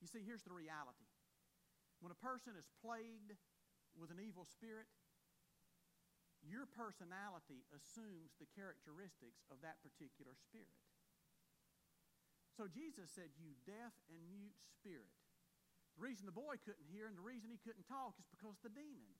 You 0.00 0.08
see, 0.08 0.24
here's 0.24 0.44
the 0.44 0.52
reality. 0.52 1.08
When 2.00 2.12
a 2.12 2.20
person 2.20 2.56
is 2.60 2.68
plagued 2.84 3.32
with 3.96 4.12
an 4.12 4.20
evil 4.20 4.44
spirit, 4.44 4.88
your 6.44 6.68
personality 6.68 7.64
assumes 7.72 8.36
the 8.36 8.50
characteristics 8.52 9.48
of 9.48 9.64
that 9.64 9.80
particular 9.80 10.36
spirit. 10.36 10.76
So 12.54 12.70
Jesus 12.70 13.10
said, 13.10 13.34
You 13.38 13.58
deaf 13.66 13.94
and 14.06 14.22
mute 14.30 14.54
spirit. 14.78 15.10
The 15.98 16.02
reason 16.02 16.26
the 16.26 16.34
boy 16.34 16.58
couldn't 16.62 16.86
hear 16.90 17.06
and 17.06 17.14
the 17.14 17.22
reason 17.22 17.50
he 17.50 17.62
couldn't 17.62 17.86
talk 17.86 18.18
is 18.18 18.26
because 18.30 18.58
the 18.62 18.70
demon 18.70 19.14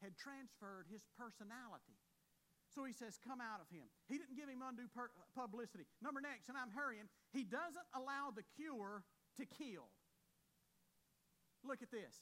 had 0.00 0.16
transferred 0.16 0.88
his 0.88 1.04
personality. 1.16 1.96
So 2.72 2.88
he 2.88 2.96
says, 2.96 3.20
Come 3.20 3.40
out 3.40 3.60
of 3.60 3.68
him. 3.68 3.84
He 4.08 4.16
didn't 4.16 4.36
give 4.36 4.48
him 4.48 4.64
undue 4.64 4.88
publicity. 5.36 5.84
Number 6.00 6.24
next, 6.24 6.48
and 6.48 6.56
I'm 6.56 6.72
hurrying, 6.72 7.08
he 7.36 7.44
doesn't 7.44 7.88
allow 7.92 8.32
the 8.32 8.46
cure 8.56 9.04
to 9.36 9.44
kill. 9.44 9.92
Look 11.60 11.84
at 11.84 11.92
this. 11.92 12.16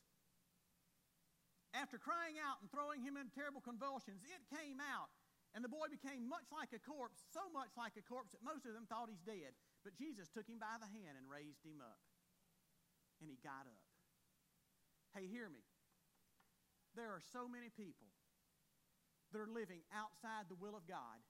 After 1.76 2.00
crying 2.00 2.40
out 2.40 2.58
and 2.58 2.66
throwing 2.72 3.04
him 3.04 3.14
into 3.14 3.30
terrible 3.30 3.60
convulsions, 3.60 4.24
it 4.24 4.42
came 4.50 4.80
out, 4.80 5.12
and 5.52 5.60
the 5.60 5.70
boy 5.70 5.86
became 5.92 6.24
much 6.24 6.48
like 6.48 6.72
a 6.72 6.80
corpse, 6.80 7.22
so 7.30 7.44
much 7.52 7.70
like 7.76 7.94
a 8.00 8.04
corpse 8.08 8.32
that 8.32 8.42
most 8.42 8.64
of 8.64 8.72
them 8.72 8.88
thought 8.88 9.12
he's 9.12 9.22
dead. 9.22 9.52
But 9.86 9.96
Jesus 9.96 10.28
took 10.28 10.46
him 10.46 10.58
by 10.58 10.76
the 10.80 10.90
hand 10.90 11.16
and 11.16 11.26
raised 11.30 11.64
him 11.64 11.80
up. 11.80 12.02
And 13.22 13.30
he 13.30 13.38
got 13.42 13.66
up. 13.66 13.84
Hey, 15.16 15.26
hear 15.26 15.48
me 15.48 15.64
there 16.98 17.14
are 17.14 17.22
so 17.30 17.46
many 17.46 17.70
people 17.70 18.10
that 19.30 19.38
are 19.38 19.46
living 19.46 19.86
outside 19.94 20.50
the 20.50 20.58
will 20.58 20.74
of 20.74 20.88
God, 20.90 21.22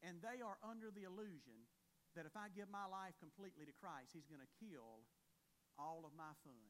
and 0.00 0.22
they 0.24 0.40
are 0.40 0.56
under 0.64 0.88
the 0.88 1.04
illusion 1.04 1.68
that 2.16 2.24
if 2.24 2.32
I 2.32 2.48
give 2.48 2.72
my 2.72 2.88
life 2.88 3.12
completely 3.20 3.68
to 3.68 3.74
Christ, 3.76 4.16
He's 4.16 4.30
going 4.30 4.40
to 4.40 4.56
kill 4.56 5.04
all 5.76 6.08
of 6.08 6.16
my 6.16 6.32
fun. 6.40 6.68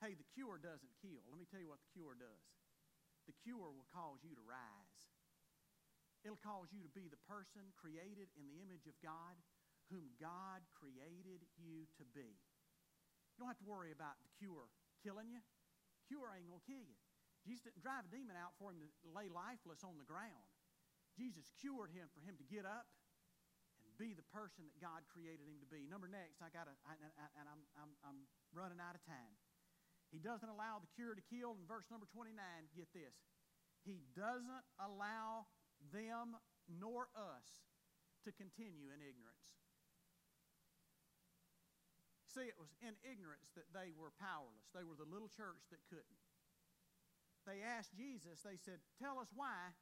Hey, 0.00 0.16
the 0.16 0.26
cure 0.32 0.56
doesn't 0.56 0.96
kill. 1.04 1.22
Let 1.28 1.36
me 1.36 1.46
tell 1.48 1.60
you 1.60 1.70
what 1.70 1.84
the 1.84 1.92
cure 1.92 2.16
does. 2.16 2.44
The 3.28 3.36
cure 3.44 3.68
will 3.72 3.88
cause 3.92 4.20
you 4.24 4.32
to 4.36 4.44
rise. 4.44 4.83
It'll 6.24 6.40
cause 6.40 6.72
you 6.72 6.80
to 6.80 6.92
be 6.96 7.06
the 7.12 7.20
person 7.28 7.68
created 7.76 8.32
in 8.34 8.48
the 8.48 8.58
image 8.64 8.88
of 8.88 8.96
God 9.04 9.36
whom 9.92 10.16
God 10.16 10.64
created 10.72 11.44
you 11.60 11.84
to 12.00 12.04
be. 12.16 12.32
You 13.36 13.36
don't 13.38 13.52
have 13.52 13.60
to 13.60 13.68
worry 13.68 13.92
about 13.92 14.16
the 14.24 14.32
cure 14.40 14.72
killing 15.04 15.28
you 15.28 15.44
cure 16.06 16.32
ain't 16.36 16.48
going 16.48 16.60
to 16.60 16.68
kill 16.68 16.84
you. 16.84 16.96
Jesus 17.44 17.68
didn't 17.68 17.84
drive 17.84 18.08
a 18.08 18.12
demon 18.12 18.36
out 18.36 18.56
for 18.56 18.72
him 18.72 18.80
to 18.80 18.88
lay 19.12 19.28
lifeless 19.28 19.84
on 19.84 20.00
the 20.00 20.08
ground. 20.08 20.48
Jesus 21.16 21.52
cured 21.60 21.92
him 21.92 22.08
for 22.12 22.24
him 22.24 22.36
to 22.40 22.46
get 22.48 22.64
up 22.64 22.88
and 23.84 23.92
be 24.00 24.16
the 24.16 24.24
person 24.32 24.64
that 24.64 24.76
God 24.80 25.04
created 25.12 25.44
him 25.44 25.60
to 25.60 25.68
be. 25.68 25.84
Number 25.84 26.08
next, 26.08 26.40
I 26.40 26.48
got 26.48 26.68
to, 26.68 26.74
and 26.88 27.46
I'm, 27.46 27.62
I'm, 27.76 27.92
I'm 28.00 28.20
running 28.56 28.80
out 28.80 28.96
of 28.96 29.04
time. 29.04 29.36
He 30.08 30.20
doesn't 30.22 30.48
allow 30.48 30.80
the 30.80 30.88
cure 30.96 31.12
to 31.12 31.24
kill. 31.28 31.58
In 31.58 31.68
verse 31.68 31.84
number 31.92 32.08
29, 32.16 32.32
get 32.72 32.88
this. 32.96 33.12
He 33.84 34.00
doesn't 34.16 34.64
allow 34.80 35.44
them 35.92 36.36
nor 36.68 37.08
us 37.12 37.64
to 38.24 38.32
continue 38.32 38.88
in 38.88 39.04
ignorance. 39.04 39.52
See, 42.34 42.50
it 42.50 42.58
was 42.58 42.74
in 42.82 42.98
ignorance 43.06 43.54
that 43.54 43.70
they 43.70 43.94
were 43.94 44.10
powerless. 44.18 44.66
They 44.74 44.82
were 44.82 44.98
the 44.98 45.06
little 45.06 45.30
church 45.30 45.70
that 45.70 45.78
couldn't. 45.86 46.22
They 47.46 47.62
asked 47.62 47.94
Jesus, 47.94 48.42
they 48.42 48.58
said, 48.58 48.82
Tell 48.98 49.20
us 49.20 49.30
why. 49.30 49.76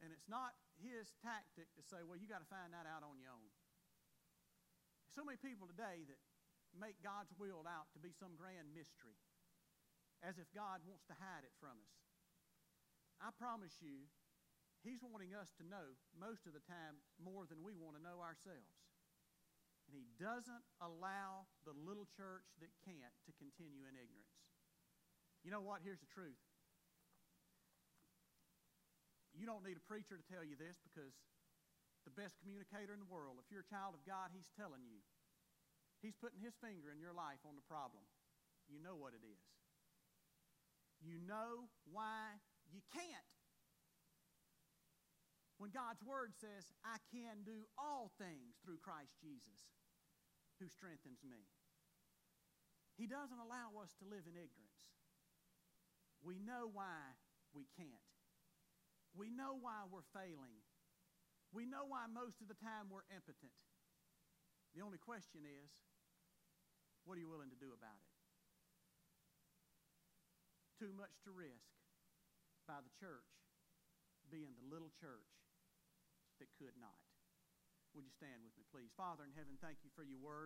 And 0.00 0.14
it's 0.16 0.30
not 0.30 0.56
his 0.80 1.12
tactic 1.20 1.68
to 1.76 1.82
say, 1.84 2.00
Well, 2.06 2.16
you 2.16 2.24
got 2.24 2.40
to 2.40 2.48
find 2.48 2.72
that 2.72 2.88
out 2.88 3.04
on 3.04 3.20
your 3.20 3.34
own. 3.34 3.52
So 5.12 5.26
many 5.26 5.36
people 5.36 5.68
today 5.68 6.06
that 6.08 6.20
make 6.72 7.02
God's 7.02 7.34
will 7.36 7.66
out 7.66 7.90
to 7.92 8.00
be 8.00 8.14
some 8.14 8.38
grand 8.38 8.72
mystery, 8.72 9.18
as 10.22 10.38
if 10.38 10.46
God 10.54 10.80
wants 10.86 11.04
to 11.10 11.18
hide 11.18 11.42
it 11.42 11.52
from 11.58 11.76
us. 11.82 12.09
I 13.20 13.30
promise 13.36 13.76
you, 13.84 14.08
He's 14.80 15.04
wanting 15.04 15.36
us 15.36 15.52
to 15.60 15.64
know 15.68 15.92
most 16.16 16.48
of 16.48 16.56
the 16.56 16.64
time 16.64 16.96
more 17.20 17.44
than 17.44 17.60
we 17.60 17.76
want 17.76 18.00
to 18.00 18.02
know 18.02 18.24
ourselves. 18.24 18.80
And 19.84 19.92
he 19.92 20.08
doesn't 20.16 20.64
allow 20.80 21.50
the 21.68 21.74
little 21.74 22.06
church 22.16 22.46
that 22.64 22.70
can't 22.86 23.12
to 23.28 23.32
continue 23.36 23.84
in 23.84 23.92
ignorance. 23.92 24.38
You 25.44 25.52
know 25.52 25.60
what? 25.60 25.84
Here's 25.84 26.00
the 26.00 26.08
truth. 26.08 26.38
You 29.36 29.44
don't 29.44 29.66
need 29.66 29.76
a 29.76 29.84
preacher 29.84 30.16
to 30.16 30.26
tell 30.30 30.46
you 30.46 30.56
this 30.56 30.80
because 30.80 31.12
the 32.08 32.14
best 32.16 32.40
communicator 32.40 32.96
in 32.96 33.02
the 33.02 33.10
world, 33.10 33.36
if 33.42 33.52
you're 33.52 33.66
a 33.66 33.72
child 33.72 33.92
of 33.92 34.02
God, 34.08 34.32
he's 34.32 34.48
telling 34.56 34.86
you. 34.86 35.02
He's 36.00 36.16
putting 36.16 36.40
his 36.40 36.56
finger 36.56 36.88
in 36.88 37.02
your 37.02 37.12
life 37.12 37.44
on 37.44 37.58
the 37.58 37.66
problem. 37.68 38.00
You 38.72 38.80
know 38.80 38.96
what 38.96 39.12
it 39.12 39.20
is. 39.20 39.44
You 41.04 41.20
know 41.20 41.68
why 41.90 42.40
you 42.72 42.82
can't. 42.94 43.30
When 45.60 45.68
God's 45.70 46.00
Word 46.00 46.32
says, 46.40 46.72
I 46.80 46.96
can 47.12 47.44
do 47.44 47.68
all 47.76 48.08
things 48.16 48.56
through 48.64 48.80
Christ 48.80 49.12
Jesus 49.20 49.60
who 50.56 50.72
strengthens 50.72 51.20
me. 51.20 51.44
He 52.96 53.04
doesn't 53.04 53.40
allow 53.40 53.76
us 53.80 53.92
to 54.00 54.08
live 54.08 54.24
in 54.24 54.36
ignorance. 54.36 54.82
We 56.24 56.40
know 56.40 56.68
why 56.72 57.16
we 57.52 57.68
can't. 57.76 58.08
We 59.16 59.28
know 59.28 59.56
why 59.56 59.88
we're 59.88 60.06
failing. 60.16 60.64
We 61.52 61.66
know 61.66 61.88
why 61.88 62.06
most 62.06 62.40
of 62.40 62.48
the 62.48 62.56
time 62.60 62.88
we're 62.88 63.08
impotent. 63.10 63.52
The 64.76 64.84
only 64.84 65.00
question 65.02 65.42
is, 65.44 65.70
what 67.04 67.16
are 67.16 67.22
you 67.24 67.28
willing 67.28 67.50
to 67.50 67.58
do 67.58 67.72
about 67.74 68.00
it? 68.00 68.14
Too 70.78 70.92
much 70.94 71.20
to 71.24 71.34
risk 71.34 71.79
by 72.70 72.78
the 72.78 72.94
church 73.02 73.26
being 74.30 74.54
the 74.54 74.66
little 74.70 74.94
church 75.02 75.26
that 76.38 76.46
could 76.54 76.78
not. 76.78 77.02
Would 77.98 78.06
you 78.06 78.14
stand 78.14 78.46
with 78.46 78.54
me, 78.54 78.62
please? 78.70 78.94
Father 78.94 79.26
in 79.26 79.34
heaven, 79.34 79.58
thank 79.58 79.82
you 79.82 79.90
for 79.98 80.06
your 80.06 80.22
word. 80.22 80.38